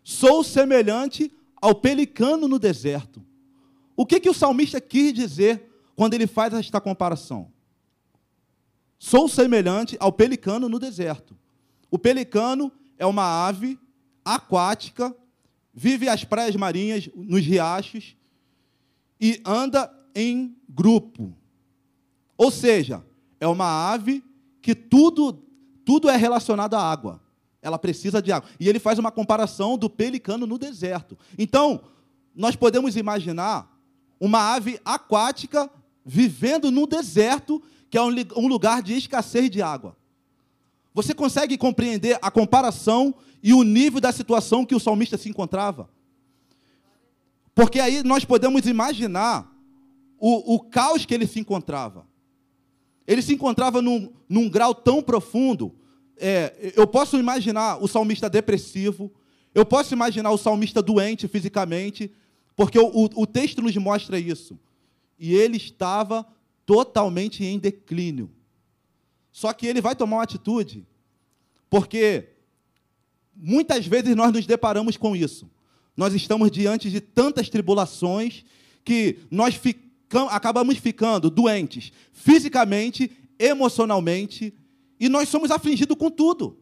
Sou 0.02 0.42
semelhante 0.44 1.32
ao 1.62 1.74
pelicano 1.74 2.48
no 2.48 2.58
deserto. 2.58 3.24
O 3.96 4.04
que, 4.04 4.20
que 4.20 4.28
o 4.28 4.34
salmista 4.34 4.80
quis 4.80 5.14
dizer 5.14 5.70
quando 5.94 6.14
ele 6.14 6.26
faz 6.26 6.52
esta 6.54 6.80
comparação? 6.80 7.50
Sou 8.98 9.28
semelhante 9.28 9.96
ao 10.00 10.12
pelicano 10.12 10.68
no 10.68 10.78
deserto. 10.78 11.36
O 11.90 11.98
pelicano 11.98 12.72
é 12.98 13.04
uma 13.04 13.46
ave 13.46 13.78
aquática, 14.24 15.14
vive 15.72 16.08
às 16.08 16.24
praias 16.24 16.56
marinhas, 16.56 17.08
nos 17.14 17.44
riachos 17.44 18.16
e 19.20 19.40
anda 19.44 19.92
em 20.14 20.56
grupo. 20.68 21.36
Ou 22.36 22.50
seja, 22.50 23.04
é 23.38 23.46
uma 23.46 23.92
ave 23.92 24.24
que 24.60 24.74
tudo 24.74 25.44
tudo 25.84 26.08
é 26.08 26.16
relacionado 26.16 26.74
à 26.74 26.80
água. 26.80 27.20
Ela 27.60 27.78
precisa 27.78 28.20
de 28.20 28.32
água. 28.32 28.48
E 28.58 28.68
ele 28.68 28.78
faz 28.78 28.98
uma 28.98 29.12
comparação 29.12 29.76
do 29.76 29.88
pelicano 29.88 30.46
no 30.46 30.58
deserto. 30.58 31.18
Então, 31.38 31.82
nós 32.34 32.56
podemos 32.56 32.96
imaginar 32.96 33.70
uma 34.18 34.54
ave 34.54 34.80
aquática 34.84 35.70
vivendo 36.04 36.70
no 36.70 36.86
deserto, 36.86 37.62
que 37.88 37.96
é 37.96 38.02
um 38.02 38.46
lugar 38.46 38.82
de 38.82 38.94
escassez 38.94 39.48
de 39.50 39.62
água. 39.62 39.96
Você 40.92 41.14
consegue 41.14 41.56
compreender 41.56 42.18
a 42.20 42.30
comparação 42.30 43.14
e 43.42 43.52
o 43.52 43.62
nível 43.62 44.00
da 44.00 44.12
situação 44.12 44.64
que 44.64 44.74
o 44.74 44.80
salmista 44.80 45.18
se 45.18 45.28
encontrava? 45.28 45.88
Porque 47.54 47.80
aí 47.80 48.02
nós 48.02 48.24
podemos 48.24 48.66
imaginar 48.66 49.52
o, 50.18 50.54
o 50.54 50.60
caos 50.60 51.04
que 51.04 51.14
ele 51.14 51.26
se 51.26 51.40
encontrava. 51.40 52.06
Ele 53.06 53.22
se 53.22 53.34
encontrava 53.34 53.82
num, 53.82 54.12
num 54.28 54.48
grau 54.48 54.74
tão 54.74 55.02
profundo. 55.02 55.74
É, 56.16 56.72
eu 56.76 56.86
posso 56.86 57.18
imaginar 57.18 57.82
o 57.82 57.88
salmista 57.88 58.30
depressivo, 58.30 59.12
eu 59.54 59.64
posso 59.64 59.94
imaginar 59.94 60.30
o 60.30 60.38
salmista 60.38 60.80
doente 60.80 61.28
fisicamente, 61.28 62.10
porque 62.56 62.78
o, 62.78 62.86
o, 62.86 63.22
o 63.22 63.26
texto 63.26 63.60
nos 63.60 63.76
mostra 63.76 64.18
isso. 64.18 64.58
E 65.18 65.34
ele 65.34 65.56
estava 65.56 66.26
totalmente 66.66 67.44
em 67.44 67.58
declínio. 67.58 68.30
Só 69.30 69.52
que 69.52 69.66
ele 69.66 69.80
vai 69.80 69.96
tomar 69.96 70.16
uma 70.18 70.22
atitude, 70.22 70.86
porque 71.68 72.28
muitas 73.34 73.86
vezes 73.86 74.14
nós 74.14 74.32
nos 74.32 74.46
deparamos 74.46 74.96
com 74.96 75.16
isso. 75.16 75.50
Nós 75.96 76.14
estamos 76.14 76.50
diante 76.50 76.90
de 76.90 77.00
tantas 77.00 77.48
tribulações 77.48 78.44
que 78.84 79.18
nós 79.30 79.54
ficam, 79.54 80.28
acabamos 80.28 80.78
ficando 80.78 81.30
doentes 81.30 81.92
fisicamente, 82.12 83.10
emocionalmente, 83.38 84.54
e 84.98 85.08
nós 85.08 85.28
somos 85.28 85.50
afligidos 85.50 85.96
com 85.96 86.10
tudo. 86.10 86.58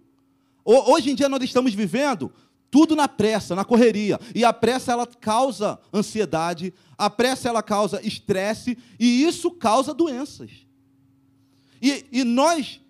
Hoje 0.64 1.11
em 1.11 1.14
dia 1.14 1.28
nós 1.28 1.42
estamos 1.42 1.74
vivendo 1.74 2.32
tudo 2.73 2.97
na 2.97 3.07
pressa, 3.07 3.55
na 3.55 3.66
correria. 3.66 4.18
E 4.35 4.47
a 4.47 4.53
pressa 4.53 4.93
ela 4.93 5.07
causa 5.07 5.79
ansiedade, 5.93 6.73
a 6.97 7.11
pressa 7.11 7.51
ela 7.51 7.62
causa 7.62 8.01
estresse 8.03 8.79
e 8.99 9.23
isso 9.25 9.51
causa 9.51 9.93
doenças. 9.93 10.51
E, 11.83 12.07
e 12.11 12.25
nós, 12.25 12.81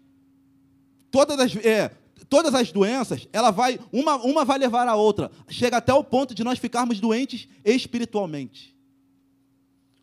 todas 1.10 1.36
as, 1.40 1.56
é, 1.56 1.88
todas 2.28 2.54
as 2.54 2.70
doenças, 2.70 3.26
ela 3.32 3.50
vai, 3.50 3.80
uma, 3.92 4.14
uma 4.18 4.44
vai 4.44 4.56
levar 4.56 4.86
a 4.86 4.94
outra. 4.94 5.32
Chega 5.48 5.78
até 5.78 5.92
o 5.92 6.04
ponto 6.04 6.32
de 6.32 6.44
nós 6.44 6.60
ficarmos 6.60 7.00
doentes 7.00 7.48
espiritualmente. 7.64 8.76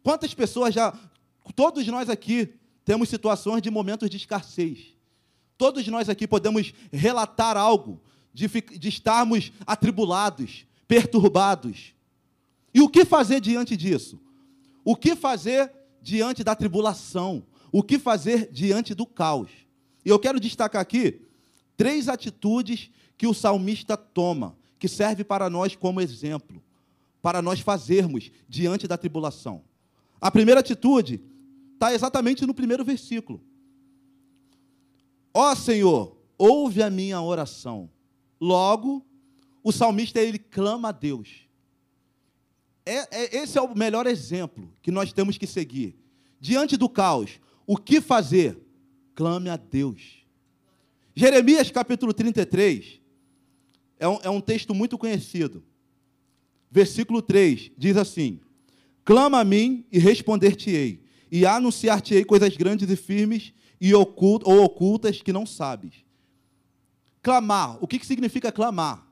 Quantas 0.04 0.34
pessoas 0.34 0.76
já, 0.76 0.94
todos 1.56 1.88
nós 1.88 2.10
aqui 2.10 2.54
temos 2.84 3.08
situações 3.08 3.62
de 3.62 3.72
momentos 3.72 4.10
de 4.10 4.18
escassez. 4.18 4.94
Todos 5.58 5.88
nós 5.88 6.10
aqui 6.10 6.28
podemos 6.28 6.74
relatar 6.92 7.56
algo 7.56 8.02
de, 8.40 8.78
de 8.78 8.88
estarmos 8.88 9.52
atribulados, 9.68 10.66
perturbados. 10.88 11.94
E 12.74 12.82
o 12.82 12.90
que 12.90 13.04
fazer 13.04 13.42
diante 13.42 13.76
disso? 13.76 14.20
O 14.86 14.96
que 14.96 15.16
fazer 15.16 15.72
diante 16.02 16.44
da 16.44 16.56
tribulação? 16.56 17.44
O 17.72 17.84
que 17.84 18.00
fazer 18.00 18.50
diante 18.52 18.96
do 18.96 19.06
caos? 19.06 19.50
E 20.06 20.10
eu 20.10 20.18
quero 20.18 20.40
destacar 20.40 20.82
aqui 20.82 21.22
três 21.76 22.08
atitudes 22.08 22.90
que 23.18 23.28
o 23.28 23.34
salmista 23.34 23.98
toma, 23.98 24.56
que 24.80 24.88
serve 24.88 25.24
para 25.24 25.50
nós 25.50 25.76
como 25.76 26.00
exemplo, 26.00 26.64
para 27.22 27.42
nós 27.42 27.60
fazermos 27.60 28.32
diante 28.48 28.88
da 28.88 28.98
tribulação. 28.98 29.62
A 30.22 30.32
primeira 30.32 30.62
atitude 30.62 31.22
está 31.74 31.94
exatamente 31.94 32.46
no 32.46 32.54
primeiro 32.54 32.86
versículo. 32.86 33.42
Ó 35.34 35.54
Senhor, 35.56 36.18
ouve 36.38 36.82
a 36.82 36.90
minha 36.90 37.22
oração. 37.22 37.90
Logo, 38.40 39.06
o 39.64 39.72
salmista 39.72 40.20
ele 40.20 40.40
clama 40.40 40.90
a 40.90 40.92
Deus. 40.92 41.48
É, 42.86 43.08
é, 43.12 43.38
esse 43.38 43.58
é 43.58 43.62
o 43.62 43.76
melhor 43.76 44.08
exemplo 44.08 44.72
que 44.82 44.92
nós 44.92 45.14
temos 45.14 45.38
que 45.38 45.46
seguir. 45.46 45.96
Diante 46.40 46.78
do 46.78 46.90
caos, 46.90 47.40
o 47.68 47.78
que 47.78 48.02
fazer? 48.02 48.58
Clame 49.14 49.50
a 49.50 49.58
Deus. 49.58 50.26
Jeremias 51.14 51.70
capítulo 51.70 52.14
33 52.14 53.02
é 54.00 54.08
um, 54.08 54.20
é 54.24 54.30
um 54.30 54.40
texto 54.40 54.74
muito 54.74 54.98
conhecido. 54.98 55.64
Versículo 56.72 57.22
3 57.22 57.72
diz 57.78 57.98
assim: 57.98 58.40
Clama 59.04 59.40
a 59.40 59.44
mim 59.44 59.86
e 59.92 60.00
responder-te-ei, 60.00 61.04
e 61.32 61.46
anunciar-te-ei 61.46 62.24
coisas 62.24 62.56
grandes 62.56 62.90
e 62.90 62.96
firmes 62.96 63.54
e 63.82 63.94
ou 63.94 64.04
ocultas 64.64 65.22
que 65.22 65.34
não 65.34 65.46
sabes. 65.46 66.06
Clamar, 67.22 67.78
o 67.82 67.88
que, 67.88 67.99
que 67.99 68.05
significa 68.05 68.51
clamar? 68.51 69.05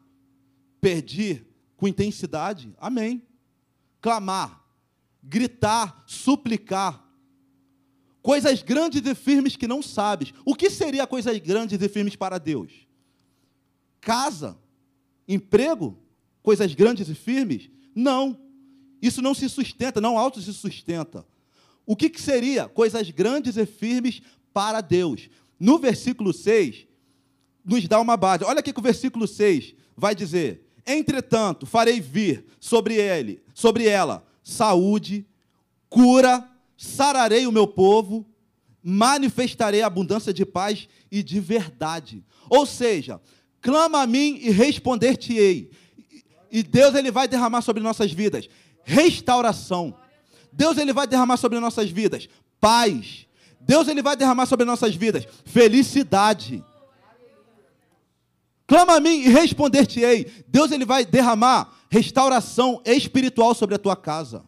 Pedir 0.79 1.45
com 1.75 1.87
intensidade? 1.87 2.73
Amém. 2.79 3.21
Clamar, 4.01 4.63
gritar, 5.21 6.03
suplicar. 6.05 7.05
Coisas 8.21 8.61
grandes 8.61 9.05
e 9.05 9.15
firmes 9.15 9.55
que 9.55 9.67
não 9.67 9.81
sabes. 9.81 10.33
O 10.45 10.55
que 10.55 10.69
seria 10.69 11.07
coisas 11.07 11.37
grandes 11.39 11.81
e 11.81 11.89
firmes 11.89 12.15
para 12.15 12.37
Deus? 12.37 12.87
Casa, 14.01 14.57
emprego, 15.27 15.97
coisas 16.41 16.73
grandes 16.73 17.09
e 17.09 17.15
firmes? 17.15 17.69
Não. 17.93 18.39
Isso 19.01 19.21
não 19.21 19.33
se 19.33 19.47
sustenta, 19.49 20.01
não 20.01 20.17
auto 20.17 20.41
se 20.41 20.53
sustenta. 20.53 21.25
O 21.85 21.95
que, 21.95 22.09
que 22.09 22.21
seria 22.21 22.67
coisas 22.67 23.09
grandes 23.11 23.57
e 23.57 23.65
firmes 23.65 24.21
para 24.53 24.81
Deus? 24.81 25.29
No 25.59 25.77
versículo 25.77 26.33
6, 26.33 26.86
nos 27.68 27.86
dá 27.88 27.99
uma 27.99 28.15
base. 28.15 28.45
Olha 28.45 28.59
aqui 28.59 28.72
que 28.72 28.80
o 28.80 28.84
versículo 28.84 29.28
6 29.28 29.76
vai 29.95 30.15
dizer: 30.15 30.65
Entretanto, 30.86 31.65
farei 31.65 31.99
vir 31.99 32.45
sobre 32.59 32.95
ele, 32.95 33.41
sobre 33.53 33.86
ela, 33.86 34.26
saúde, 34.41 35.28
cura, 35.89 36.49
sararei 36.78 37.45
o 37.45 37.51
meu 37.51 37.68
povo, 37.68 38.26
manifestarei 38.82 39.82
abundância 39.82 40.34
de 40.34 40.45
paz 40.45 40.88
e 41.11 41.22
de 41.22 41.41
verdade. 41.41 42.24
Ou 42.49 42.65
seja, 42.65 43.20
clama 43.59 44.01
a 44.01 44.07
mim 44.07 44.39
e 44.41 44.49
responder-te-ei. 44.49 45.70
E 46.49 46.63
Deus 46.63 46.95
ele 46.95 47.11
vai 47.11 47.28
derramar 47.28 47.61
sobre 47.61 47.84
nossas 47.84 48.11
vidas 48.13 48.47
restauração. 48.86 49.93
Deus 50.53 50.78
ele 50.78 50.93
vai 50.93 51.05
derramar 51.05 51.36
sobre 51.36 51.59
nossas 51.59 51.89
vidas 51.89 52.30
paz. 52.61 53.28
Deus 53.59 53.89
ele 53.89 54.01
vai 54.01 54.15
derramar 54.15 54.45
sobre 54.45 54.65
nossas 54.65 54.95
vidas 54.95 55.28
felicidade. 55.43 56.63
Clama 58.68 58.97
a 58.97 58.99
mim 58.99 59.22
e 59.22 59.30
responder-te-ei. 59.30 60.43
Deus 60.45 60.72
ele 60.72 60.86
vai 60.86 61.05
derramar 61.05 61.74
restauração 61.89 62.82
espiritual 62.86 63.55
sobre 63.55 63.76
a 63.76 63.80
tua 63.80 63.95
casa. 63.95 64.43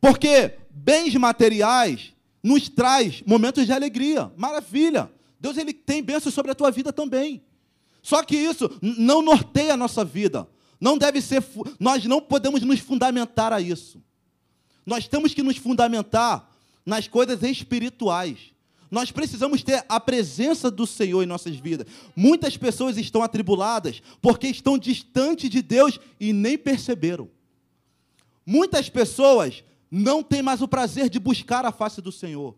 Porque 0.00 0.58
bens 0.70 1.14
materiais 1.14 2.14
nos 2.42 2.68
traz 2.68 3.22
momentos 3.26 3.66
de 3.66 3.72
alegria, 3.72 4.32
maravilha. 4.36 5.10
Deus 5.38 5.58
ele 5.58 5.74
tem 5.74 6.02
bênçãos 6.02 6.34
sobre 6.34 6.52
a 6.52 6.54
tua 6.54 6.70
vida 6.70 6.90
também. 6.90 7.42
Só 8.02 8.22
que 8.22 8.34
isso 8.34 8.70
não 8.80 9.20
norteia 9.20 9.74
a 9.74 9.76
nossa 9.76 10.04
vida. 10.04 10.48
Não 10.80 10.96
deve 10.98 11.20
ser, 11.20 11.44
nós 11.78 12.04
não 12.04 12.20
podemos 12.20 12.62
nos 12.62 12.80
fundamentar 12.80 13.52
a 13.52 13.60
isso. 13.60 14.02
Nós 14.86 15.06
temos 15.06 15.32
que 15.32 15.42
nos 15.42 15.56
fundamentar 15.56 16.50
nas 16.84 17.08
coisas 17.08 17.42
espirituais. 17.42 18.53
Nós 18.94 19.10
precisamos 19.10 19.64
ter 19.64 19.84
a 19.88 19.98
presença 19.98 20.70
do 20.70 20.86
Senhor 20.86 21.20
em 21.20 21.26
nossas 21.26 21.56
vidas. 21.56 21.84
Muitas 22.14 22.56
pessoas 22.56 22.96
estão 22.96 23.24
atribuladas 23.24 24.00
porque 24.22 24.46
estão 24.46 24.78
distantes 24.78 25.50
de 25.50 25.60
Deus 25.60 25.98
e 26.20 26.32
nem 26.32 26.56
perceberam. 26.56 27.28
Muitas 28.46 28.88
pessoas 28.88 29.64
não 29.90 30.22
têm 30.22 30.42
mais 30.42 30.62
o 30.62 30.68
prazer 30.68 31.10
de 31.10 31.18
buscar 31.18 31.66
a 31.66 31.72
face 31.72 32.00
do 32.00 32.12
Senhor. 32.12 32.54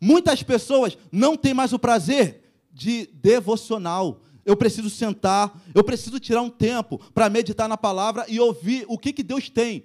Muitas 0.00 0.42
pessoas 0.42 0.96
não 1.12 1.36
têm 1.36 1.52
mais 1.52 1.74
o 1.74 1.78
prazer 1.78 2.42
de 2.72 3.06
devocional. 3.12 4.22
Eu 4.46 4.56
preciso 4.56 4.88
sentar, 4.88 5.62
eu 5.74 5.84
preciso 5.84 6.18
tirar 6.18 6.40
um 6.40 6.48
tempo 6.48 6.98
para 7.12 7.28
meditar 7.28 7.68
na 7.68 7.76
palavra 7.76 8.24
e 8.28 8.40
ouvir 8.40 8.86
o 8.88 8.96
que, 8.96 9.12
que 9.12 9.22
Deus 9.22 9.50
tem 9.50 9.84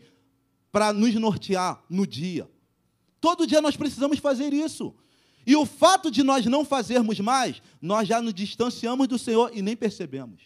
para 0.71 0.93
nos 0.93 1.13
nortear 1.15 1.83
no 1.89 2.07
dia. 2.07 2.49
Todo 3.19 3.45
dia 3.45 3.61
nós 3.61 3.75
precisamos 3.75 4.19
fazer 4.19 4.53
isso. 4.53 4.95
E 5.45 5.55
o 5.55 5.65
fato 5.65 6.11
de 6.11 6.23
nós 6.23 6.45
não 6.45 6.63
fazermos 6.63 7.19
mais, 7.19 7.61
nós 7.81 8.07
já 8.07 8.21
nos 8.21 8.33
distanciamos 8.33 9.07
do 9.07 9.17
Senhor 9.17 9.51
e 9.53 9.61
nem 9.61 9.75
percebemos. 9.75 10.41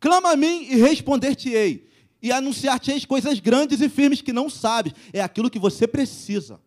Clama 0.00 0.32
a 0.32 0.36
mim 0.36 0.64
e 0.64 0.76
responder-te-ei, 0.76 1.88
e 2.22 2.30
anunciar-te-eis 2.30 3.04
coisas 3.04 3.38
grandes 3.40 3.80
e 3.80 3.88
firmes 3.88 4.20
que 4.20 4.32
não 4.32 4.50
sabes. 4.50 4.92
É 5.12 5.20
aquilo 5.20 5.50
que 5.50 5.58
você 5.58 5.86
precisa. 5.86 6.60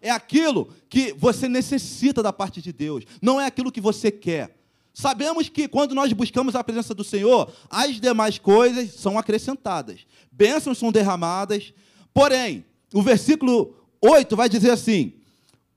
É 0.00 0.10
aquilo 0.10 0.68
que 0.88 1.12
você 1.12 1.48
necessita 1.48 2.22
da 2.22 2.32
parte 2.32 2.60
de 2.60 2.72
Deus. 2.72 3.04
Não 3.20 3.40
é 3.40 3.46
aquilo 3.46 3.70
que 3.70 3.80
você 3.80 4.10
quer. 4.10 4.58
Sabemos 4.92 5.48
que 5.48 5.68
quando 5.68 5.94
nós 5.94 6.12
buscamos 6.12 6.54
a 6.54 6.62
presença 6.62 6.94
do 6.94 7.04
Senhor, 7.04 7.50
as 7.70 8.00
demais 8.00 8.38
coisas 8.38 8.92
são 8.94 9.16
acrescentadas. 9.16 10.00
Bênçãos 10.30 10.76
são 10.76 10.92
derramadas. 10.92 11.72
Porém, 12.12 12.64
o 12.92 13.00
versículo 13.00 13.74
8 14.02 14.36
vai 14.36 14.48
dizer 14.48 14.70
assim: 14.70 15.14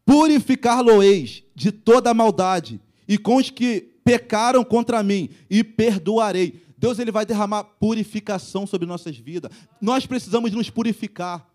Purificar-lo-eis 0.05 1.43
de 1.55 1.71
toda 1.71 2.13
maldade, 2.13 2.79
e 3.07 3.17
com 3.17 3.37
os 3.37 3.49
que 3.49 3.81
pecaram 4.03 4.63
contra 4.63 5.01
mim, 5.01 5.29
e 5.49 5.63
perdoarei. 5.63 6.61
Deus 6.77 6.99
ele 6.99 7.11
vai 7.11 7.25
derramar 7.25 7.63
purificação 7.63 8.67
sobre 8.67 8.85
nossas 8.87 9.17
vidas. 9.17 9.51
Nós 9.81 10.05
precisamos 10.05 10.51
nos 10.51 10.69
purificar. 10.69 11.47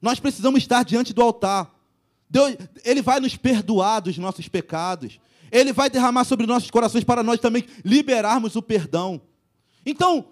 Nós 0.00 0.20
precisamos 0.20 0.58
estar 0.62 0.82
diante 0.84 1.12
do 1.12 1.22
altar. 1.22 1.74
Deus, 2.30 2.56
ele 2.84 3.02
vai 3.02 3.20
nos 3.20 3.36
perdoar 3.36 4.00
dos 4.00 4.16
nossos 4.16 4.48
pecados. 4.48 5.20
Ele 5.50 5.72
vai 5.72 5.90
derramar 5.90 6.24
sobre 6.24 6.46
nossos 6.46 6.70
corações 6.70 7.04
para 7.04 7.22
nós 7.22 7.40
também 7.40 7.64
liberarmos 7.84 8.56
o 8.56 8.62
perdão. 8.62 9.20
Então, 9.84 10.26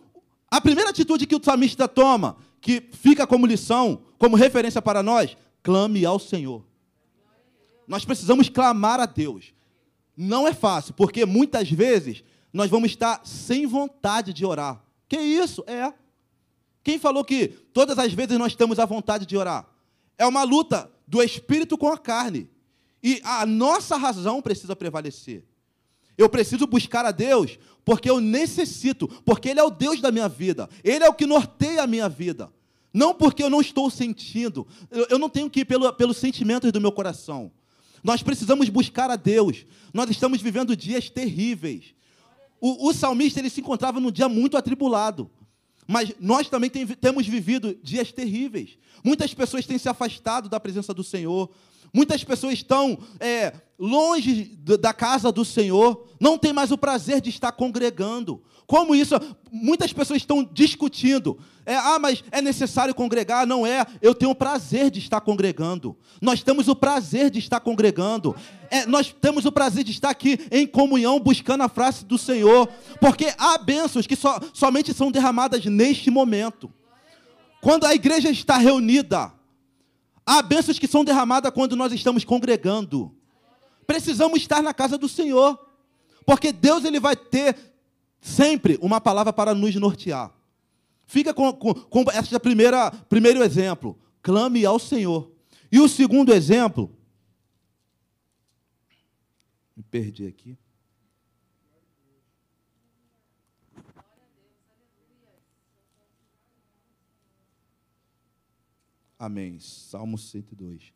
a 0.50 0.60
primeira 0.60 0.90
atitude 0.90 1.26
que 1.26 1.36
o 1.36 1.42
salmista 1.42 1.86
toma, 1.86 2.36
que 2.60 2.82
fica 2.92 3.26
como 3.26 3.46
lição, 3.46 4.02
como 4.18 4.36
referência 4.36 4.80
para 4.80 5.02
nós, 5.02 5.36
clame 5.62 6.04
ao 6.04 6.18
Senhor. 6.18 6.64
Nós 7.92 8.06
precisamos 8.06 8.48
clamar 8.48 9.00
a 9.00 9.04
Deus. 9.04 9.52
Não 10.16 10.48
é 10.48 10.54
fácil, 10.54 10.94
porque 10.94 11.26
muitas 11.26 11.70
vezes 11.70 12.24
nós 12.50 12.70
vamos 12.70 12.90
estar 12.90 13.20
sem 13.22 13.66
vontade 13.66 14.32
de 14.32 14.46
orar. 14.46 14.82
Que 15.06 15.18
isso? 15.18 15.62
É. 15.66 15.92
Quem 16.82 16.98
falou 16.98 17.22
que 17.22 17.48
todas 17.48 17.98
as 17.98 18.10
vezes 18.14 18.38
nós 18.38 18.56
temos 18.56 18.78
a 18.78 18.86
vontade 18.86 19.26
de 19.26 19.36
orar? 19.36 19.68
É 20.16 20.24
uma 20.24 20.42
luta 20.42 20.90
do 21.06 21.22
espírito 21.22 21.76
com 21.76 21.88
a 21.88 21.98
carne. 21.98 22.48
E 23.02 23.20
a 23.22 23.44
nossa 23.44 23.98
razão 23.98 24.40
precisa 24.40 24.74
prevalecer. 24.74 25.44
Eu 26.16 26.30
preciso 26.30 26.66
buscar 26.66 27.04
a 27.04 27.10
Deus 27.10 27.58
porque 27.84 28.08
eu 28.08 28.22
necessito, 28.22 29.06
porque 29.22 29.50
Ele 29.50 29.60
é 29.60 29.64
o 29.64 29.70
Deus 29.70 30.00
da 30.00 30.10
minha 30.10 30.30
vida, 30.30 30.66
Ele 30.82 31.04
é 31.04 31.08
o 31.10 31.14
que 31.14 31.26
norteia 31.26 31.82
a 31.82 31.86
minha 31.86 32.08
vida. 32.08 32.50
Não 32.90 33.12
porque 33.12 33.42
eu 33.42 33.50
não 33.50 33.60
estou 33.60 33.90
sentindo, 33.90 34.66
eu 35.10 35.18
não 35.18 35.28
tenho 35.28 35.50
que 35.50 35.60
ir 35.60 35.66
pelo, 35.66 35.92
pelos 35.92 36.16
sentimentos 36.16 36.72
do 36.72 36.80
meu 36.80 36.90
coração. 36.90 37.52
Nós 38.02 38.22
precisamos 38.22 38.68
buscar 38.68 39.10
a 39.10 39.16
Deus. 39.16 39.64
Nós 39.92 40.10
estamos 40.10 40.40
vivendo 40.40 40.76
dias 40.76 41.08
terríveis. 41.08 41.94
O, 42.60 42.88
o 42.88 42.92
salmista 42.92 43.40
ele 43.40 43.50
se 43.50 43.60
encontrava 43.60 44.00
num 44.00 44.10
dia 44.10 44.28
muito 44.28 44.56
atribulado. 44.56 45.30
Mas 45.86 46.12
nós 46.20 46.48
também 46.48 46.70
tem, 46.70 46.86
temos 46.86 47.26
vivido 47.26 47.78
dias 47.82 48.12
terríveis. 48.12 48.78
Muitas 49.04 49.34
pessoas 49.34 49.66
têm 49.66 49.78
se 49.78 49.88
afastado 49.88 50.48
da 50.48 50.60
presença 50.60 50.94
do 50.94 51.02
Senhor. 51.02 51.50
Muitas 51.92 52.24
pessoas 52.24 52.54
estão 52.54 52.98
é, 53.20 53.52
longe 53.78 54.56
da 54.64 54.94
casa 54.94 55.30
do 55.30 55.44
Senhor, 55.44 56.06
não 56.20 56.38
tem 56.38 56.52
mais 56.52 56.70
o 56.70 56.78
prazer 56.78 57.20
de 57.20 57.30
estar 57.30 57.52
congregando. 57.52 58.42
Como 58.66 58.94
isso? 58.94 59.14
Muitas 59.50 59.92
pessoas 59.92 60.18
estão 60.18 60.42
discutindo. 60.42 61.38
É, 61.66 61.76
ah, 61.76 61.98
mas 61.98 62.24
é 62.30 62.40
necessário 62.40 62.94
congregar? 62.94 63.46
Não 63.46 63.66
é. 63.66 63.84
Eu 64.00 64.14
tenho 64.14 64.30
o 64.30 64.34
prazer 64.34 64.90
de 64.90 64.98
estar 64.98 65.20
congregando. 65.20 65.96
Nós 66.22 66.42
temos 66.42 66.68
o 66.68 66.74
prazer 66.74 67.28
de 67.30 67.38
estar 67.38 67.60
congregando. 67.60 68.34
É, 68.70 68.86
nós 68.86 69.14
temos 69.20 69.44
o 69.44 69.52
prazer 69.52 69.84
de 69.84 69.90
estar 69.90 70.10
aqui 70.10 70.38
em 70.50 70.66
comunhão, 70.66 71.20
buscando 71.20 71.62
a 71.62 71.68
face 71.68 72.04
do 72.04 72.16
Senhor. 72.16 72.68
Porque 73.00 73.34
há 73.36 73.58
bênçãos 73.58 74.06
que 74.06 74.16
so, 74.16 74.28
somente 74.54 74.94
são 74.94 75.10
derramadas 75.10 75.64
neste 75.66 76.10
momento. 76.10 76.72
Quando 77.60 77.84
a 77.84 77.94
igreja 77.94 78.30
está 78.30 78.56
reunida, 78.56 79.32
há 80.24 80.42
bênçãos 80.42 80.78
que 80.78 80.86
são 80.86 81.04
derramadas 81.04 81.52
quando 81.52 81.76
nós 81.76 81.92
estamos 81.92 82.24
congregando. 82.24 83.14
precisamos 83.86 84.38
estar 84.38 84.62
na 84.62 84.72
casa 84.72 84.96
do 84.96 85.08
Senhor. 85.08 85.58
Porque 86.24 86.52
Deus 86.52 86.84
ele 86.84 87.00
vai 87.00 87.16
ter 87.16 87.56
sempre 88.20 88.78
uma 88.80 89.00
palavra 89.00 89.32
para 89.32 89.54
nos 89.54 89.74
nortear. 89.74 90.32
Fica 91.04 91.34
com, 91.34 91.52
com, 91.52 91.74
com 91.74 92.04
esse 92.12 92.38
primeira, 92.38 92.90
primeiro 92.90 93.42
exemplo. 93.42 93.98
Clame 94.22 94.64
ao 94.64 94.78
Senhor. 94.78 95.30
E 95.70 95.80
o 95.80 95.88
segundo 95.88 96.32
exemplo. 96.32 96.96
Me 99.76 99.82
perdi 99.82 100.26
aqui. 100.26 100.56
Amém. 109.22 109.60
Salmo 109.60 110.18
102. 110.18 110.92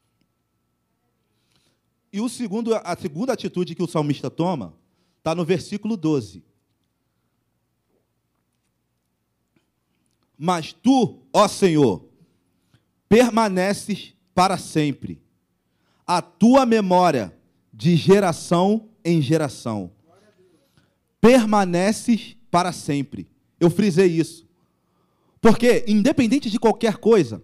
E 2.13 2.21
o 2.21 2.29
segundo, 2.29 2.75
a 2.75 2.97
segunda 2.97 3.33
atitude 3.33 3.73
que 3.73 3.83
o 3.85 3.87
salmista 3.87 4.29
toma 4.29 4.75
está 5.19 5.33
no 5.33 5.45
versículo 5.45 5.97
12. 5.97 6.43
Mas 10.37 10.73
tu, 10.73 11.23
ó 11.33 11.47
Senhor, 11.47 12.05
permaneces 13.09 14.13
para 14.35 14.59
sempre. 14.59 15.23
A 16.05 16.21
tua 16.21 16.67
memória 16.67 17.33
de 17.73 17.95
geração 17.95 18.89
em 19.05 19.23
geração. 19.23 19.93
Permaneces 21.21 22.37
para 22.51 22.73
sempre. 22.73 23.29
Eu 23.61 23.71
frisei 23.71 24.09
isso. 24.09 24.49
Porque, 25.41 25.85
independente 25.87 26.51
de 26.51 26.59
qualquer 26.59 26.97
coisa, 26.97 27.41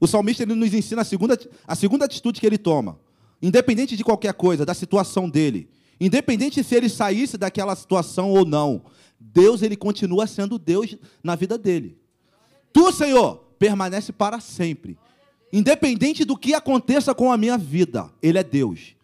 o 0.00 0.06
salmista 0.06 0.42
ele 0.42 0.54
nos 0.54 0.74
ensina 0.74 1.02
a 1.02 1.04
segunda, 1.04 1.38
a 1.66 1.74
segunda 1.74 2.04
atitude 2.04 2.40
que 2.40 2.46
ele 2.46 2.58
toma. 2.58 2.98
Independente 3.40 3.96
de 3.96 4.04
qualquer 4.04 4.34
coisa, 4.34 4.64
da 4.64 4.74
situação 4.74 5.28
dele, 5.28 5.68
independente 6.00 6.62
se 6.62 6.74
ele 6.74 6.88
saísse 6.88 7.36
daquela 7.36 7.76
situação 7.76 8.30
ou 8.30 8.44
não, 8.44 8.82
Deus 9.18 9.62
ele 9.62 9.76
continua 9.76 10.26
sendo 10.26 10.58
Deus 10.58 10.96
na 11.22 11.34
vida 11.34 11.56
dele. 11.58 11.98
Tu, 12.72 12.92
Senhor, 12.92 13.36
permanece 13.58 14.12
para 14.12 14.40
sempre. 14.40 14.98
Independente 15.52 16.24
do 16.24 16.36
que 16.36 16.54
aconteça 16.54 17.14
com 17.14 17.32
a 17.32 17.36
minha 17.36 17.56
vida, 17.56 18.10
Ele 18.20 18.38
é 18.38 18.42
Deus. 18.42 18.94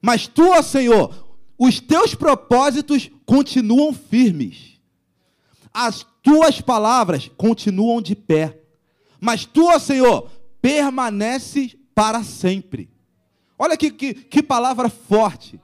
Mas 0.00 0.26
tu, 0.26 0.60
Senhor, 0.62 1.14
os 1.58 1.78
teus 1.78 2.14
propósitos 2.14 3.10
continuam 3.26 3.92
firmes. 3.92 4.80
As 5.72 6.04
tuas 6.22 6.60
palavras 6.60 7.30
continuam 7.36 8.00
de 8.00 8.16
pé. 8.16 8.59
Mas 9.20 9.44
tu, 9.44 9.78
Senhor, 9.78 10.30
permaneces 10.60 11.76
para 11.94 12.22
sempre. 12.22 12.90
Olha 13.58 13.76
que, 13.76 13.90
que, 13.90 14.14
que, 14.14 14.42
palavra 14.42 14.88
forte. 14.88 15.60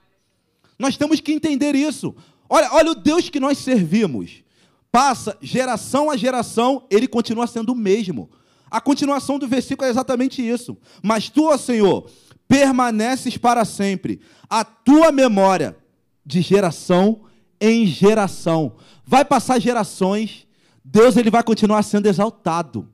Nós 0.78 0.97
temos 0.97 1.20
que 1.20 1.33
entender 1.33 1.74
isso. 1.74 2.15
Olha, 2.49 2.73
olha 2.73 2.91
o 2.91 2.95
Deus 2.95 3.31
que 3.31 3.41
nós 3.41 3.59
servimos. 3.59 4.45
Passa 4.93 5.37
geração 5.41 6.11
a 6.11 6.16
geração, 6.16 6.87
ele 6.91 7.09
continua 7.09 7.47
sendo 7.47 7.73
o 7.73 7.77
mesmo. 7.77 8.31
A 8.70 8.81
continuação 8.81 9.39
do 9.39 9.49
versículo 9.49 9.87
é 9.87 9.91
exatamente 9.91 10.47
isso. 10.47 10.77
Mas 11.03 11.28
tu, 11.28 11.57
Senhor, 11.57 12.11
permaneces 12.47 13.37
para 13.37 13.65
sempre. 13.65 14.20
A 14.49 14.65
tua 14.65 15.11
memória 15.11 15.77
de 16.24 16.41
geração 16.43 17.23
em 17.61 17.87
geração. 17.87 18.74
Vai 19.05 19.24
passar 19.24 19.59
gerações, 19.59 20.47
Deus 20.85 21.16
ele 21.16 21.31
vai 21.31 21.43
continuar 21.43 21.83
sendo 21.83 22.07
exaltado. 22.07 22.89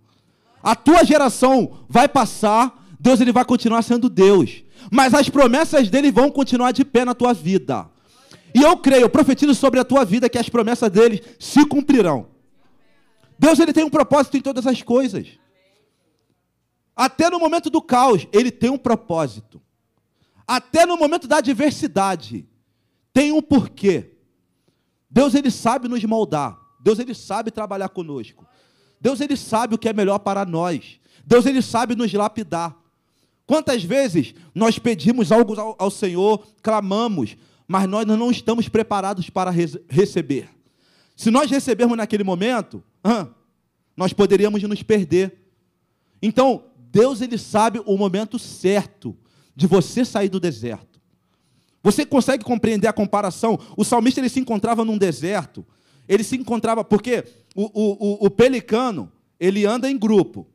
A 0.62 0.76
tua 0.76 1.04
geração 1.04 1.84
vai 1.88 2.08
passar, 2.08 2.84
Deus 3.00 3.20
ele 3.20 3.32
vai 3.32 3.44
continuar 3.44 3.82
sendo 3.82 4.08
Deus. 4.08 4.62
Mas 4.90 5.14
as 5.14 5.28
promessas 5.28 5.88
dele 5.88 6.10
vão 6.10 6.30
continuar 6.30 6.72
de 6.72 6.84
pé 6.84 7.04
na 7.04 7.14
tua 7.14 7.32
vida. 7.32 7.90
E 8.54 8.62
eu 8.62 8.76
creio, 8.76 9.08
profetizo 9.08 9.54
sobre 9.54 9.80
a 9.80 9.84
tua 9.84 10.04
vida 10.04 10.28
que 10.28 10.38
as 10.38 10.48
promessas 10.48 10.90
dele 10.90 11.22
se 11.38 11.64
cumprirão. 11.66 12.28
Deus 13.38 13.58
ele 13.58 13.72
tem 13.72 13.84
um 13.84 13.90
propósito 13.90 14.36
em 14.36 14.40
todas 14.40 14.66
as 14.66 14.82
coisas. 14.82 15.26
Até 16.94 17.30
no 17.30 17.38
momento 17.38 17.70
do 17.70 17.80
caos, 17.80 18.28
ele 18.32 18.50
tem 18.50 18.70
um 18.70 18.78
propósito. 18.78 19.60
Até 20.46 20.84
no 20.84 20.96
momento 20.96 21.26
da 21.26 21.38
adversidade, 21.38 22.46
tem 23.12 23.32
um 23.32 23.40
porquê. 23.40 24.12
Deus 25.10 25.34
ele 25.34 25.50
sabe 25.50 25.88
nos 25.88 26.04
moldar. 26.04 26.58
Deus 26.80 26.98
ele 26.98 27.14
sabe 27.14 27.50
trabalhar 27.50 27.88
conosco. 27.88 28.46
Deus 29.02 29.20
ele 29.20 29.36
sabe 29.36 29.74
o 29.74 29.78
que 29.78 29.88
é 29.88 29.92
melhor 29.92 30.20
para 30.20 30.44
nós. 30.46 31.00
Deus 31.26 31.44
ele 31.44 31.60
sabe 31.60 31.96
nos 31.96 32.12
lapidar. 32.12 32.76
Quantas 33.44 33.82
vezes 33.82 34.32
nós 34.54 34.78
pedimos 34.78 35.32
algo 35.32 35.58
ao, 35.60 35.74
ao 35.76 35.90
Senhor, 35.90 36.46
clamamos, 36.62 37.36
mas 37.66 37.88
nós 37.88 38.06
não 38.06 38.30
estamos 38.30 38.68
preparados 38.68 39.28
para 39.28 39.50
receber. 39.50 40.48
Se 41.16 41.32
nós 41.32 41.50
recebermos 41.50 41.96
naquele 41.96 42.22
momento, 42.22 42.80
nós 43.96 44.12
poderíamos 44.12 44.62
nos 44.62 44.84
perder. 44.84 45.36
Então, 46.22 46.62
Deus 46.78 47.20
ele 47.20 47.36
sabe 47.36 47.82
o 47.84 47.98
momento 47.98 48.38
certo 48.38 49.16
de 49.56 49.66
você 49.66 50.04
sair 50.04 50.28
do 50.28 50.38
deserto. 50.38 51.00
Você 51.82 52.06
consegue 52.06 52.44
compreender 52.44 52.86
a 52.86 52.92
comparação? 52.92 53.58
O 53.76 53.84
salmista 53.84 54.20
ele 54.20 54.28
se 54.28 54.38
encontrava 54.38 54.84
num 54.84 54.96
deserto. 54.96 55.66
Ele 56.08 56.24
se 56.24 56.36
encontrava 56.36 56.84
porque 56.84 57.24
o, 57.54 57.64
o, 57.64 58.24
o, 58.24 58.26
o 58.26 58.30
pelicano 58.30 59.10
ele 59.38 59.64
anda 59.64 59.90
em 59.90 59.98
grupo. 59.98 60.46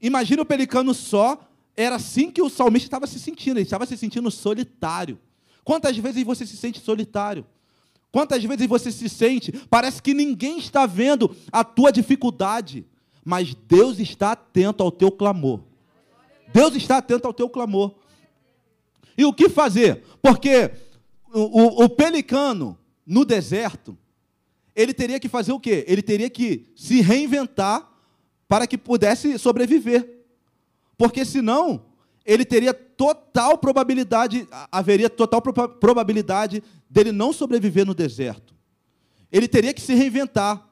Imagina 0.00 0.42
o 0.42 0.46
pelicano 0.46 0.94
só. 0.94 1.48
Era 1.76 1.96
assim 1.96 2.30
que 2.30 2.42
o 2.42 2.50
salmista 2.50 2.86
estava 2.86 3.06
se 3.06 3.18
sentindo. 3.18 3.58
Ele 3.58 3.64
estava 3.64 3.86
se 3.86 3.96
sentindo 3.96 4.30
solitário. 4.30 5.18
Quantas 5.64 5.96
vezes 5.96 6.22
você 6.24 6.44
se 6.46 6.56
sente 6.56 6.80
solitário? 6.80 7.46
Quantas 8.12 8.44
vezes 8.44 8.66
você 8.66 8.92
se 8.92 9.08
sente, 9.08 9.52
parece 9.70 10.02
que 10.02 10.12
ninguém 10.12 10.58
está 10.58 10.84
vendo 10.84 11.34
a 11.50 11.64
tua 11.64 11.90
dificuldade, 11.90 12.84
mas 13.24 13.54
Deus 13.54 13.98
está 13.98 14.32
atento 14.32 14.82
ao 14.82 14.90
teu 14.90 15.10
clamor. 15.10 15.60
Deus 16.52 16.76
está 16.76 16.98
atento 16.98 17.26
ao 17.26 17.32
teu 17.32 17.48
clamor. 17.48 17.94
E 19.16 19.24
o 19.24 19.32
que 19.32 19.48
fazer? 19.48 20.04
Porque 20.20 20.72
o, 21.32 21.40
o, 21.40 21.84
o 21.84 21.88
pelicano 21.88 22.78
no 23.06 23.24
deserto, 23.24 23.96
ele 24.74 24.94
teria 24.94 25.20
que 25.20 25.28
fazer 25.28 25.52
o 25.52 25.60
quê? 25.60 25.84
Ele 25.86 26.02
teria 26.02 26.30
que 26.30 26.72
se 26.74 27.00
reinventar 27.00 27.90
para 28.48 28.66
que 28.66 28.78
pudesse 28.78 29.38
sobreviver. 29.38 30.24
Porque 30.96 31.24
senão, 31.24 31.84
ele 32.24 32.44
teria 32.44 32.72
total 32.72 33.58
probabilidade, 33.58 34.48
haveria 34.70 35.10
total 35.10 35.40
probabilidade 35.42 36.62
dele 36.88 37.12
não 37.12 37.32
sobreviver 37.32 37.86
no 37.86 37.94
deserto. 37.94 38.54
Ele 39.30 39.48
teria 39.48 39.72
que 39.72 39.80
se 39.80 39.94
reinventar. 39.94 40.68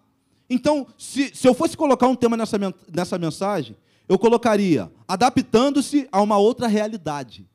Então, 0.48 0.86
se, 0.98 1.34
se 1.34 1.46
eu 1.46 1.54
fosse 1.54 1.76
colocar 1.76 2.06
um 2.08 2.14
tema 2.14 2.36
nessa, 2.36 2.58
nessa 2.92 3.18
mensagem, 3.18 3.76
eu 4.08 4.18
colocaria 4.18 4.90
adaptando-se 5.06 6.08
a 6.10 6.20
uma 6.20 6.36
outra 6.36 6.66
realidade. 6.66 7.48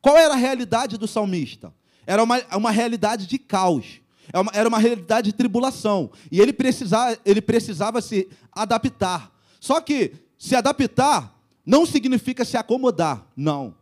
Qual 0.00 0.16
era 0.16 0.34
a 0.34 0.36
realidade 0.36 0.98
do 0.98 1.08
salmista? 1.08 1.72
Era 2.06 2.22
uma, 2.22 2.38
uma 2.54 2.70
realidade 2.70 3.26
de 3.26 3.38
caos. 3.38 4.01
É 4.32 4.58
era 4.58 4.68
uma 4.68 4.78
realidade 4.78 5.30
de 5.30 5.36
tribulação. 5.36 6.10
E 6.30 6.40
ele 6.40 6.52
precisava, 6.52 7.18
ele 7.24 7.42
precisava 7.42 8.00
se 8.00 8.28
adaptar. 8.50 9.30
Só 9.60 9.80
que 9.80 10.12
se 10.38 10.56
adaptar 10.56 11.38
não 11.64 11.86
significa 11.86 12.44
se 12.44 12.56
acomodar, 12.56 13.26
não. 13.36 13.74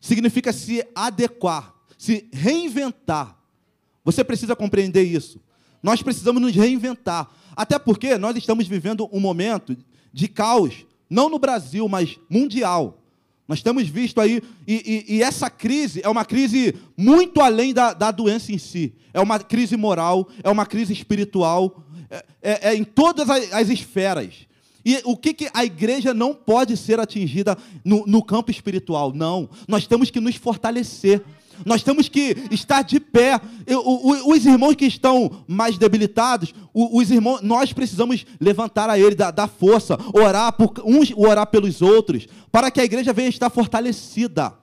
Significa 0.00 0.52
se 0.52 0.86
adequar, 0.94 1.74
se 1.96 2.28
reinventar. 2.32 3.36
Você 4.04 4.22
precisa 4.22 4.54
compreender 4.54 5.02
isso. 5.02 5.40
Nós 5.82 6.02
precisamos 6.02 6.40
nos 6.40 6.54
reinventar. 6.54 7.28
Até 7.56 7.78
porque 7.78 8.16
nós 8.16 8.36
estamos 8.36 8.68
vivendo 8.68 9.08
um 9.12 9.18
momento 9.18 9.76
de 10.12 10.28
caos, 10.28 10.86
não 11.10 11.28
no 11.28 11.38
Brasil, 11.38 11.88
mas 11.88 12.18
mundial. 12.30 13.02
Nós 13.48 13.62
temos 13.62 13.88
visto 13.88 14.20
aí, 14.20 14.42
e, 14.66 15.06
e, 15.08 15.16
e 15.16 15.22
essa 15.22 15.48
crise 15.48 16.02
é 16.04 16.08
uma 16.08 16.22
crise 16.22 16.74
muito 16.94 17.40
além 17.40 17.72
da, 17.72 17.94
da, 17.94 18.10
doença 18.10 18.52
em 18.52 18.58
si. 18.58 18.92
É 19.14 19.20
uma 19.20 19.38
crise 19.38 19.74
moral, 19.74 20.28
é 20.44 20.50
uma 20.50 20.66
crise 20.66 20.92
espiritual, 20.92 21.82
é, 22.10 22.24
é, 22.42 22.68
é 22.68 22.76
em 22.76 22.84
todas 22.84 23.30
as, 23.30 23.50
as 23.54 23.70
esferas. 23.70 24.46
E 24.84 25.00
o 25.04 25.16
que, 25.16 25.32
que 25.32 25.50
a 25.54 25.64
igreja 25.64 26.12
não 26.12 26.34
pode 26.34 26.76
ser 26.76 27.00
atingida 27.00 27.56
no, 27.82 28.04
no 28.06 28.22
campo 28.22 28.50
espiritual? 28.50 29.12
Não. 29.14 29.48
Nós 29.66 29.86
temos 29.86 30.10
que 30.10 30.20
nos 30.20 30.36
fortalecer. 30.36 31.22
Nós 31.64 31.82
temos 31.82 32.08
que 32.08 32.36
estar 32.50 32.82
de 32.82 33.00
pé. 33.00 33.40
os 34.26 34.46
irmãos 34.46 34.74
que 34.74 34.86
estão 34.86 35.44
mais 35.46 35.78
debilitados, 35.78 36.54
os 36.72 37.10
irmãos, 37.10 37.40
nós 37.42 37.72
precisamos 37.72 38.24
levantar 38.40 38.88
a 38.90 38.98
eles, 38.98 39.16
dar, 39.16 39.30
dar 39.30 39.48
força, 39.48 39.98
orar 40.12 40.52
por 40.52 40.72
uns, 40.84 41.12
orar 41.16 41.46
pelos 41.46 41.82
outros, 41.82 42.26
para 42.50 42.70
que 42.70 42.80
a 42.80 42.84
igreja 42.84 43.12
venha 43.12 43.28
estar 43.28 43.50
fortalecida. 43.50 44.54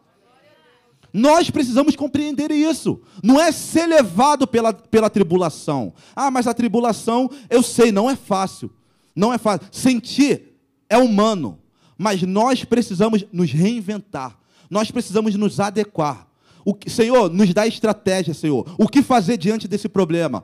Nós 1.17 1.49
precisamos 1.49 1.95
compreender 1.95 2.51
isso. 2.51 3.01
Não 3.23 3.39
é 3.39 3.49
ser 3.49 3.87
levado 3.87 4.45
pela, 4.45 4.73
pela 4.73 5.09
tribulação. 5.09 5.93
Ah, 6.13 6.29
mas 6.29 6.45
a 6.45 6.53
tribulação, 6.53 7.29
eu 7.49 7.63
sei, 7.63 7.89
não 7.89 8.09
é 8.09 8.17
fácil. 8.17 8.69
Não 9.15 9.31
é 9.31 9.37
fácil. 9.37 9.65
Sentir 9.71 10.55
é 10.89 10.97
humano, 10.97 11.57
mas 11.97 12.21
nós 12.21 12.65
precisamos 12.65 13.25
nos 13.31 13.49
reinventar. 13.51 14.37
Nós 14.69 14.91
precisamos 14.91 15.35
nos 15.35 15.57
adequar. 15.59 16.27
O 16.65 16.73
que, 16.73 16.89
Senhor, 16.89 17.29
nos 17.29 17.53
dá 17.53 17.67
estratégia, 17.67 18.33
Senhor. 18.33 18.65
O 18.79 18.87
que 18.87 19.03
fazer 19.03 19.37
diante 19.37 19.67
desse 19.67 19.87
problema? 19.87 20.43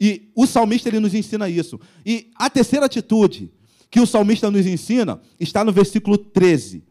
E 0.00 0.32
o 0.34 0.44
salmista 0.44 0.88
ele 0.88 0.98
nos 0.98 1.14
ensina 1.14 1.48
isso. 1.48 1.78
E 2.04 2.30
a 2.34 2.50
terceira 2.50 2.86
atitude 2.86 3.52
que 3.88 4.00
o 4.00 4.06
salmista 4.06 4.50
nos 4.50 4.66
ensina 4.66 5.20
está 5.38 5.64
no 5.64 5.72
versículo 5.72 6.18
13, 6.18 6.82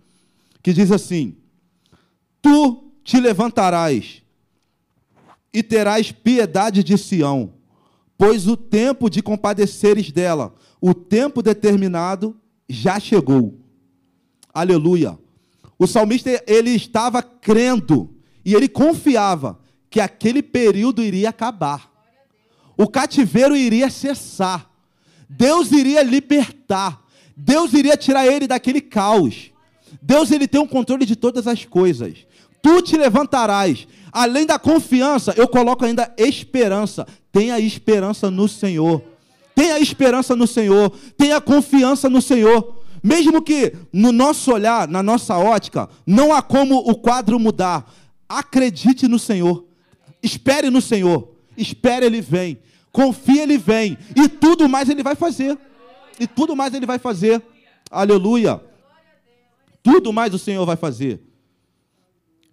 que 0.63 0.71
diz 0.71 0.91
assim: 0.91 1.35
Tu 2.41 2.91
te 3.03 3.19
levantarás 3.19 4.21
e 5.51 5.61
terás 5.61 6.11
piedade 6.11 6.81
de 6.81 6.97
Sião, 6.97 7.53
pois 8.17 8.47
o 8.47 8.55
tempo 8.55 9.09
de 9.09 9.21
compadeceres 9.21 10.09
dela, 10.09 10.53
o 10.79 10.93
tempo 10.93 11.41
determinado 11.41 12.39
já 12.69 12.97
chegou. 12.97 13.59
Aleluia. 14.53 15.17
O 15.77 15.87
salmista 15.87 16.29
ele 16.47 16.71
estava 16.71 17.21
crendo 17.23 18.18
e 18.43 18.53
ele 18.53 18.67
confiava 18.67 19.59
que 19.89 19.99
aquele 19.99 20.41
período 20.41 21.03
iria 21.03 21.29
acabar. 21.29 21.89
O 22.77 22.87
cativeiro 22.87 23.55
iria 23.55 23.89
cessar. 23.89 24.69
Deus 25.27 25.71
iria 25.71 26.01
libertar. 26.01 27.01
Deus 27.35 27.73
iria 27.73 27.97
tirar 27.97 28.25
ele 28.25 28.47
daquele 28.47 28.81
caos. 28.81 29.51
Deus 30.01 30.31
ele 30.31 30.47
tem 30.47 30.59
o 30.59 30.63
um 30.63 30.67
controle 30.67 31.05
de 31.05 31.15
todas 31.15 31.47
as 31.47 31.65
coisas. 31.65 32.25
Tu 32.61 32.81
te 32.81 32.97
levantarás. 32.97 33.87
Além 34.11 34.45
da 34.45 34.57
confiança, 34.57 35.33
eu 35.37 35.47
coloco 35.47 35.85
ainda 35.85 36.13
esperança. 36.17 37.05
Tenha 37.31 37.59
esperança 37.59 38.29
no 38.31 38.47
Senhor. 38.47 39.01
Tenha 39.55 39.79
esperança 39.79 40.35
no 40.35 40.47
Senhor. 40.47 40.91
Tenha 41.17 41.39
confiança 41.41 42.09
no 42.09 42.21
Senhor. 42.21 42.79
Mesmo 43.03 43.41
que 43.41 43.73
no 43.93 44.11
nosso 44.11 44.51
olhar, 44.51 44.87
na 44.87 45.01
nossa 45.01 45.37
ótica, 45.37 45.89
não 46.05 46.33
há 46.33 46.41
como 46.41 46.77
o 46.77 46.95
quadro 46.95 47.39
mudar. 47.39 47.89
Acredite 48.29 49.07
no 49.07 49.17
Senhor. 49.17 49.65
Espere 50.21 50.69
no 50.69 50.81
Senhor. 50.81 51.35
Espere, 51.57 52.05
Ele 52.05 52.21
vem. 52.21 52.59
Confie, 52.91 53.39
Ele 53.39 53.57
vem. 53.57 53.97
E 54.15 54.29
tudo 54.29 54.69
mais 54.69 54.87
Ele 54.87 55.01
vai 55.01 55.15
fazer. 55.15 55.57
E 56.19 56.27
tudo 56.27 56.55
mais 56.55 56.73
Ele 56.75 56.85
vai 56.85 56.99
fazer. 56.99 57.41
Aleluia. 57.89 58.63
Tudo 59.81 60.13
mais 60.13 60.31
o 60.33 60.39
Senhor 60.39 60.65
vai 60.65 60.75
fazer. 60.75 61.19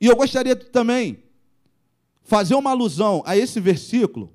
E 0.00 0.06
eu 0.06 0.16
gostaria 0.16 0.56
também 0.56 1.22
fazer 2.22 2.54
uma 2.54 2.70
alusão 2.70 3.22
a 3.26 3.36
esse 3.36 3.60
versículo 3.60 4.32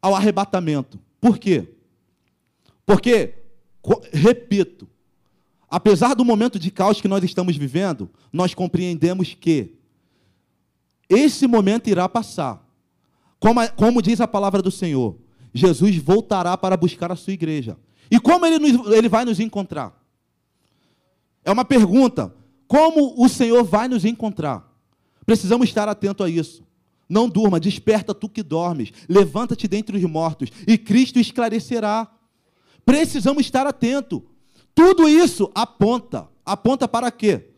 ao 0.00 0.14
arrebatamento. 0.14 0.98
Por 1.20 1.38
quê? 1.38 1.68
Porque 2.84 3.34
repito, 4.12 4.88
apesar 5.72 6.12
do 6.12 6.22
momento 6.22 6.58
de 6.58 6.70
caos 6.70 7.00
que 7.00 7.08
nós 7.08 7.24
estamos 7.24 7.56
vivendo, 7.56 8.10
nós 8.30 8.52
compreendemos 8.52 9.32
que 9.32 9.74
esse 11.08 11.46
momento 11.46 11.88
irá 11.88 12.06
passar. 12.06 12.62
Como, 13.40 13.58
como 13.70 14.02
diz 14.02 14.20
a 14.20 14.28
palavra 14.28 14.60
do 14.60 14.70
Senhor, 14.70 15.16
Jesus 15.54 15.96
voltará 15.96 16.58
para 16.58 16.76
buscar 16.76 17.10
a 17.10 17.16
sua 17.16 17.32
igreja. 17.32 17.78
E 18.10 18.20
como 18.20 18.44
ele, 18.44 18.78
ele 18.94 19.08
vai 19.08 19.24
nos 19.24 19.40
encontrar? 19.40 19.98
É 21.42 21.50
uma 21.50 21.64
pergunta. 21.64 22.34
Como 22.68 23.14
o 23.16 23.26
Senhor 23.26 23.64
vai 23.64 23.88
nos 23.88 24.04
encontrar? 24.04 24.70
Precisamos 25.24 25.66
estar 25.68 25.88
atento 25.88 26.22
a 26.22 26.28
isso. 26.28 26.62
Não 27.08 27.30
durma, 27.30 27.58
desperta 27.58 28.14
tu 28.14 28.28
que 28.28 28.42
dormes, 28.42 28.92
levanta-te 29.08 29.66
dentre 29.66 29.96
os 29.96 30.04
mortos, 30.04 30.50
e 30.66 30.76
Cristo 30.76 31.18
esclarecerá. 31.18 32.10
Precisamos 32.84 33.40
estar 33.40 33.66
atento. 33.66 34.22
Tudo 34.74 35.08
isso 35.08 35.50
aponta, 35.54 36.28
aponta 36.44 36.88
para 36.88 37.10
quê? 37.10 37.50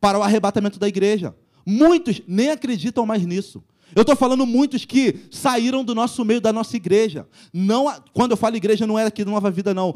Para 0.00 0.18
o 0.18 0.22
arrebatamento 0.22 0.78
da 0.78 0.88
igreja. 0.88 1.34
Muitos 1.66 2.22
nem 2.26 2.50
acreditam 2.50 3.04
mais 3.04 3.24
nisso. 3.24 3.62
Eu 3.94 4.02
estou 4.02 4.14
falando 4.14 4.46
muitos 4.46 4.84
que 4.84 5.26
saíram 5.30 5.84
do 5.84 5.94
nosso 5.94 6.24
meio, 6.24 6.40
da 6.40 6.52
nossa 6.52 6.76
igreja. 6.76 7.26
Não, 7.52 7.92
quando 8.12 8.30
eu 8.30 8.36
falo 8.36 8.56
igreja, 8.56 8.86
não 8.86 8.98
é 8.98 9.04
aqui 9.04 9.24
do 9.24 9.30
Nova 9.30 9.50
Vida, 9.50 9.74
não. 9.74 9.94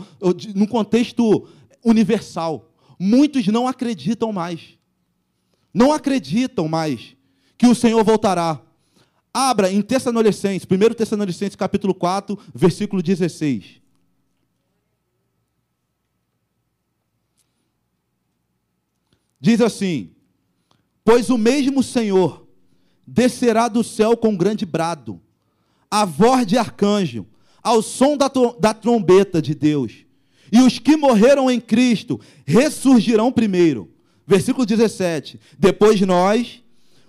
No 0.55 0.67
contexto 0.67 1.49
universal. 1.85 2.71
Muitos 2.99 3.47
não 3.47 3.69
acreditam 3.69 4.33
mais. 4.33 4.79
Não 5.73 5.93
acreditam 5.93 6.69
mais 6.69 7.17
que 7.57 7.67
o 7.67 7.75
Senhor 7.75 8.03
voltará. 8.05 8.61
Abra 9.33 9.71
em 9.71 9.83
Tessalonicenses, 9.83 10.67
1 10.71 10.95
Tessalonicenses 10.95 11.57
capítulo 11.57 11.95
4, 11.95 12.39
versículo 12.55 13.03
16. 13.03 13.84
Diz 19.45 19.61
assim: 19.61 20.09
Pois 21.05 21.29
o 21.29 21.37
mesmo 21.37 21.83
Senhor 21.83 22.49
descerá 23.07 23.69
do 23.69 23.85
céu 23.85 24.17
com 24.17 24.35
grande 24.35 24.65
brado, 24.65 25.21
a 25.91 26.07
voz 26.07 26.47
de 26.47 26.57
arcanjo, 26.57 27.27
ao 27.63 27.83
som 27.83 28.17
da, 28.17 28.31
da 28.59 28.73
trombeta 28.73 29.43
de 29.43 29.55
Deus. 29.55 30.07
E 30.51 30.63
os 30.63 30.79
que 30.79 30.97
morreram 30.97 31.51
em 31.51 31.61
Cristo 31.61 32.19
ressurgirão 32.47 33.31
primeiro. 33.31 33.91
Versículo 34.27 34.65
17: 34.65 35.39
Depois 35.59 36.01
nós, 36.01 36.63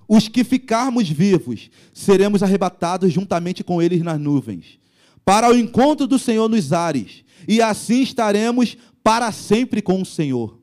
os 0.05 0.27
que 0.27 0.43
ficarmos 0.43 1.07
vivos, 1.07 1.69
seremos 1.93 2.43
arrebatados 2.43 3.13
juntamente 3.13 3.63
com 3.63 3.81
eles 3.81 4.01
nas 4.01 4.19
nuvens, 4.19 4.77
para 5.23 5.49
o 5.49 5.57
encontro 5.57 6.05
do 6.05 6.19
Senhor 6.19 6.49
nos 6.49 6.73
ares, 6.73 7.23
e 7.47 7.61
assim 7.61 8.01
estaremos 8.01 8.75
para 9.01 9.31
sempre 9.31 9.81
com 9.81 10.01
o 10.01 10.05
Senhor. 10.05 10.59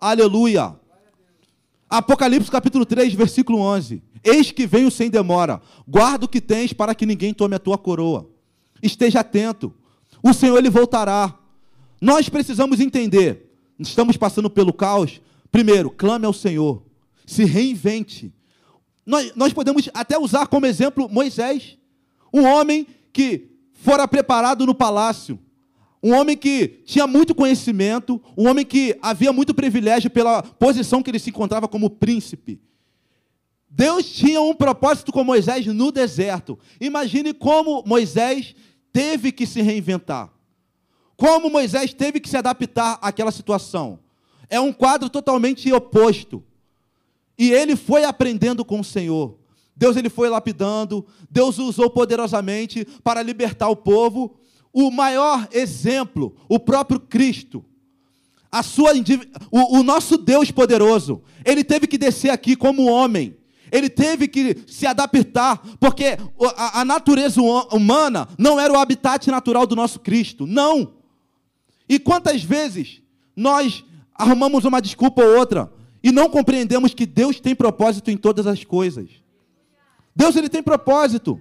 Aleluia! 0.00 0.85
Apocalipse 1.88 2.50
capítulo 2.50 2.84
3, 2.84 3.14
versículo 3.14 3.58
11. 3.58 4.02
Eis 4.24 4.50
que 4.50 4.66
venho 4.66 4.90
sem 4.90 5.08
demora. 5.08 5.60
Guarda 5.86 6.24
o 6.24 6.28
que 6.28 6.40
tens 6.40 6.72
para 6.72 6.94
que 6.94 7.06
ninguém 7.06 7.32
tome 7.32 7.54
a 7.54 7.60
tua 7.60 7.78
coroa. 7.78 8.28
Esteja 8.82 9.20
atento. 9.20 9.72
O 10.22 10.32
Senhor 10.32 10.58
ele 10.58 10.68
voltará. 10.68 11.38
Nós 12.00 12.28
precisamos 12.28 12.80
entender. 12.80 13.52
Estamos 13.78 14.16
passando 14.16 14.50
pelo 14.50 14.72
caos. 14.72 15.20
Primeiro, 15.50 15.90
clame 15.90 16.26
ao 16.26 16.32
Senhor. 16.32 16.82
Se 17.24 17.44
reinvente. 17.44 18.32
Nós, 19.04 19.32
nós 19.36 19.52
podemos 19.52 19.88
até 19.94 20.18
usar 20.18 20.48
como 20.48 20.66
exemplo 20.66 21.08
Moisés, 21.08 21.78
um 22.32 22.44
homem 22.44 22.86
que 23.12 23.52
fora 23.72 24.08
preparado 24.08 24.66
no 24.66 24.74
palácio, 24.74 25.38
um 26.02 26.14
homem 26.14 26.36
que 26.36 26.82
tinha 26.84 27.06
muito 27.06 27.34
conhecimento, 27.34 28.20
um 28.36 28.48
homem 28.48 28.64
que 28.64 28.96
havia 29.00 29.32
muito 29.32 29.54
privilégio 29.54 30.10
pela 30.10 30.42
posição 30.42 31.02
que 31.02 31.10
ele 31.10 31.18
se 31.18 31.30
encontrava 31.30 31.66
como 31.66 31.90
príncipe. 31.90 32.60
Deus 33.68 34.06
tinha 34.06 34.40
um 34.40 34.54
propósito 34.54 35.12
com 35.12 35.24
Moisés 35.24 35.66
no 35.66 35.92
deserto. 35.92 36.58
Imagine 36.80 37.34
como 37.34 37.82
Moisés 37.86 38.54
teve 38.92 39.32
que 39.32 39.46
se 39.46 39.60
reinventar. 39.60 40.32
Como 41.16 41.50
Moisés 41.50 41.92
teve 41.92 42.20
que 42.20 42.28
se 42.28 42.36
adaptar 42.36 42.98
àquela 43.02 43.30
situação. 43.30 43.98
É 44.48 44.60
um 44.60 44.72
quadro 44.72 45.10
totalmente 45.10 45.70
oposto. 45.72 46.42
E 47.38 47.50
ele 47.50 47.76
foi 47.76 48.04
aprendendo 48.04 48.64
com 48.64 48.80
o 48.80 48.84
Senhor. 48.84 49.38
Deus 49.76 49.96
ele 49.96 50.08
foi 50.08 50.30
lapidando, 50.30 51.06
Deus 51.30 51.58
usou 51.58 51.90
poderosamente 51.90 52.86
para 53.04 53.22
libertar 53.22 53.68
o 53.68 53.76
povo 53.76 54.38
o 54.84 54.90
maior 54.90 55.48
exemplo, 55.52 56.36
o 56.50 56.58
próprio 56.58 57.00
Cristo. 57.00 57.64
A 58.52 58.62
sua, 58.62 58.92
o, 59.50 59.78
o 59.78 59.82
nosso 59.82 60.18
Deus 60.18 60.50
poderoso, 60.50 61.22
ele 61.46 61.64
teve 61.64 61.86
que 61.86 61.96
descer 61.96 62.28
aqui 62.28 62.54
como 62.54 62.84
homem. 62.84 63.34
Ele 63.72 63.88
teve 63.88 64.28
que 64.28 64.58
se 64.66 64.86
adaptar, 64.86 65.62
porque 65.80 66.18
a, 66.56 66.82
a 66.82 66.84
natureza 66.84 67.40
humana 67.40 68.28
não 68.36 68.60
era 68.60 68.70
o 68.70 68.76
habitat 68.76 69.30
natural 69.30 69.66
do 69.66 69.74
nosso 69.74 69.98
Cristo. 69.98 70.46
Não. 70.46 70.92
E 71.88 71.98
quantas 71.98 72.42
vezes 72.42 73.00
nós 73.34 73.82
arrumamos 74.14 74.66
uma 74.66 74.82
desculpa 74.82 75.24
ou 75.24 75.38
outra 75.38 75.72
e 76.02 76.12
não 76.12 76.28
compreendemos 76.28 76.92
que 76.92 77.06
Deus 77.06 77.40
tem 77.40 77.54
propósito 77.54 78.10
em 78.10 78.16
todas 78.16 78.46
as 78.46 78.62
coisas. 78.62 79.08
Deus 80.14 80.36
ele 80.36 80.50
tem 80.50 80.62
propósito. 80.62 81.40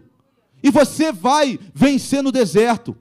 E 0.63 0.71
você 0.71 1.11
vai 1.11 1.59
vencer 1.73 2.23
no 2.23 2.31
deserto. 2.31 2.97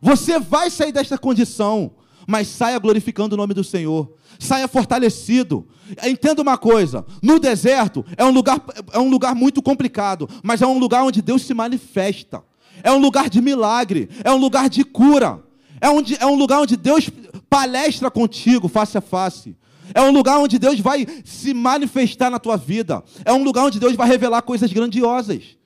Você 0.00 0.38
vai 0.38 0.70
sair 0.70 0.92
desta 0.92 1.18
condição, 1.18 1.92
mas 2.26 2.48
saia 2.48 2.78
glorificando 2.78 3.34
o 3.34 3.36
nome 3.36 3.54
do 3.54 3.64
Senhor. 3.64 4.12
Saia 4.38 4.68
fortalecido. 4.68 5.66
Entenda 6.04 6.40
uma 6.40 6.56
coisa: 6.56 7.04
no 7.22 7.38
deserto 7.38 8.04
é 8.16 8.24
um 8.24 8.30
lugar, 8.30 8.62
é 8.92 8.98
um 8.98 9.10
lugar 9.10 9.34
muito 9.34 9.60
complicado, 9.60 10.28
mas 10.42 10.62
é 10.62 10.66
um 10.66 10.78
lugar 10.78 11.02
onde 11.02 11.20
Deus 11.20 11.42
se 11.42 11.52
manifesta. 11.52 12.42
É 12.82 12.90
um 12.90 12.98
lugar 12.98 13.28
de 13.28 13.40
milagre, 13.40 14.08
é 14.24 14.30
um 14.30 14.38
lugar 14.38 14.68
de 14.68 14.84
cura. 14.84 15.42
É, 15.80 15.88
onde, 15.88 16.16
é 16.20 16.26
um 16.26 16.34
lugar 16.34 16.60
onde 16.60 16.76
Deus 16.76 17.10
palestra 17.48 18.10
contigo 18.10 18.68
face 18.68 18.96
a 18.98 19.00
face. 19.00 19.56
É 19.94 20.00
um 20.02 20.12
lugar 20.12 20.38
onde 20.38 20.58
Deus 20.58 20.78
vai 20.78 21.06
se 21.24 21.52
manifestar 21.52 22.30
na 22.30 22.38
tua 22.38 22.56
vida. 22.56 23.02
É 23.24 23.32
um 23.32 23.42
lugar 23.42 23.64
onde 23.64 23.80
Deus 23.80 23.94
vai 23.96 24.06
revelar 24.06 24.42
coisas 24.42 24.72
grandiosas. 24.72 25.56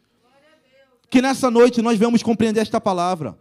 Que 1.10 1.20
nessa 1.20 1.50
noite 1.50 1.82
nós 1.82 1.98
vamos 1.98 2.22
compreender 2.22 2.60
esta 2.60 2.80
palavra. 2.80 3.36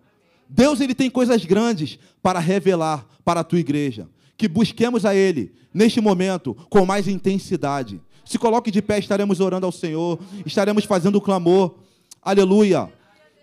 Deus 0.50 0.82
ele 0.82 0.94
tem 0.94 1.10
coisas 1.10 1.44
grandes 1.46 1.98
para 2.22 2.40
revelar 2.40 3.06
para 3.24 3.42
a 3.42 3.44
tua 3.44 3.60
igreja. 3.60 4.08
Que 4.38 4.48
busquemos 4.48 5.06
a 5.06 5.16
Ele 5.16 5.54
neste 5.74 6.02
momento 6.02 6.56
com 6.70 6.86
mais 6.86 7.08
intensidade. 7.08 8.02
Se 8.26 8.38
coloque 8.38 8.72
de 8.72 8.82
pé, 8.82 9.00
estaremos 9.00 9.40
orando 9.40 9.66
ao 9.66 9.72
Senhor, 9.72 10.20
estaremos 10.46 10.86
fazendo 10.86 11.18
o 11.18 11.22
clamor. 11.22 11.76
Aleluia. 12.22 12.92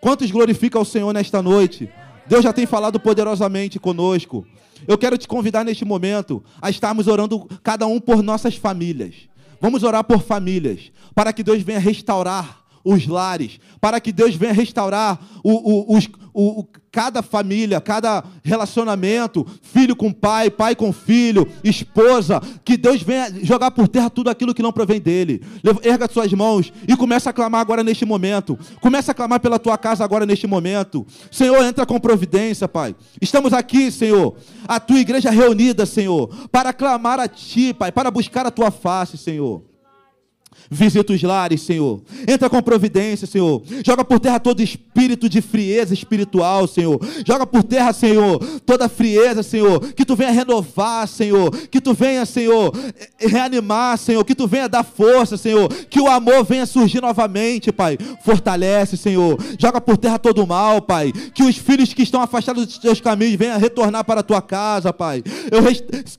Quantos 0.00 0.30
glorificam 0.30 0.80
ao 0.80 0.84
Senhor 0.84 1.12
nesta 1.12 1.42
noite? 1.42 1.90
Deus 2.26 2.42
já 2.42 2.52
tem 2.52 2.66
falado 2.66 2.98
poderosamente 2.98 3.78
conosco. 3.78 4.46
Eu 4.88 4.96
quero 4.96 5.18
te 5.18 5.28
convidar 5.28 5.64
neste 5.64 5.84
momento 5.84 6.42
a 6.60 6.70
estarmos 6.70 7.06
orando 7.06 7.46
cada 7.62 7.86
um 7.86 8.00
por 8.00 8.22
nossas 8.22 8.54
famílias. 8.54 9.14
Vamos 9.60 9.82
orar 9.82 10.02
por 10.04 10.22
famílias, 10.22 10.90
para 11.14 11.32
que 11.34 11.42
Deus 11.42 11.62
venha 11.62 11.78
restaurar 11.78 12.59
os 12.84 13.06
lares, 13.06 13.58
para 13.80 14.00
que 14.00 14.12
Deus 14.12 14.34
venha 14.34 14.52
restaurar 14.52 15.20
o, 15.44 15.52
o, 15.92 15.96
os, 15.96 16.08
o, 16.32 16.66
cada 16.90 17.22
família, 17.22 17.80
cada 17.80 18.24
relacionamento, 18.42 19.46
filho 19.62 19.94
com 19.94 20.12
pai, 20.12 20.50
pai 20.50 20.74
com 20.74 20.92
filho, 20.92 21.46
esposa, 21.62 22.40
que 22.64 22.76
Deus 22.76 23.02
venha 23.02 23.32
jogar 23.44 23.70
por 23.70 23.86
terra 23.86 24.10
tudo 24.10 24.30
aquilo 24.30 24.54
que 24.54 24.62
não 24.62 24.72
provém 24.72 25.00
dele. 25.00 25.42
Erga 25.82 26.08
suas 26.10 26.32
mãos 26.32 26.72
e 26.88 26.96
começa 26.96 27.30
a 27.30 27.32
clamar 27.32 27.60
agora 27.60 27.84
neste 27.84 28.04
momento. 28.04 28.58
Começa 28.80 29.12
a 29.12 29.14
clamar 29.14 29.40
pela 29.40 29.58
tua 29.58 29.78
casa 29.78 30.04
agora 30.04 30.26
neste 30.26 30.46
momento. 30.46 31.06
Senhor, 31.30 31.62
entra 31.64 31.86
com 31.86 32.00
providência, 32.00 32.66
Pai. 32.66 32.94
Estamos 33.20 33.52
aqui, 33.52 33.90
Senhor, 33.90 34.34
a 34.66 34.80
tua 34.80 34.98
igreja 34.98 35.30
reunida, 35.30 35.86
Senhor, 35.86 36.28
para 36.50 36.72
clamar 36.72 37.20
a 37.20 37.28
ti, 37.28 37.72
Pai, 37.72 37.92
para 37.92 38.10
buscar 38.10 38.46
a 38.46 38.50
tua 38.50 38.70
face, 38.70 39.16
Senhor. 39.16 39.69
Visita 40.68 41.12
os 41.12 41.22
lares, 41.22 41.62
Senhor. 41.62 42.00
Entra 42.28 42.48
com 42.50 42.62
providência, 42.62 43.26
Senhor. 43.26 43.62
Joga 43.84 44.04
por 44.04 44.20
terra 44.20 44.38
todo 44.38 44.62
espírito 44.62 45.28
de 45.28 45.40
frieza 45.40 45.94
espiritual, 45.94 46.66
Senhor. 46.68 47.00
Joga 47.26 47.46
por 47.46 47.62
terra, 47.62 47.92
Senhor, 47.92 48.38
toda 48.66 48.88
frieza, 48.88 49.42
Senhor. 49.42 49.80
Que 49.94 50.04
tu 50.04 50.14
venha 50.14 50.30
renovar, 50.30 51.08
Senhor. 51.08 51.50
Que 51.68 51.80
tu 51.80 51.92
venha, 51.94 52.24
Senhor, 52.26 52.72
reanimar, 53.18 53.98
Senhor. 53.98 54.24
Que 54.24 54.34
tu 54.34 54.46
venha 54.46 54.68
dar 54.68 54.84
força, 54.84 55.36
Senhor. 55.36 55.68
Que 55.88 56.00
o 56.00 56.08
amor 56.08 56.44
venha 56.44 56.66
surgir 56.66 57.00
novamente, 57.00 57.72
Pai. 57.72 57.98
Fortalece, 58.24 58.96
Senhor. 58.96 59.38
Joga 59.58 59.80
por 59.80 59.96
terra 59.96 60.18
todo 60.18 60.44
o 60.44 60.46
mal, 60.46 60.82
Pai. 60.82 61.12
Que 61.34 61.42
os 61.42 61.56
filhos 61.56 61.92
que 61.92 62.02
estão 62.02 62.20
afastados 62.20 62.66
dos 62.66 62.78
teus 62.78 63.00
caminhos 63.00 63.34
venham 63.34 63.58
retornar 63.58 64.04
para 64.04 64.20
a 64.20 64.24
tua 64.24 64.40
casa, 64.40 64.92
Pai. 64.92 65.22
Eu, 65.50 65.64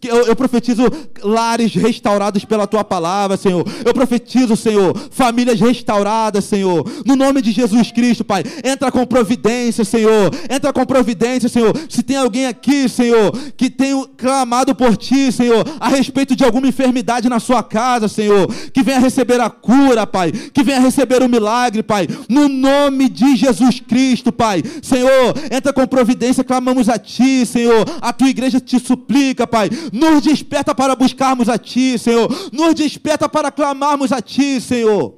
eu, 0.10 0.28
eu 0.28 0.36
profetizo 0.36 0.84
lares 1.24 1.74
restaurados 1.74 2.44
pela 2.44 2.68
tua 2.68 2.84
palavra, 2.84 3.38
Senhor. 3.38 3.66
Eu 3.86 3.94
profetizo 3.94 4.31
preciso, 4.32 4.56
Senhor. 4.56 4.98
Famílias 5.12 5.60
restauradas, 5.60 6.46
Senhor. 6.46 6.90
No 7.06 7.16
nome 7.16 7.42
de 7.42 7.52
Jesus 7.52 7.92
Cristo, 7.92 8.24
Pai. 8.24 8.44
Entra 8.64 8.92
com 8.92 9.06
providência, 9.06 9.84
Senhor. 9.84 10.32
Entra 10.50 10.72
com 10.72 10.86
providência, 10.86 11.50
Senhor. 11.50 11.74
Se 11.90 12.02
tem 12.02 12.16
alguém 12.16 12.46
aqui, 12.46 12.88
Senhor, 12.88 13.32
que 13.58 13.70
tem 13.70 14.06
clamado 14.18 14.74
por 14.74 14.96
Ti, 14.96 15.32
Senhor, 15.32 15.66
a 15.80 15.90
respeito 15.90 16.36
de 16.36 16.46
alguma 16.46 16.68
enfermidade 16.68 17.28
na 17.28 17.40
sua 17.40 17.62
casa, 17.62 18.08
Senhor, 18.08 18.48
que 18.74 18.82
venha 18.82 19.00
receber 19.00 19.42
a 19.42 19.50
cura, 19.50 20.08
Pai. 20.08 20.32
Que 20.32 20.64
venha 20.64 20.80
receber 20.80 21.22
o 21.22 21.30
milagre, 21.30 21.84
Pai. 21.84 22.08
No 22.30 22.48
nome 22.48 23.10
de 23.10 23.36
Jesus 23.36 23.80
Cristo, 23.80 24.32
Pai. 24.32 24.64
Senhor, 24.82 25.34
entra 25.52 25.74
com 25.74 25.86
providência. 25.86 26.44
Clamamos 26.44 26.88
a 26.88 26.98
Ti, 26.98 27.46
Senhor. 27.46 27.86
A 28.00 28.14
Tua 28.14 28.30
igreja 28.30 28.60
te 28.60 28.80
suplica, 28.80 29.46
Pai. 29.46 29.70
Nos 29.92 30.24
desperta 30.24 30.74
para 30.74 30.96
buscarmos 30.96 31.50
a 31.50 31.58
Ti, 31.58 31.98
Senhor. 31.98 32.30
Nos 32.52 32.76
desperta 32.76 33.28
para 33.28 33.52
clamarmos 33.52 34.11
a 34.12 34.22
Ti 34.22 34.60
Senhor. 34.62 35.16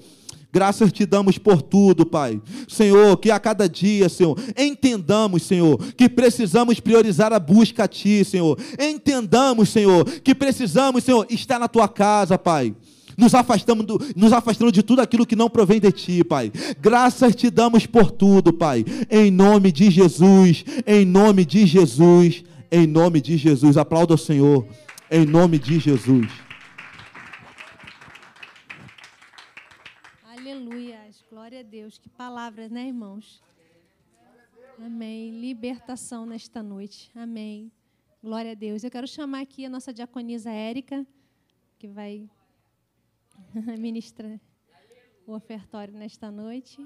Graças 0.53 0.91
te 0.91 1.03
damos 1.03 1.39
por 1.39 1.63
tudo, 1.63 2.05
Pai. 2.05 2.39
Senhor, 2.67 3.17
que 3.17 3.31
a 3.31 3.39
cada 3.39 3.67
dia, 3.67 4.07
Senhor, 4.07 4.37
entendamos, 4.55 5.41
Senhor, 5.41 5.79
que 5.93 6.07
precisamos 6.07 6.79
priorizar 6.79 7.33
a 7.33 7.39
busca 7.39 7.85
a 7.85 7.87
Ti, 7.87 8.23
Senhor. 8.23 8.55
Entendamos, 8.79 9.69
Senhor, 9.69 10.05
que 10.05 10.35
precisamos, 10.35 11.03
Senhor, 11.03 11.25
estar 11.27 11.57
na 11.57 11.67
Tua 11.67 11.87
casa, 11.87 12.37
Pai. 12.37 12.75
Nos 13.17 13.33
afastamos, 13.33 13.83
do, 13.83 13.99
nos 14.15 14.31
afastando 14.31 14.71
de 14.71 14.83
tudo 14.83 15.01
aquilo 15.01 15.25
que 15.25 15.35
não 15.35 15.49
provém 15.49 15.79
de 15.79 15.91
Ti, 15.91 16.23
Pai. 16.23 16.51
Graças 16.79 17.35
te 17.35 17.49
damos 17.49 17.87
por 17.87 18.11
tudo, 18.11 18.53
Pai. 18.53 18.85
Em 19.09 19.31
nome 19.31 19.71
de 19.71 19.89
Jesus, 19.89 20.63
em 20.85 21.03
nome 21.03 21.45
de 21.45 21.65
Jesus, 21.65 22.43
em 22.71 22.85
nome 22.85 23.21
de 23.21 23.37
Jesus. 23.37 23.75
Aplauda 23.75 24.13
o 24.13 24.19
Senhor, 24.19 24.67
em 25.09 25.25
nome 25.25 25.57
de 25.57 25.79
Jesus. 25.79 26.42
Glória 31.53 31.67
a 31.67 31.69
Deus. 31.69 31.99
Que 31.99 32.09
palavras, 32.09 32.71
né, 32.71 32.87
irmãos? 32.87 33.39
Amém. 34.79 35.39
Libertação 35.39 36.25
nesta 36.25 36.63
noite. 36.63 37.11
Amém. 37.13 37.71
Glória 38.23 38.53
a 38.53 38.55
Deus. 38.55 38.83
Eu 38.83 38.89
quero 38.89 39.07
chamar 39.07 39.41
aqui 39.41 39.63
a 39.63 39.69
nossa 39.69 39.93
diaconisa 39.93 40.49
Érica, 40.49 41.05
que 41.77 41.87
vai 41.87 42.27
ministrar 43.77 44.41
o 45.27 45.33
ofertório 45.33 45.93
nesta 45.93 46.31
noite. 46.31 46.83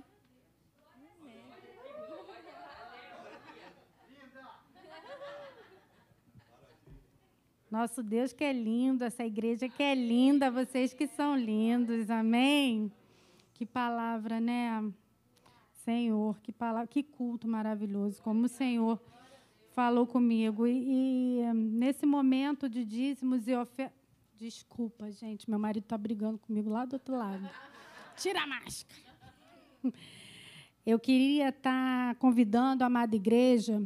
Nosso 7.72 8.04
Deus 8.04 8.34
que 8.34 8.44
é 8.44 8.52
lindo, 8.52 9.06
essa 9.06 9.26
igreja 9.26 9.70
que 9.70 9.82
é 9.82 9.96
linda, 9.96 10.52
vocês 10.52 10.94
que 10.94 11.08
são 11.08 11.38
lindos, 11.38 12.10
amém? 12.10 12.92
Que 13.58 13.66
palavra, 13.66 14.40
né? 14.40 14.88
Senhor, 15.84 16.40
que 16.42 16.52
palavra, 16.52 16.86
que 16.86 17.02
culto 17.02 17.48
maravilhoso, 17.48 18.22
como 18.22 18.46
o 18.46 18.48
Senhor 18.48 19.02
falou 19.72 20.06
comigo. 20.06 20.68
E, 20.68 21.40
e 21.40 21.54
nesse 21.54 22.06
momento 22.06 22.70
de 22.70 22.86
dízimos 22.86 23.48
e 23.48 23.56
ofertas. 23.56 23.98
Desculpa, 24.36 25.10
gente, 25.10 25.50
meu 25.50 25.58
marido 25.58 25.86
está 25.86 25.98
brigando 25.98 26.38
comigo 26.38 26.70
lá 26.70 26.86
do 26.86 26.94
outro 26.94 27.18
lado. 27.18 27.50
Tira 28.16 28.44
a 28.44 28.46
máscara. 28.46 29.02
Eu 30.86 31.00
queria 31.00 31.50
estar 31.50 32.14
tá 32.14 32.20
convidando 32.20 32.84
a 32.84 32.88
amada 32.88 33.16
igreja 33.16 33.82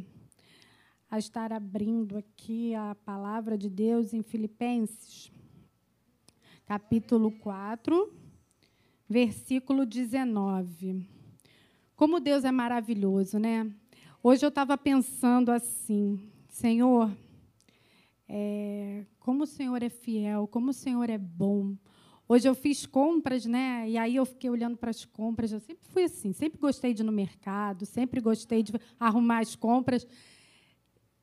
a 1.10 1.18
estar 1.18 1.50
abrindo 1.50 2.18
aqui 2.18 2.74
a 2.74 2.94
palavra 3.06 3.56
de 3.56 3.70
Deus 3.70 4.12
em 4.12 4.22
Filipenses, 4.22 5.32
capítulo 6.66 7.32
4 7.32 8.20
versículo 9.08 9.84
19. 9.84 11.06
Como 11.96 12.20
Deus 12.20 12.44
é 12.44 12.50
maravilhoso, 12.50 13.38
né? 13.38 13.70
Hoje 14.22 14.44
eu 14.44 14.48
estava 14.48 14.78
pensando 14.78 15.50
assim, 15.50 16.20
Senhor, 16.48 17.10
é, 18.28 19.04
como 19.18 19.44
o 19.44 19.46
Senhor 19.46 19.82
é 19.82 19.88
fiel, 19.88 20.46
como 20.46 20.70
o 20.70 20.72
Senhor 20.72 21.10
é 21.10 21.18
bom. 21.18 21.76
Hoje 22.28 22.48
eu 22.48 22.54
fiz 22.54 22.86
compras, 22.86 23.44
né? 23.44 23.84
E 23.88 23.98
aí 23.98 24.16
eu 24.16 24.24
fiquei 24.24 24.48
olhando 24.48 24.76
para 24.76 24.90
as 24.90 25.04
compras. 25.04 25.52
Eu 25.52 25.60
sempre 25.60 25.84
fui 25.88 26.04
assim, 26.04 26.32
sempre 26.32 26.58
gostei 26.58 26.94
de 26.94 27.02
ir 27.02 27.04
no 27.04 27.12
mercado, 27.12 27.84
sempre 27.84 28.20
gostei 28.20 28.62
de 28.62 28.72
arrumar 28.98 29.40
as 29.40 29.54
compras. 29.54 30.06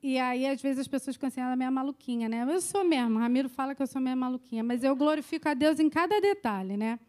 E 0.02 0.18
aí, 0.18 0.46
às 0.46 0.62
vezes, 0.62 0.80
as 0.80 0.88
pessoas 0.88 1.16
ficam 1.16 1.28
assim, 1.28 1.42
ela 1.42 1.54
é 1.54 1.56
meio 1.56 1.72
maluquinha, 1.72 2.30
né? 2.30 2.46
Eu 2.48 2.62
sou 2.62 2.86
mesmo, 2.86 3.20
Ramiro 3.20 3.50
fala 3.50 3.76
que 3.76 3.82
eu 3.82 3.88
sou 3.88 4.02
meio 4.02 4.16
maluquinha, 4.16 4.64
mas 4.64 4.84
eu 4.84 4.96
glorifico 4.96 5.50
a 5.50 5.54
Deus 5.54 5.80
em 5.80 5.90
cada 5.90 6.22
detalhe, 6.22 6.78
né? 6.78 7.00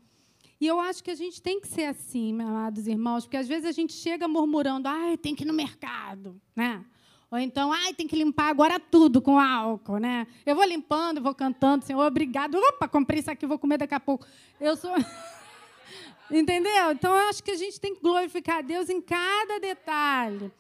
E 0.60 0.66
eu 0.66 0.78
acho 0.78 1.02
que 1.02 1.10
a 1.10 1.14
gente 1.14 1.40
tem 1.40 1.58
que 1.58 1.66
ser 1.66 1.84
assim, 1.84 2.34
meus 2.34 2.50
amados 2.50 2.86
irmãos, 2.86 3.24
porque 3.24 3.38
às 3.38 3.48
vezes 3.48 3.64
a 3.64 3.72
gente 3.72 3.94
chega 3.94 4.28
murmurando, 4.28 4.88
ai, 4.88 5.16
tem 5.16 5.34
que 5.34 5.42
ir 5.42 5.46
no 5.46 5.54
mercado, 5.54 6.38
né? 6.54 6.84
Ou 7.30 7.38
então, 7.38 7.72
ai, 7.72 7.94
tem 7.94 8.06
que 8.06 8.16
limpar 8.16 8.50
agora 8.50 8.78
tudo 8.78 9.22
com 9.22 9.38
álcool, 9.38 9.98
né? 9.98 10.26
Eu 10.44 10.54
vou 10.54 10.64
limpando, 10.64 11.22
vou 11.22 11.34
cantando, 11.34 11.84
Senhor, 11.84 12.04
obrigado. 12.04 12.56
Opa, 12.56 12.86
comprei 12.88 13.20
isso 13.20 13.30
aqui, 13.30 13.46
vou 13.46 13.58
comer 13.58 13.78
daqui 13.78 13.94
a 13.94 14.00
pouco. 14.00 14.26
Eu 14.60 14.76
sou. 14.76 14.92
Entendeu? 16.30 16.90
Então, 16.92 17.10
eu 17.10 17.28
acho 17.28 17.42
que 17.42 17.52
a 17.52 17.56
gente 17.56 17.80
tem 17.80 17.94
que 17.94 18.02
glorificar 18.02 18.58
a 18.58 18.62
Deus 18.62 18.90
em 18.90 19.00
cada 19.00 19.58
detalhe. 19.60 20.52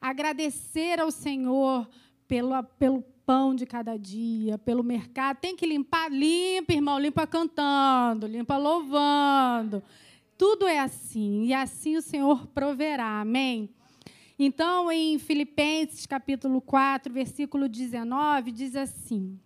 Agradecer 0.00 0.98
ao 1.00 1.10
Senhor 1.10 1.86
pelo, 2.26 2.62
pelo 2.78 3.04
pão 3.26 3.56
de 3.56 3.66
cada 3.66 3.98
dia, 3.98 4.56
pelo 4.56 4.84
mercado. 4.84 5.38
Tem 5.38 5.56
que 5.56 5.66
limpar? 5.66 6.10
Limpa, 6.10 6.72
irmão, 6.72 6.98
limpa 6.98 7.26
cantando, 7.26 8.26
limpa 8.26 8.56
louvando. 8.56 9.82
Tudo 10.38 10.68
é 10.68 10.78
assim, 10.78 11.46
e 11.46 11.52
assim 11.52 11.96
o 11.96 12.02
Senhor 12.02 12.46
proverá. 12.46 13.20
Amém? 13.20 13.68
Então, 14.38 14.92
em 14.92 15.18
Filipenses 15.18 16.06
capítulo 16.06 16.60
4, 16.60 17.12
versículo 17.12 17.68
19, 17.68 18.52
diz 18.52 18.76
assim: 18.76 19.40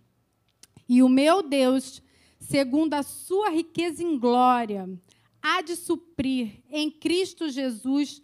E 0.87 1.01
o 1.01 1.09
meu 1.09 1.41
Deus, 1.41 2.03
segundo 2.39 2.93
a 2.93 3.01
sua 3.01 3.49
riqueza 3.49 4.03
em 4.03 4.19
glória, 4.19 4.87
há 5.41 5.61
de 5.61 5.75
suprir 5.75 6.61
em 6.69 6.91
Cristo 6.91 7.49
Jesus 7.49 8.21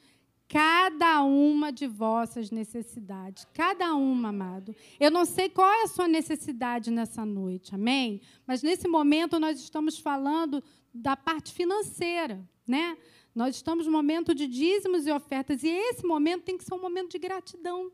cada 0.48 1.24
uma 1.24 1.72
de 1.72 1.88
vossas 1.88 2.50
necessidades. 2.52 3.46
Cada 3.54 3.94
uma, 3.96 4.30
amado. 4.30 4.76
Eu 5.00 5.12
não 5.12 5.26
sei 5.26 5.50
qual 5.50 5.70
é 5.70 5.84
a 5.84 5.88
sua 5.88 6.08
necessidade 6.08 6.90
nessa 6.90 7.26
noite, 7.26 7.76
amém? 7.76 8.22
Mas 8.46 8.64
nesse 8.64 8.88
momento 8.88 9.40
nós 9.40 9.60
estamos 9.60 9.98
falando 10.00 10.64
da 10.94 11.18
parte 11.18 11.54
financeira, 11.54 12.48
né? 12.66 12.98
Nós 13.36 13.56
estamos 13.56 13.86
no 13.86 13.92
momento 13.92 14.34
de 14.34 14.48
dízimos 14.48 15.06
e 15.06 15.12
ofertas 15.12 15.64
e 15.64 15.70
esse 15.70 16.06
momento 16.06 16.44
tem 16.44 16.58
que 16.58 16.64
ser 16.64 16.74
um 16.74 16.82
momento 16.82 17.12
de 17.12 17.20
gratidão, 17.20 17.92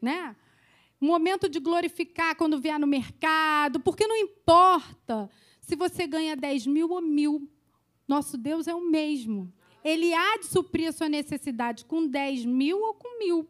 né? 0.00 0.34
Um 1.02 1.08
momento 1.08 1.48
de 1.48 1.60
glorificar 1.60 2.36
quando 2.36 2.58
vier 2.58 2.78
no 2.78 2.86
mercado, 2.86 3.80
porque 3.80 4.06
não 4.06 4.16
importa 4.16 5.28
se 5.60 5.76
você 5.76 6.06
ganha 6.06 6.36
10 6.36 6.66
mil 6.68 6.90
ou 6.90 7.02
mil. 7.02 7.50
Nosso 8.08 8.38
Deus 8.38 8.68
é 8.68 8.74
o 8.74 8.88
mesmo. 8.88 9.52
Ele 9.86 10.12
há 10.12 10.38
de 10.38 10.46
suprir 10.46 10.88
a 10.88 10.92
sua 10.92 11.08
necessidade 11.08 11.84
com 11.84 12.08
10 12.08 12.44
mil 12.44 12.82
ou 12.82 12.94
com 12.94 13.20
mil, 13.20 13.48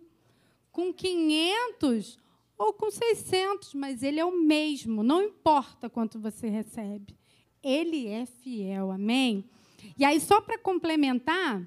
com 0.71 0.93
500 0.93 2.19
ou 2.59 2.75
com 2.75 2.91
600, 2.91 3.73
mas 3.73 4.03
Ele 4.03 4.21
é 4.21 4.25
o 4.25 4.39
mesmo, 4.39 5.03
não 5.03 5.23
importa 5.23 5.89
quanto 5.89 6.21
você 6.21 6.51
recebe. 6.51 7.17
Ele 7.63 8.09
é 8.09 8.27
fiel, 8.27 8.93
amém? 8.93 9.49
E 9.97 10.05
aí, 10.05 10.21
só 10.21 10.39
para 10.43 10.59
complementar, 10.59 11.67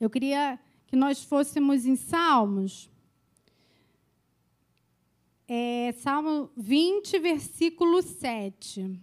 eu 0.00 0.08
queria 0.08 0.58
que 0.86 0.96
nós 0.96 1.22
fôssemos 1.22 1.84
em 1.84 1.96
Salmos. 1.96 2.90
É, 5.46 5.92
Salmo 5.98 6.50
20, 6.56 7.18
versículo 7.18 8.00
7. 8.00 8.98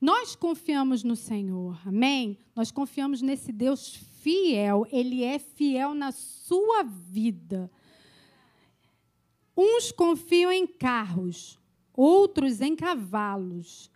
Nós 0.00 0.36
confiamos 0.36 1.02
no 1.02 1.16
Senhor, 1.16 1.80
amém? 1.84 2.38
Nós 2.54 2.70
confiamos 2.70 3.20
nesse 3.20 3.50
Deus 3.50 3.96
fiel, 4.20 4.86
ele 4.92 5.24
é 5.24 5.38
fiel 5.38 5.92
na 5.92 6.12
sua 6.12 6.84
vida. 6.84 7.70
Uns 9.56 9.90
confiam 9.90 10.52
em 10.52 10.66
carros, 10.66 11.58
outros 11.92 12.60
em 12.60 12.76
cavalos. 12.76 13.90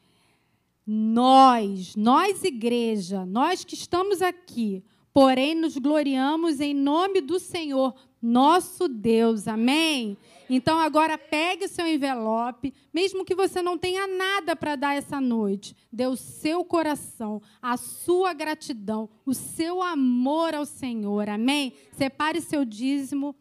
Nós, 0.84 1.94
nós, 1.94 2.42
igreja, 2.42 3.24
nós 3.24 3.64
que 3.64 3.74
estamos 3.74 4.20
aqui, 4.20 4.82
porém 5.12 5.54
nos 5.54 5.78
gloriamos 5.78 6.60
em 6.60 6.74
nome 6.74 7.20
do 7.20 7.38
Senhor, 7.38 7.94
nosso 8.22 8.86
Deus. 8.86 9.48
Amém? 9.48 10.16
Então 10.48 10.78
agora 10.78 11.18
pegue 11.18 11.64
o 11.64 11.68
seu 11.68 11.86
envelope, 11.86 12.72
mesmo 12.92 13.24
que 13.24 13.34
você 13.34 13.60
não 13.60 13.76
tenha 13.76 14.06
nada 14.06 14.54
para 14.54 14.76
dar 14.76 14.94
essa 14.94 15.20
noite, 15.20 15.74
dê 15.92 16.06
o 16.06 16.16
seu 16.16 16.64
coração, 16.64 17.42
a 17.60 17.76
sua 17.76 18.32
gratidão, 18.32 19.08
o 19.26 19.34
seu 19.34 19.82
amor 19.82 20.54
ao 20.54 20.64
Senhor. 20.64 21.28
Amém? 21.28 21.72
Separe 21.92 22.40
seu 22.40 22.64
dízimo 22.64 23.34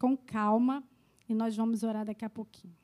com 0.00 0.16
calma 0.16 0.82
e 1.28 1.34
nós 1.34 1.56
vamos 1.56 1.82
orar 1.82 2.04
daqui 2.04 2.24
a 2.24 2.30
pouquinho. 2.30 2.83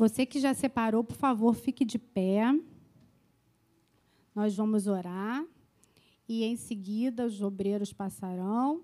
Você 0.00 0.24
que 0.24 0.40
já 0.40 0.54
separou, 0.54 1.04
por 1.04 1.14
favor, 1.14 1.54
fique 1.54 1.84
de 1.84 1.98
pé. 1.98 2.58
Nós 4.34 4.56
vamos 4.56 4.86
orar. 4.86 5.44
E 6.26 6.42
em 6.42 6.56
seguida 6.56 7.26
os 7.26 7.42
obreiros 7.42 7.92
passarão. 7.92 8.82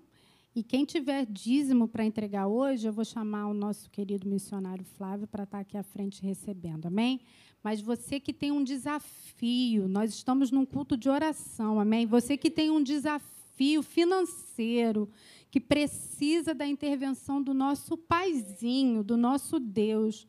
E 0.53 0.61
quem 0.61 0.85
tiver 0.85 1.25
dízimo 1.25 1.87
para 1.87 2.05
entregar 2.05 2.45
hoje, 2.45 2.87
eu 2.87 2.93
vou 2.93 3.03
chamar 3.03 3.47
o 3.47 3.53
nosso 3.55 3.89
querido 3.89 4.29
missionário 4.29 4.85
Flávio 4.85 5.25
para 5.25 5.45
estar 5.45 5.61
aqui 5.61 5.75
à 5.75 5.81
frente 5.81 6.21
recebendo. 6.21 6.85
Amém? 6.85 7.19
Mas 7.63 7.81
você 7.81 8.19
que 8.19 8.31
tem 8.31 8.51
um 8.51 8.63
desafio, 8.63 9.87
nós 9.87 10.13
estamos 10.13 10.51
num 10.51 10.67
culto 10.67 10.95
de 10.95 11.09
oração, 11.09 11.79
amém? 11.79 12.05
Você 12.05 12.37
que 12.37 12.51
tem 12.51 12.69
um 12.69 12.83
desafio 12.83 13.81
financeiro, 13.81 15.09
que 15.49 15.59
precisa 15.59 16.53
da 16.53 16.67
intervenção 16.67 17.41
do 17.41 17.55
nosso 17.55 17.97
paizinho, 17.97 19.03
do 19.03 19.17
nosso 19.17 19.59
Deus 19.59 20.27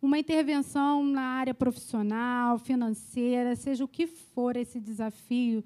uma 0.00 0.18
intervenção 0.18 1.04
na 1.04 1.22
área 1.22 1.54
profissional, 1.54 2.58
financeira, 2.58 3.56
seja 3.56 3.84
o 3.84 3.88
que 3.88 4.06
for 4.06 4.56
esse 4.56 4.80
desafio, 4.80 5.64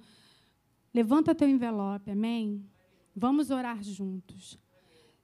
levanta 0.93 1.35
teu 1.35 1.49
envelope, 1.49 2.11
amém? 2.11 2.65
Vamos 3.15 3.51
orar 3.51 3.83
juntos. 3.83 4.59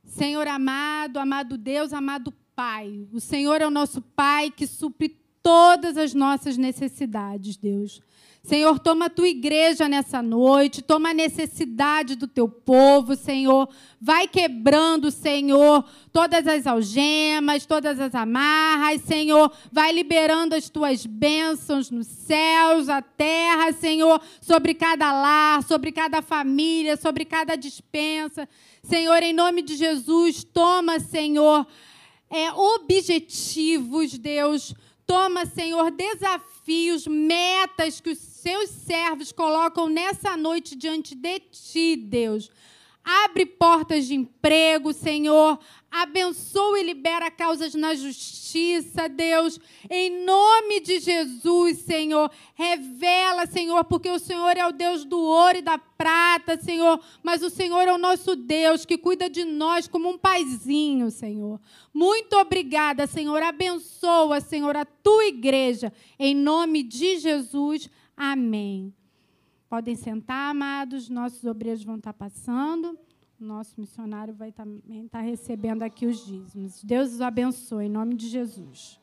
Senhor 0.05 0.47
amado, 0.47 1.19
amado 1.19 1.57
Deus, 1.57 1.93
amado 1.93 2.33
Pai, 2.55 3.07
o 3.13 3.21
Senhor 3.21 3.61
é 3.61 3.67
o 3.67 3.71
nosso 3.71 4.03
Pai 4.03 4.51
que 4.51 4.67
supre 4.67 5.09
todas 5.43 5.97
as 5.97 6.15
nossas 6.15 6.57
necessidades, 6.57 7.57
Deus. 7.57 8.01
Senhor, 8.49 8.79
toma 8.79 9.07
a 9.07 9.11
tua 9.11 9.29
igreja 9.29 9.89
nessa 9.89 10.23
noite, 10.23 10.81
toma 10.81 11.11
a 11.11 11.15
necessidade 11.15 12.15
do 12.15 12.27
teu 12.27 12.49
povo, 12.49 13.15
Senhor. 13.15 13.69
Vai 14.01 14.27
quebrando, 14.27 15.11
Senhor, 15.11 15.85
todas 16.11 16.47
as 16.47 16.67
algemas, 16.67 17.67
todas 17.67 18.01
as 18.01 18.15
amarras, 18.15 19.03
Senhor. 19.03 19.53
Vai 19.71 19.93
liberando 19.93 20.55
as 20.55 20.71
tuas 20.71 21.05
bênçãos 21.05 21.91
nos 21.91 22.07
céus, 22.07 22.89
a 22.89 23.03
terra, 23.03 23.73
Senhor, 23.73 24.19
sobre 24.41 24.73
cada 24.73 25.13
lar, 25.13 25.63
sobre 25.65 25.93
cada 25.93 26.23
família, 26.23 26.97
sobre 26.97 27.27
cada 27.27 27.55
dispensa. 27.55 28.49
Senhor, 28.83 29.23
em 29.23 29.35
nome 29.35 29.61
de 29.61 29.77
Jesus, 29.77 30.43
toma, 30.43 30.99
Senhor, 31.01 31.67
é, 32.31 32.51
objetivos, 32.53 34.17
Deus. 34.17 34.75
Toma, 35.09 35.47
Senhor, 35.47 35.91
desafios, 35.91 37.07
metas 37.07 37.99
que 37.99 38.11
os 38.11 38.19
seus 38.19 38.69
servos 38.69 39.33
colocam 39.33 39.89
nessa 39.89 40.37
noite 40.37 40.77
diante 40.77 41.15
de 41.15 41.41
ti, 41.41 41.97
Deus. 41.97 42.51
Abre 43.11 43.47
portas 43.47 44.07
de 44.07 44.15
emprego, 44.15 44.93
Senhor. 44.93 45.59
Abençoa 45.91 46.79
e 46.79 46.83
libera 46.83 47.31
causas 47.31 47.75
na 47.75 47.95
justiça, 47.95 49.09
Deus. 49.09 49.59
Em 49.89 50.27
nome 50.27 50.81
de 50.81 51.01
Jesus, 51.01 51.79
Senhor. 51.79 52.31
Revela, 52.55 53.47
Senhor, 53.47 53.83
porque 53.85 54.11
o 54.11 54.19
Senhor 54.19 54.55
é 54.59 54.67
o 54.67 54.73
Deus 54.73 55.07
do 55.07 55.19
ouro 55.19 55.57
e 55.57 55.63
da 55.63 55.79
prata, 55.79 56.61
Senhor. 56.61 57.01
Mas 57.23 57.43
o 57.43 57.49
Senhor 57.49 57.89
é 57.89 57.93
o 57.95 57.97
nosso 57.97 58.37
Deus 58.37 58.85
que 58.85 58.99
cuida 58.99 59.31
de 59.31 59.43
nós 59.43 59.89
como 59.89 60.11
um 60.11 60.19
paizinho, 60.19 61.11
Senhor. 61.11 61.59
Muito 61.95 62.37
obrigada, 62.37 63.07
Senhor. 63.07 63.43
Abençoa, 63.43 64.39
Senhor, 64.43 64.77
a 64.77 64.85
tua 64.85 65.25
igreja. 65.25 65.91
Em 66.19 66.35
nome 66.35 66.83
de 66.83 67.19
Jesus. 67.19 67.89
Amém. 68.15 68.93
Podem 69.69 69.95
sentar, 69.95 70.51
amados. 70.51 71.09
Nossos 71.09 71.45
obreiros 71.45 71.85
vão 71.85 71.97
estar 71.97 72.13
passando. 72.13 72.99
O 73.41 73.45
nosso 73.45 73.81
missionário 73.81 74.35
vai 74.35 74.51
também 74.51 75.05
estar 75.05 75.21
recebendo 75.21 75.83
aqui 75.83 76.07
os 76.07 76.25
dízimos. 76.25 76.83
Deus 76.83 77.13
os 77.13 77.21
abençoe, 77.21 77.87
em 77.87 77.91
nome 77.91 78.17
de 78.17 78.29
Jesus. 78.29 79.01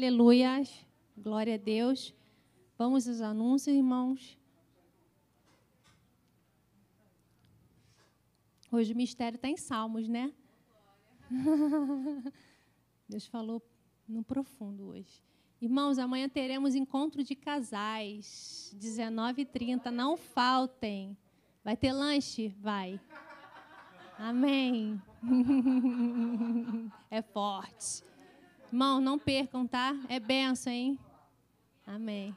Aleluias. 0.00 0.86
Glória 1.14 1.56
a 1.56 1.58
Deus. 1.58 2.14
Vamos 2.78 3.06
aos 3.06 3.20
anúncios, 3.20 3.76
irmãos. 3.76 4.38
Hoje 8.72 8.94
o 8.94 8.96
mistério 8.96 9.36
está 9.36 9.46
em 9.46 9.58
Salmos, 9.58 10.08
né? 10.08 10.32
Deus 13.06 13.26
falou 13.26 13.60
no 14.08 14.24
profundo 14.24 14.86
hoje. 14.86 15.22
Irmãos, 15.60 15.98
amanhã 15.98 16.30
teremos 16.30 16.74
encontro 16.74 17.22
de 17.22 17.34
casais, 17.34 18.74
19h30. 18.78 19.90
Não 19.90 20.16
faltem. 20.16 21.14
Vai 21.62 21.76
ter 21.76 21.92
lanche? 21.92 22.48
Vai. 22.58 22.98
Amém. 24.16 24.98
É 27.10 27.20
forte. 27.20 28.08
Irmão, 28.72 29.00
não 29.00 29.18
percam, 29.18 29.66
tá? 29.66 29.96
É 30.08 30.20
benção, 30.20 30.72
hein? 30.72 30.98
Amém. 31.84 32.36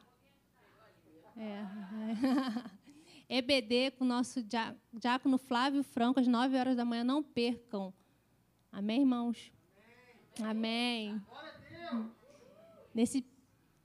É. 1.38 1.41
é. 1.41 2.84
EBD 3.38 3.91
com 3.91 4.03
o 4.03 4.07
nosso 4.07 4.43
diácono 4.91 5.38
Flávio 5.38 5.84
Franco, 5.84 6.19
às 6.19 6.27
9 6.27 6.57
horas 6.57 6.76
da 6.76 6.84
manhã. 6.84 7.03
Não 7.03 7.22
percam. 7.22 7.93
Amém, 8.72 9.01
irmãos? 9.01 9.51
Amém. 10.41 11.22
Nesse, 12.93 13.23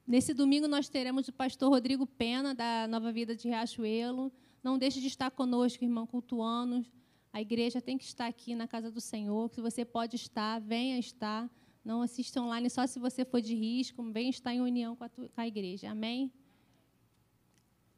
nesse 0.06 0.32
domingo 0.32 0.66
nós 0.66 0.88
teremos 0.88 1.28
o 1.28 1.32
pastor 1.32 1.68
Rodrigo 1.68 2.06
Pena, 2.06 2.54
da 2.54 2.86
Nova 2.88 3.12
Vida 3.12 3.36
de 3.36 3.48
Riachuelo. 3.48 4.32
Não 4.62 4.78
deixe 4.78 5.00
de 5.00 5.06
estar 5.06 5.30
conosco, 5.30 5.84
irmão, 5.84 6.06
cultuando. 6.06 6.84
A 7.30 7.40
igreja 7.42 7.80
tem 7.80 7.98
que 7.98 8.04
estar 8.04 8.26
aqui 8.26 8.54
na 8.54 8.66
casa 8.66 8.90
do 8.90 9.00
Senhor. 9.00 9.50
Se 9.50 9.60
você 9.60 9.84
pode 9.84 10.16
estar, 10.16 10.58
venha 10.60 10.98
estar. 10.98 11.48
Não 11.88 12.02
assista 12.02 12.38
online 12.42 12.68
só 12.68 12.86
se 12.86 12.98
você 12.98 13.24
for 13.24 13.40
de 13.40 13.54
risco. 13.54 14.02
Venha 14.12 14.28
estar 14.28 14.52
em 14.52 14.60
união 14.60 14.94
com 14.94 15.04
a, 15.04 15.08
tua, 15.08 15.26
com 15.26 15.40
a 15.40 15.46
igreja. 15.46 15.90
Amém? 15.90 16.30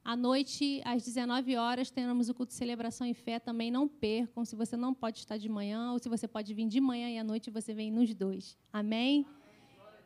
À 0.05 0.15
noite, 0.15 0.81
às 0.85 1.05
19 1.05 1.57
horas, 1.57 1.91
teremos 1.91 2.29
o 2.29 2.35
culto 2.35 2.53
de 2.53 2.57
celebração 2.57 3.05
e 3.05 3.12
fé. 3.12 3.41
Também 3.41 3.69
não 3.69 3.89
percam. 3.89 4.45
Se 4.45 4.55
você 4.55 4.77
não 4.77 4.95
pode 4.95 5.19
estar 5.19 5.39
de 5.39 5.49
manhã, 5.49 5.91
ou 5.91 5.99
se 5.99 6.09
você 6.09 6.29
pode 6.29 6.55
vir 6.55 6.69
de 6.69 6.81
manhã 6.81 7.11
e 7.11 7.19
à 7.19 7.25
noite, 7.25 7.51
você 7.51 7.75
vem 7.75 7.91
nos 7.91 8.15
dois. 8.15 8.57
Amém? 8.73 9.27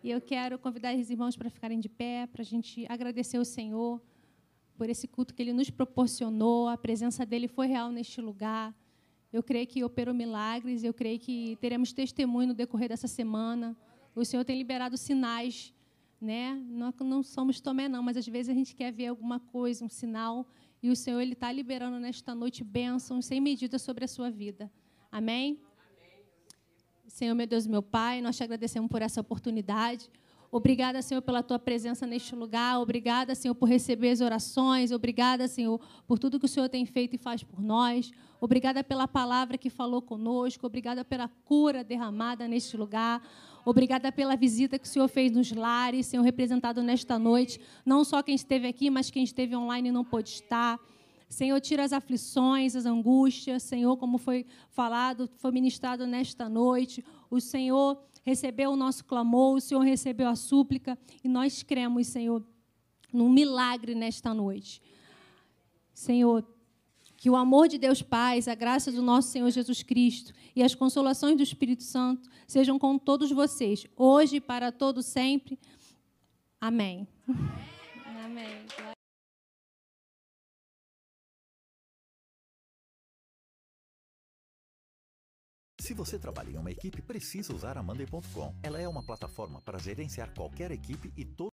E 0.03 0.11
eu 0.11 0.19
quero 0.19 0.59
convidar 0.59 0.97
os 0.97 1.11
irmãos 1.11 1.37
para 1.37 1.51
ficarem 1.51 1.79
de 1.79 1.91
pé, 1.91 2.27
para 2.27 2.41
a 2.41 2.45
gente 2.45 2.87
agradecer 2.89 3.37
ao 3.37 3.45
Senhor 3.45 4.01
por 4.79 4.89
esse 4.89 5.07
culto 5.07 5.35
que 5.35 5.43
Ele 5.43 5.53
nos 5.53 5.69
proporcionou. 5.69 6.69
A 6.69 6.79
presença 6.79 7.27
dele 7.27 7.49
foi 7.49 7.67
real 7.67 7.93
neste 7.93 8.19
lugar. 8.23 8.75
Eu 9.35 9.43
creio 9.43 9.67
que 9.67 9.85
operou 9.85 10.15
milagres. 10.15 10.79
Eu 10.83 10.95
creio 10.95 11.19
que 11.19 11.37
teremos 11.61 11.93
testemunho 11.93 12.49
no 12.49 12.55
decorrer 12.55 12.89
dessa 12.89 13.09
semana. 13.09 13.77
O 14.15 14.25
Senhor 14.25 14.45
tem 14.45 14.57
liberado 14.57 14.97
sinais 14.97 15.75
né? 16.25 16.59
Nós 16.71 16.95
não 17.01 17.23
somos 17.23 17.61
Tomé, 17.61 17.87
não, 17.87 18.03
mas 18.03 18.17
às 18.17 18.27
vezes 18.27 18.49
a 18.49 18.55
gente 18.55 18.75
quer 18.75 18.91
ver 18.91 19.09
alguma 19.09 19.39
coisa, 19.39 19.85
um 19.85 19.89
sinal, 19.89 20.47
e 20.83 20.91
o 20.91 20.97
Senhor 20.97 21.21
ele 21.21 21.35
está 21.35 21.53
liberando 21.53 21.99
nesta 21.99 22.35
noite 22.35 22.65
bênçãos 22.65 23.27
sem 23.27 23.41
medida 23.41 23.79
sobre 23.79 24.05
a 24.05 24.09
sua 24.09 24.31
vida. 24.31 24.73
Amém? 25.13 25.61
Amém? 25.79 26.25
Senhor, 27.07 27.35
meu 27.35 27.47
Deus, 27.47 27.67
meu 27.67 27.83
Pai, 27.83 28.23
nós 28.23 28.37
te 28.37 28.43
agradecemos 28.43 28.91
por 28.91 29.03
essa 29.03 29.21
oportunidade. 29.21 30.11
Obrigada, 30.57 31.03
Senhor, 31.03 31.21
pela 31.21 31.43
tua 31.43 31.59
presença 31.59 32.07
neste 32.07 32.33
lugar. 32.33 32.79
Obrigada, 32.79 33.35
Senhor, 33.35 33.57
por 33.57 33.69
receber 33.69 34.11
as 34.11 34.21
orações. 34.21 34.93
Obrigada, 34.93 35.49
Senhor, 35.49 35.81
por 36.07 36.17
tudo 36.17 36.39
que 36.39 36.45
o 36.45 36.49
Senhor 36.49 36.69
tem 36.69 36.87
feito 36.87 37.17
e 37.17 37.19
faz 37.19 37.43
por 37.43 37.61
nós. 37.61 38.13
Obrigada 38.41 38.85
pela 38.85 39.09
palavra 39.09 39.59
que 39.59 39.69
falou 39.69 40.01
conosco. 40.01 40.65
Obrigada 40.65 41.05
pela 41.05 41.27
cura 41.45 41.83
derramada 41.83 42.47
neste 42.47 42.77
lugar. 42.77 43.21
Obrigada 43.65 44.13
pela 44.13 44.37
visita 44.37 44.79
que 44.79 44.87
o 44.87 44.89
Senhor 44.89 45.09
fez 45.09 45.33
nos 45.33 45.51
lares, 45.51 46.07
Senhor, 46.07 46.23
representado 46.23 46.85
nesta 46.85 47.19
noite. 47.19 47.61
Não 47.85 48.05
só 48.05 48.23
quem 48.23 48.37
esteve 48.37 48.69
aqui, 48.69 48.91
mas 48.91 49.11
quem 49.11 49.25
esteve 49.25 49.57
online 49.57 49.89
e 49.89 49.93
não 49.93 50.05
pôde 50.05 50.29
estar. 50.29 50.79
Senhor, 51.29 51.61
tira 51.61 51.83
as 51.83 51.93
aflições, 51.93 52.77
as 52.77 52.87
angústias. 52.87 53.65
Senhor, 53.65 53.97
como 53.97 54.19
foi 54.19 54.47
falado, 54.71 55.29
foi 55.35 55.51
ministrado 55.51 56.07
nesta 56.07 56.49
noite. 56.49 57.05
O 57.29 57.41
Senhor 57.41 57.99
recebeu 58.25 58.73
o 58.73 58.77
nosso 58.77 59.05
clamor, 59.05 59.57
o 59.57 59.61
Senhor 59.61 59.83
recebeu 59.83 60.29
a 60.29 60.35
súplica. 60.35 60.99
E 61.23 61.29
nós 61.29 61.63
cremos, 61.63 62.07
Senhor, 62.09 62.43
num 63.13 63.29
milagre 63.29 63.95
nesta 63.95 64.33
noite. 64.35 64.83
Senhor, 65.93 66.45
que 67.17 67.31
o 67.31 67.37
amor 67.37 67.69
de 67.69 67.79
Deus 67.79 68.03
Pai, 68.03 68.41
a 68.47 68.55
graça 68.55 68.91
do 68.91 69.01
nosso 69.01 69.29
Senhor 69.29 69.51
Jesus 69.51 69.83
Cristo 69.83 70.33
e 70.55 70.63
as 70.63 70.75
consolações 70.75 71.37
do 71.37 71.43
Espírito 71.43 71.83
Santo 71.83 72.29
sejam 72.47 72.79
com 72.79 72.99
todos 72.99 73.31
vocês, 73.31 73.87
hoje 73.97 74.37
e 74.37 74.41
para 74.41 74.73
todo 74.73 75.03
sempre. 75.03 75.59
Amém. 76.61 77.07
Amém. 78.25 78.94
Se 85.85 85.93
você 85.93 86.19
trabalha 86.19 86.49
em 86.49 86.57
uma 86.57 86.71
equipe, 86.71 87.03
precisa 87.03 87.55
usar 87.55 87.77
a 87.77 87.83
Monday.com. 87.83 88.55
Ela 88.63 88.81
é 88.81 88.89
uma 88.89 89.03
plataforma 89.03 89.61
para 89.61 89.79
gerenciar 89.79 90.33
qualquer 90.33 90.71
equipe 90.71 91.13
e 91.15 91.27
todo 91.27 91.54